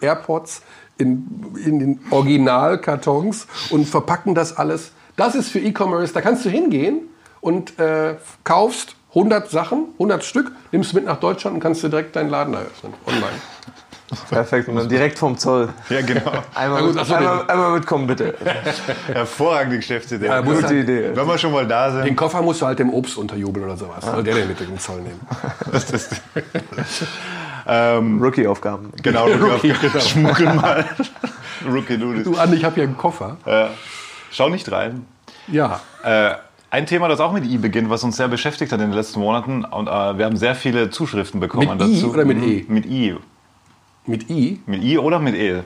AirPods 0.00 0.62
in, 0.98 1.26
in 1.64 1.78
den 1.78 2.00
Originalkartons 2.10 3.46
und 3.70 3.86
verpacken 3.86 4.34
das 4.34 4.56
alles. 4.56 4.92
Das 5.16 5.34
ist 5.34 5.48
für 5.50 5.58
E-Commerce, 5.58 6.12
da 6.12 6.20
kannst 6.20 6.44
du 6.44 6.50
hingehen 6.50 7.08
und 7.40 7.78
äh, 7.78 8.16
kaufst 8.44 8.96
100 9.10 9.50
Sachen, 9.50 9.86
100 9.94 10.22
Stück, 10.22 10.52
nimmst 10.72 10.92
mit 10.92 11.06
nach 11.06 11.18
Deutschland 11.18 11.54
und 11.54 11.60
kannst 11.60 11.82
dir 11.82 11.88
direkt 11.88 12.14
deinen 12.16 12.28
Laden 12.28 12.52
eröffnen, 12.52 12.92
online. 13.06 13.24
Perfekt. 14.30 14.68
Und 14.68 14.76
dann 14.76 14.88
direkt 14.88 15.18
vom 15.18 15.36
Zoll. 15.36 15.70
ja, 15.88 16.00
genau. 16.00 16.30
Einmal, 16.54 16.82
gut, 16.82 16.94
mit, 16.94 17.02
ach 17.02 17.06
so, 17.06 17.14
einmal, 17.14 17.50
einmal 17.50 17.72
mitkommen, 17.72 18.06
bitte. 18.06 18.34
Hervorragende 19.12 19.78
Geschäftsidee. 19.78 20.26
Ja, 20.26 20.40
Gute 20.42 20.74
Idee. 20.76 21.10
Wenn 21.14 21.26
wir 21.26 21.38
schon 21.38 21.50
mal 21.50 21.66
da 21.66 21.90
Den 21.90 22.04
sind. 22.04 22.16
Koffer 22.16 22.40
musst 22.42 22.60
du 22.60 22.66
halt 22.66 22.78
dem 22.78 22.92
Obst 22.92 23.16
unterjubeln 23.16 23.64
oder 23.64 23.76
sowas. 23.76 24.04
Soll 24.04 24.22
der 24.22 24.34
den 24.36 24.48
mit 24.48 24.60
dem 24.60 24.78
Zoll 24.78 25.00
nehmen? 25.00 25.20
Das 25.72 25.90
ist, 25.90 26.20
ähm, 27.66 28.22
Rookie-Aufgaben. 28.22 28.92
genau, 29.02 29.26
Rookie, 29.26 29.70
Rookie, 29.72 29.74
genau. 29.80 29.98
Schmuggel 29.98 30.54
mal. 30.54 30.84
Rookie 31.68 31.98
Doodles. 31.98 32.24
Du, 32.24 32.36
Andi, 32.36 32.58
ich 32.58 32.64
habe 32.64 32.76
hier 32.76 32.84
einen 32.84 32.96
Koffer. 32.96 33.38
Ja. 33.44 33.70
Schau 34.30 34.48
nicht 34.48 34.70
rein. 34.70 35.06
Ja. 35.48 35.80
Äh, 36.02 36.34
ein 36.70 36.86
Thema, 36.86 37.08
das 37.08 37.20
auch 37.20 37.32
mit 37.32 37.44
I 37.44 37.58
beginnt, 37.58 37.88
was 37.90 38.02
uns 38.04 38.16
sehr 38.16 38.28
beschäftigt 38.28 38.72
hat 38.72 38.80
in 38.80 38.88
den 38.90 38.96
letzten 38.96 39.20
Monaten. 39.20 39.64
Und 39.64 39.86
äh, 39.86 40.18
wir 40.18 40.24
haben 40.24 40.36
sehr 40.36 40.54
viele 40.54 40.90
Zuschriften 40.90 41.40
bekommen 41.40 41.78
Mit 41.78 41.88
I 41.88 41.94
dazu. 41.94 42.10
oder 42.12 42.24
mit 42.24 42.38
Mhm, 42.38 42.44
E? 42.48 42.64
Mit 42.68 42.86
I. 42.86 43.14
Mit 44.06 44.30
I. 44.30 44.60
Mit 44.66 44.82
I 44.82 44.98
oder 44.98 45.18
mit 45.18 45.34
E? 45.34 45.62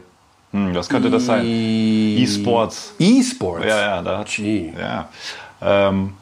Hm, 0.52 0.74
was 0.74 0.88
könnte 0.88 1.10
das 1.10 1.26
sein? 1.26 1.44
E-Sports. 1.46 2.94
E-Sports. 2.98 3.66
Ja, 3.66 3.80
ja, 3.80 4.02
da. 4.02 4.24
Gee. 4.24 4.72
Ja. 4.78 5.08
Ähm, 5.62 6.14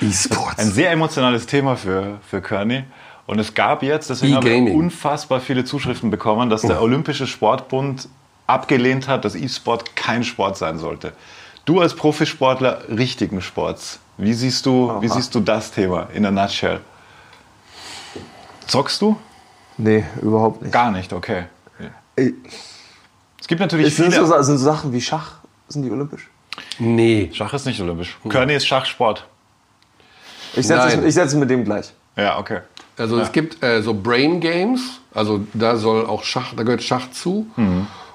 E-Sports. 0.00 0.58
ein 0.58 0.70
sehr 0.70 0.90
emotionales 0.90 1.46
Thema 1.46 1.76
für, 1.76 2.18
für 2.28 2.40
Kearney. 2.40 2.84
Und 3.26 3.38
es 3.38 3.54
gab 3.54 3.82
jetzt, 3.82 4.10
deswegen 4.10 4.34
haben 4.36 4.44
wir 4.46 4.74
unfassbar 4.74 5.40
viele 5.40 5.64
Zuschriften 5.64 6.10
bekommen, 6.10 6.50
dass 6.50 6.62
der 6.62 6.82
Olympische 6.82 7.26
Sportbund 7.26 8.08
abgelehnt 8.46 9.08
hat, 9.08 9.24
dass 9.24 9.34
E-Sport 9.34 9.96
kein 9.96 10.24
Sport 10.24 10.56
sein 10.56 10.78
sollte. 10.78 11.12
Du 11.64 11.80
als 11.80 11.94
Profisportler 11.94 12.82
richtigen 12.88 13.40
Sports, 13.40 13.98
wie 14.18 14.34
siehst 14.34 14.66
du, 14.66 15.00
wie 15.00 15.08
siehst 15.08 15.34
du 15.34 15.40
das 15.40 15.70
Thema 15.70 16.08
in 16.12 16.22
der 16.22 16.32
Nutshell? 16.32 16.80
Zockst 18.66 19.00
du? 19.02 19.16
Nee, 19.76 20.04
überhaupt 20.22 20.62
nicht. 20.62 20.72
Gar 20.72 20.90
nicht, 20.90 21.12
okay. 21.12 21.44
Ey, 22.16 22.32
Es 23.40 23.46
gibt 23.48 23.60
natürlich 23.60 23.88
Es 23.88 23.96
sind 23.96 24.12
viele. 24.12 24.24
so, 24.26 24.40
sind 24.42 24.58
so 24.58 24.64
Sachen 24.64 24.92
wie 24.92 25.00
Schach, 25.00 25.32
sind 25.68 25.82
die 25.82 25.90
olympisch? 25.90 26.28
Nee. 26.78 27.30
Schach 27.32 27.52
ist 27.54 27.66
nicht 27.66 27.80
olympisch. 27.80 28.16
Kearney 28.28 28.54
ist 28.54 28.66
Schachsport. 28.66 29.26
Ich 30.54 30.66
setze 30.68 30.98
es, 30.98 31.04
ich 31.04 31.14
setze 31.14 31.28
es 31.28 31.34
mit 31.34 31.50
dem 31.50 31.64
gleich. 31.64 31.92
Ja, 32.16 32.38
okay. 32.38 32.60
Also 32.96 33.18
es 33.18 33.32
gibt 33.32 33.60
äh, 33.64 33.82
so 33.82 33.92
Brain 33.92 34.38
Games, 34.38 35.00
also 35.12 35.44
da 35.52 35.74
soll 35.76 36.06
auch 36.06 36.22
Schach, 36.22 36.54
da 36.56 36.62
gehört 36.62 36.82
Schach 36.84 37.10
zu. 37.10 37.48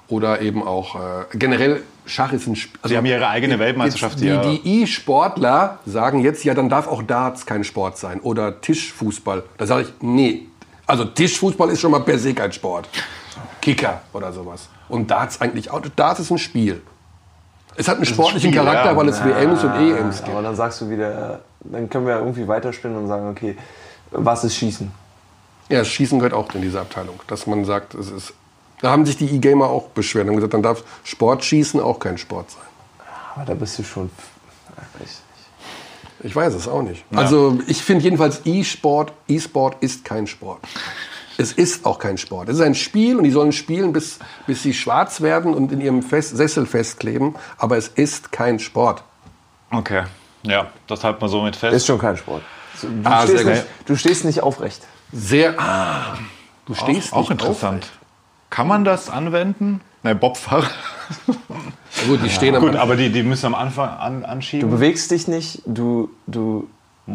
Oder 0.09 0.41
eben 0.41 0.65
auch 0.65 0.95
äh, 0.95 0.99
generell 1.33 1.83
Schach 2.05 2.33
ist 2.33 2.47
ein 2.47 2.55
Spiel. 2.55 2.79
Sie 2.85 2.97
haben 2.97 3.05
ihre 3.05 3.27
eigene 3.27 3.59
Weltmeisterschaft, 3.59 4.19
Die, 4.19 4.23
die 4.23 4.27
ja- 4.27 4.41
die 4.41 4.81
E-Sportler 4.81 5.77
sagen 5.85 6.21
jetzt, 6.21 6.43
ja, 6.43 6.55
dann 6.55 6.67
darf 6.67 6.87
auch 6.87 7.03
Darts 7.03 7.45
kein 7.45 7.63
Sport 7.63 7.97
sein 7.99 8.19
oder 8.19 8.59
Tischfußball. 8.61 9.43
Da 9.57 9.67
sage 9.67 9.83
ich, 9.83 9.93
nee. 10.01 10.47
Also 10.87 11.05
Tischfußball 11.05 11.69
ist 11.69 11.79
schon 11.79 11.91
mal 11.91 11.99
per 11.99 12.17
se 12.17 12.33
kein 12.33 12.51
Sport. 12.51 12.89
Kicker 13.61 14.01
oder 14.13 14.33
sowas. 14.33 14.69
Und 14.87 15.11
Darts 15.11 15.39
eigentlich 15.39 15.69
auch. 15.69 15.81
Darts 15.95 16.19
ist 16.21 16.31
ein 16.31 16.39
Spiel. 16.39 16.81
Es 17.75 17.87
hat 17.87 17.97
einen 17.97 18.05
sportlichen 18.05 18.51
Spiel, 18.51 18.63
Charakter, 18.63 18.91
ja. 18.91 18.97
weil 18.97 19.07
es 19.07 19.23
WMs 19.23 19.63
und 19.63 19.73
EMs 19.75 20.17
gibt. 20.17 20.29
Aber 20.29 20.41
dann 20.41 20.55
sagst 20.55 20.81
du 20.81 20.89
wieder, 20.89 21.41
dann 21.59 21.89
können 21.89 22.07
wir 22.07 22.15
irgendwie 22.17 22.47
weiterspinnen 22.47 22.97
und 22.97 23.07
sagen, 23.07 23.29
okay, 23.29 23.55
was 24.11 24.43
ist 24.43 24.55
Schießen? 24.55 24.91
Ja, 25.69 25.85
Schießen 25.85 26.17
gehört 26.17 26.33
auch 26.33 26.51
in 26.55 26.63
diese 26.63 26.81
Abteilung. 26.81 27.19
Dass 27.27 27.45
man 27.45 27.63
sagt, 27.65 27.93
es 27.93 28.09
ist. 28.09 28.33
Da 28.81 28.91
haben 28.91 29.05
sich 29.05 29.17
die 29.17 29.25
E-Gamer 29.35 29.67
auch 29.67 29.87
beschwert 29.89 30.27
und 30.29 30.35
gesagt, 30.35 30.53
dann 30.53 30.63
darf 30.63 30.83
Sportschießen 31.03 31.79
auch 31.79 31.99
kein 31.99 32.17
Sport 32.17 32.51
sein. 32.51 32.61
Aber 33.35 33.45
da 33.45 33.53
bist 33.53 33.77
du 33.79 33.83
schon. 33.83 34.09
Ich, 36.21 36.35
weiß 36.35 36.53
es 36.53 36.67
auch 36.67 36.81
nicht. 36.81 37.03
Also 37.15 37.59
ich 37.67 37.81
finde 37.81 38.03
jedenfalls 38.03 38.41
E-Sport, 38.45 39.13
E-Sport 39.27 39.77
ist 39.81 40.03
kein 40.03 40.27
Sport. 40.27 40.59
Es 41.37 41.53
ist 41.53 41.85
auch 41.85 41.99
kein 41.99 42.17
Sport. 42.17 42.49
Es 42.49 42.55
ist 42.55 42.61
ein 42.61 42.75
Spiel 42.75 43.15
und 43.15 43.23
die 43.23 43.31
sollen 43.31 43.53
spielen, 43.53 43.93
bis, 43.93 44.19
bis 44.45 44.61
sie 44.61 44.73
schwarz 44.73 45.21
werden 45.21 45.53
und 45.53 45.71
in 45.71 45.79
ihrem 45.79 46.03
Fest, 46.03 46.35
Sessel 46.35 46.65
festkleben. 46.65 47.35
Aber 47.57 47.77
es 47.77 47.87
ist 47.87 48.33
kein 48.33 48.59
Sport. 48.59 49.03
Okay. 49.71 50.03
Ja, 50.43 50.67
das 50.87 51.03
halten 51.05 51.21
wir 51.21 51.29
so 51.29 51.41
mit 51.41 51.55
fest. 51.55 51.73
ist 51.73 51.85
schon 51.85 51.99
kein 51.99 52.17
Sport. 52.17 52.41
Du, 52.81 52.87
Ah, 53.05 53.23
stehst, 53.23 53.43
sehr 53.43 53.53
nicht, 53.53 53.65
du 53.85 53.95
stehst 53.95 54.25
nicht 54.25 54.41
aufrecht. 54.41 54.81
Sehr. 55.13 55.57
Ah, 55.59 56.17
du 56.65 56.73
stehst 56.73 57.13
auch, 57.13 57.25
auch 57.25 57.31
interessant. 57.31 57.89
Kann 58.49 58.67
man 58.67 58.83
das 58.83 59.09
anwenden? 59.09 59.81
Ne, 60.03 60.15
Bobfahrer. 60.15 60.67
Gut, 62.07 62.19
die 62.23 62.29
stehen 62.29 62.55
am 62.55 62.61
Gut, 62.61 62.75
aber 62.75 62.95
die, 62.95 63.11
die 63.11 63.23
müssen 63.23 63.47
am 63.47 63.55
Anfang 63.55 63.89
an, 63.89 64.21
Du 64.21 64.27
anschieben. 64.27 64.69
bewegst 64.69 65.11
dich 65.11 65.27
nicht, 65.27 65.61
du, 65.65 66.09
du 66.27 66.67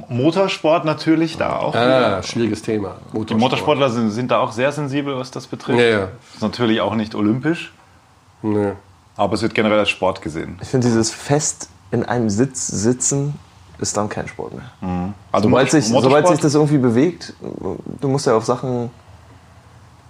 Motorsport 0.08 0.84
natürlich 0.84 1.36
da 1.38 1.56
auch. 1.56 1.74
Ah, 1.74 2.22
schwieriges 2.22 2.62
Thema. 2.62 2.96
Die 3.12 3.34
Motorsportler 3.34 3.88
sind, 3.90 4.10
sind 4.10 4.30
da 4.30 4.40
auch 4.40 4.52
sehr 4.52 4.72
sensibel, 4.72 5.16
was 5.16 5.30
das 5.30 5.46
betrifft. 5.46 5.78
Ja, 5.78 5.84
ja. 5.86 6.08
Ist 6.34 6.42
natürlich 6.42 6.80
auch 6.80 6.94
nicht 6.94 7.14
olympisch, 7.14 7.72
Nee. 8.42 8.72
aber 9.16 9.34
es 9.34 9.42
wird 9.42 9.54
generell 9.54 9.78
als 9.78 9.90
Sport 9.90 10.20
gesehen. 10.20 10.58
Ich 10.60 10.68
finde 10.68 10.86
dieses 10.88 11.10
fest 11.12 11.68
in 11.90 12.04
einem 12.04 12.28
Sitz 12.28 12.66
sitzen 12.66 13.34
ist 13.78 13.96
dann 13.96 14.08
kein 14.08 14.28
Sport 14.28 14.52
mehr. 14.54 15.12
Also 15.32 15.48
Sobald 15.48 15.70
sich, 15.70 15.86
Motorsport- 15.86 16.02
sobald 16.02 16.28
sich 16.28 16.40
das 16.40 16.54
irgendwie 16.54 16.78
bewegt, 16.78 17.32
du 18.00 18.08
musst 18.08 18.26
ja 18.26 18.36
auf 18.36 18.44
Sachen 18.44 18.90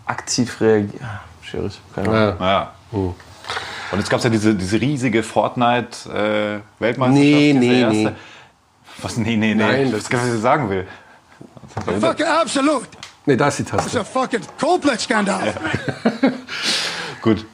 aktiv 0.06 0.60
reagieren. 0.60 1.00
Ah, 1.04 1.20
Schwierig. 1.42 1.80
Keine 1.94 2.08
Ahnung. 2.08 2.36
Ja. 2.40 2.46
Ja. 2.46 2.72
Und 2.92 3.98
jetzt 3.98 4.08
gab 4.10 4.18
es 4.18 4.24
ja 4.24 4.30
diese, 4.30 4.54
diese 4.54 4.80
riesige 4.80 5.22
Fortnite-Weltmeisterschaft. 5.22 7.12
Nee, 7.12 7.52
diese 7.52 7.58
nee, 7.58 7.80
erste. 7.80 7.96
nee. 7.96 8.10
Was? 9.02 9.16
Nee, 9.16 9.36
nee, 9.36 9.54
nee. 9.54 9.62
Nein, 9.62 9.92
das 9.92 10.02
das 10.02 10.10
kann, 10.10 10.20
was 10.20 10.34
ich 10.34 10.40
sagen 10.40 10.70
will. 10.70 10.86
Fucking 12.00 12.26
absolute. 12.26 12.86
Nee, 13.26 13.36
da 13.36 13.48
ist 13.48 13.58
die 13.58 13.62
It's 13.62 13.70
Taste. 13.72 14.00
a 14.00 14.04
fucking 14.04 14.40
Coldplay-Skandal. 14.60 15.54
Gut. 17.22 17.44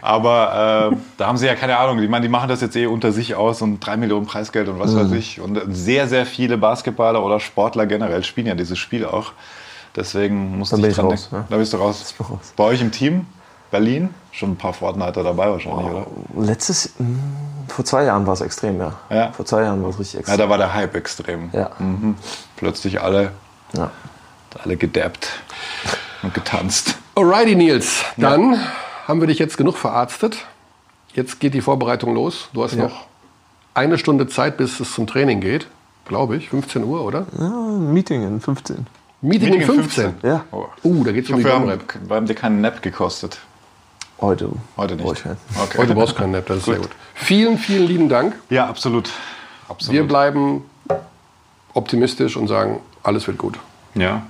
Aber 0.00 0.92
äh, 0.92 0.96
da 1.16 1.26
haben 1.26 1.36
sie 1.36 1.46
ja 1.46 1.54
keine 1.56 1.76
Ahnung. 1.76 1.98
Ich 2.00 2.08
meine, 2.08 2.22
die 2.22 2.28
machen 2.28 2.48
das 2.48 2.60
jetzt 2.60 2.76
eh 2.76 2.86
unter 2.86 3.10
sich 3.12 3.34
aus 3.34 3.60
und 3.60 3.80
drei 3.80 3.96
Millionen 3.96 4.24
Preisgeld 4.26 4.68
und 4.68 4.78
was 4.78 4.92
Mhm. 4.92 5.00
weiß 5.00 5.12
ich. 5.12 5.40
Und 5.40 5.60
sehr, 5.68 6.06
sehr 6.08 6.24
viele 6.26 6.56
Basketballer 6.56 7.22
oder 7.24 7.40
Sportler 7.40 7.86
generell 7.86 8.22
spielen 8.24 8.46
ja 8.46 8.54
dieses 8.54 8.78
Spiel 8.78 9.04
auch. 9.04 9.32
Deswegen 9.96 10.58
muss 10.58 10.70
Dann 10.70 10.80
ich 10.80 10.82
bin 10.82 10.90
ich 10.90 10.96
dran 10.96 11.06
raus, 11.06 11.28
denken. 11.30 11.36
ne? 11.36 11.44
Da 11.48 11.56
bist 11.56 11.72
du 11.72 11.76
raus. 11.78 12.14
raus. 12.20 12.52
Bei 12.56 12.64
euch 12.64 12.80
im 12.80 12.92
Team? 12.92 13.26
Berlin? 13.70 14.10
Schon 14.30 14.52
ein 14.52 14.56
paar 14.56 14.72
Fortniter 14.74 15.24
dabei 15.24 15.50
wahrscheinlich, 15.50 15.86
oder? 15.86 16.06
Letztes, 16.38 16.92
mh, 16.98 17.06
vor 17.68 17.84
zwei 17.84 18.04
Jahren 18.04 18.26
war 18.26 18.34
es 18.34 18.40
extrem, 18.42 18.78
ja. 18.78 18.92
Ja. 19.10 19.32
Vor 19.32 19.44
zwei 19.46 19.62
Jahren 19.62 19.82
war 19.82 19.90
es 19.90 19.98
richtig 19.98 20.14
Ja, 20.14 20.20
extrem. 20.20 20.38
da 20.38 20.48
war 20.48 20.58
der 20.58 20.72
Hype 20.74 20.94
extrem. 20.94 21.50
Ja. 21.52 21.70
Mhm. 21.78 22.14
Plötzlich 22.56 23.00
alle, 23.00 23.32
Ja. 23.72 23.90
alle 24.62 24.76
gedappt 24.76 25.28
und 26.22 26.32
getanzt. 26.34 26.96
Alrighty, 27.16 27.54
Nils. 27.56 28.04
Dann 28.18 28.60
haben 29.08 29.20
wir 29.20 29.26
dich 29.26 29.38
jetzt 29.38 29.56
genug 29.56 29.76
verarztet. 29.78 30.36
Jetzt 31.14 31.40
geht 31.40 31.54
die 31.54 31.62
Vorbereitung 31.62 32.14
los. 32.14 32.48
Du 32.52 32.62
hast 32.62 32.74
Ja. 32.74 32.84
noch 32.84 33.06
eine 33.74 33.96
Stunde 33.98 34.28
Zeit, 34.28 34.58
bis 34.58 34.78
es 34.80 34.92
zum 34.94 35.06
Training 35.06 35.40
geht. 35.40 35.66
Glaube 36.04 36.36
ich. 36.36 36.50
15 36.50 36.84
Uhr, 36.84 37.02
oder? 37.02 37.26
ja, 37.36 37.46
ein 37.48 37.92
Meeting 37.92 38.22
in 38.22 38.40
15. 38.40 38.86
Meeting, 39.26 39.50
Meeting 39.50 39.68
um 39.70 39.76
in 39.76 39.82
15. 39.84 40.04
15. 40.20 40.30
Ja, 40.30 40.44
Oh. 40.52 40.66
Uh, 40.84 41.04
da 41.04 41.12
geht's 41.12 41.28
Ich 41.28 41.34
um 41.34 41.40
die 41.40 41.44
hoffe, 41.44 41.54
wir 41.54 41.54
haben, 41.54 41.62
Domrep. 41.68 42.08
wir 42.08 42.16
haben 42.16 42.26
dir 42.26 42.34
keinen 42.34 42.60
Nap 42.60 42.80
gekostet. 42.82 43.38
heute. 44.20 44.50
Heute 44.76 44.96
nicht. 44.96 45.22
keinen. 45.22 45.36
Okay. 45.62 45.78
Heute 45.78 45.94
brauchst 45.94 46.12
du 46.14 46.18
keinen 46.20 46.32
Nap, 46.32 46.46
das 46.46 46.58
ist 46.58 46.64
sehr 46.66 46.76
gut. 46.76 46.90
Vielen, 47.14 47.58
vielen 47.58 47.86
lieben 47.86 48.08
Dank. 48.08 48.34
Ja, 48.50 48.66
absolut. 48.66 49.10
absolut. 49.68 49.94
Wir 49.94 50.06
bleiben 50.06 50.62
optimistisch 51.74 52.36
und 52.36 52.48
sagen, 52.48 52.80
alles 53.02 53.26
wird 53.26 53.38
gut. 53.38 53.58
Ja. 53.94 54.22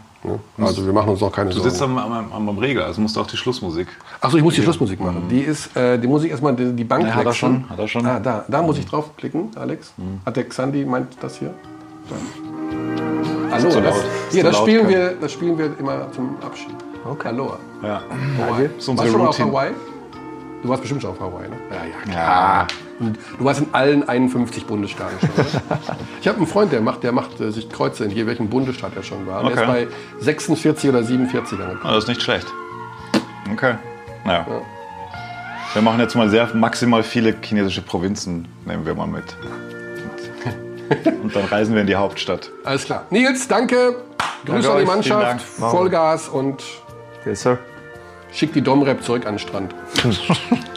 Also 0.58 0.84
wir 0.84 0.92
machen 0.92 1.10
uns 1.10 1.20
noch 1.20 1.30
keine 1.30 1.50
Du 1.50 1.60
sitzt 1.60 1.76
Sorgen. 1.76 1.96
am, 1.98 2.12
am, 2.32 2.48
am 2.48 2.58
Regler, 2.58 2.86
also 2.86 3.00
musst 3.00 3.14
du 3.14 3.20
auch 3.20 3.28
die 3.28 3.36
Schlussmusik. 3.36 3.86
Achso, 4.20 4.36
ich 4.36 4.42
muss 4.42 4.54
die 4.56 4.62
Schlussmusik 4.62 4.98
machen. 4.98 5.28
Die 5.30 5.38
ist, 5.40 5.76
äh, 5.76 5.98
die 6.00 6.08
muss 6.08 6.24
ich 6.24 6.30
erstmal 6.32 6.56
die, 6.56 6.72
die 6.72 6.82
Bank 6.82 7.06
Ja, 7.06 7.14
hat 7.14 7.26
er 7.26 7.32
schon, 7.32 7.68
hat 7.70 7.78
er 7.78 7.86
schon. 7.86 8.04
Ah, 8.04 8.18
da, 8.18 8.44
da 8.48 8.62
muss 8.62 8.76
ich 8.78 8.86
draufklicken, 8.86 9.50
Alex. 9.56 9.92
Hat 10.24 10.36
der 10.36 10.48
Xandi 10.48 10.84
meint 10.84 11.16
das 11.20 11.36
hier? 11.38 11.54
Da. 12.10 12.16
Hallo, 13.64 13.80
das, 13.80 13.84
laut. 13.84 14.04
Hier, 14.30 14.44
das 14.44 14.56
spielen, 14.58 14.88
wir, 14.88 15.14
das 15.20 15.32
spielen 15.32 15.58
wir 15.58 15.70
immer 15.78 16.10
zum 16.12 16.36
Abschied. 16.42 16.74
Okay. 17.04 17.28
Aloha. 17.28 17.58
Ja. 17.82 18.00
Hawaii. 18.38 18.68
Das 18.76 18.88
ist 18.88 18.88
Warst 18.88 19.04
du 19.04 19.12
schon 19.12 19.20
mal 19.20 19.28
auf. 19.28 19.38
Hawaii? 19.38 19.70
Du 20.62 20.68
warst 20.70 20.82
bestimmt 20.82 21.02
schon 21.02 21.10
auf 21.12 21.20
Hawaii, 21.20 21.48
ne? 21.48 21.56
Ja, 21.70 22.12
ja, 22.12 22.18
Ja. 22.60 22.66
Und 22.98 23.18
Du 23.38 23.44
warst 23.44 23.60
in 23.60 23.68
allen 23.72 24.08
51 24.08 24.66
Bundesstaaten 24.66 25.18
schon? 25.20 25.30
Ich 26.20 26.26
habe 26.26 26.38
einen 26.38 26.46
Freund, 26.46 26.72
der 26.72 26.80
macht, 26.80 27.02
der 27.02 27.12
macht 27.12 27.40
äh, 27.40 27.50
sich 27.52 27.68
Kreuze 27.68 28.04
in 28.04 28.10
je 28.10 28.26
welchem 28.26 28.48
Bundesstaat 28.48 28.92
er 28.96 29.02
schon 29.02 29.26
war. 29.26 29.42
Und 29.44 29.54
Der 29.54 29.62
Okay. 29.68 29.82
ist 29.84 29.90
bei 30.20 30.24
46 30.24 30.90
oder 30.90 31.02
47 31.04 31.60
angekommen. 31.60 31.80
Ah, 31.84 31.92
das 31.94 32.04
ist 32.04 32.08
nicht 32.08 32.22
schlecht. 32.22 32.46
Okay. 33.52 33.74
Naja. 34.24 34.46
Wir 35.74 35.82
machen 35.82 36.00
jetzt 36.00 36.14
mal 36.16 36.28
sehr 36.30 36.48
maximal 36.54 37.02
viele 37.02 37.34
chinesische 37.42 37.82
Provinzen, 37.82 38.48
nehmen 38.64 38.86
wir 38.86 38.94
mal 38.94 39.06
mit. 39.06 39.24
Und, 41.22 41.34
dann 41.34 41.44
reisen 41.44 41.74
wir 41.74 41.80
in 41.80 41.86
die 41.86 41.96
Hauptstadt. 41.96 42.50
Alles 42.64 42.84
klar. 42.84 43.06
Nils, 43.10 43.48
danke. 43.48 43.96
Grüße 44.44 44.56
an 44.56 44.62
die 44.62 44.68
euch, 44.68 44.74
vielen 44.74 44.86
Mannschaft. 44.86 45.22
Dank. 45.22 45.40
Vollgas 45.40 46.28
und 46.28 46.62
Okay, 47.20 47.34
Sir. 47.34 47.58
schick 48.32 48.52
die 48.52 48.62
Domrep 48.62 49.02
zurück 49.02 49.26
an 49.26 49.34
den 49.34 49.38
Strand. 49.40 49.74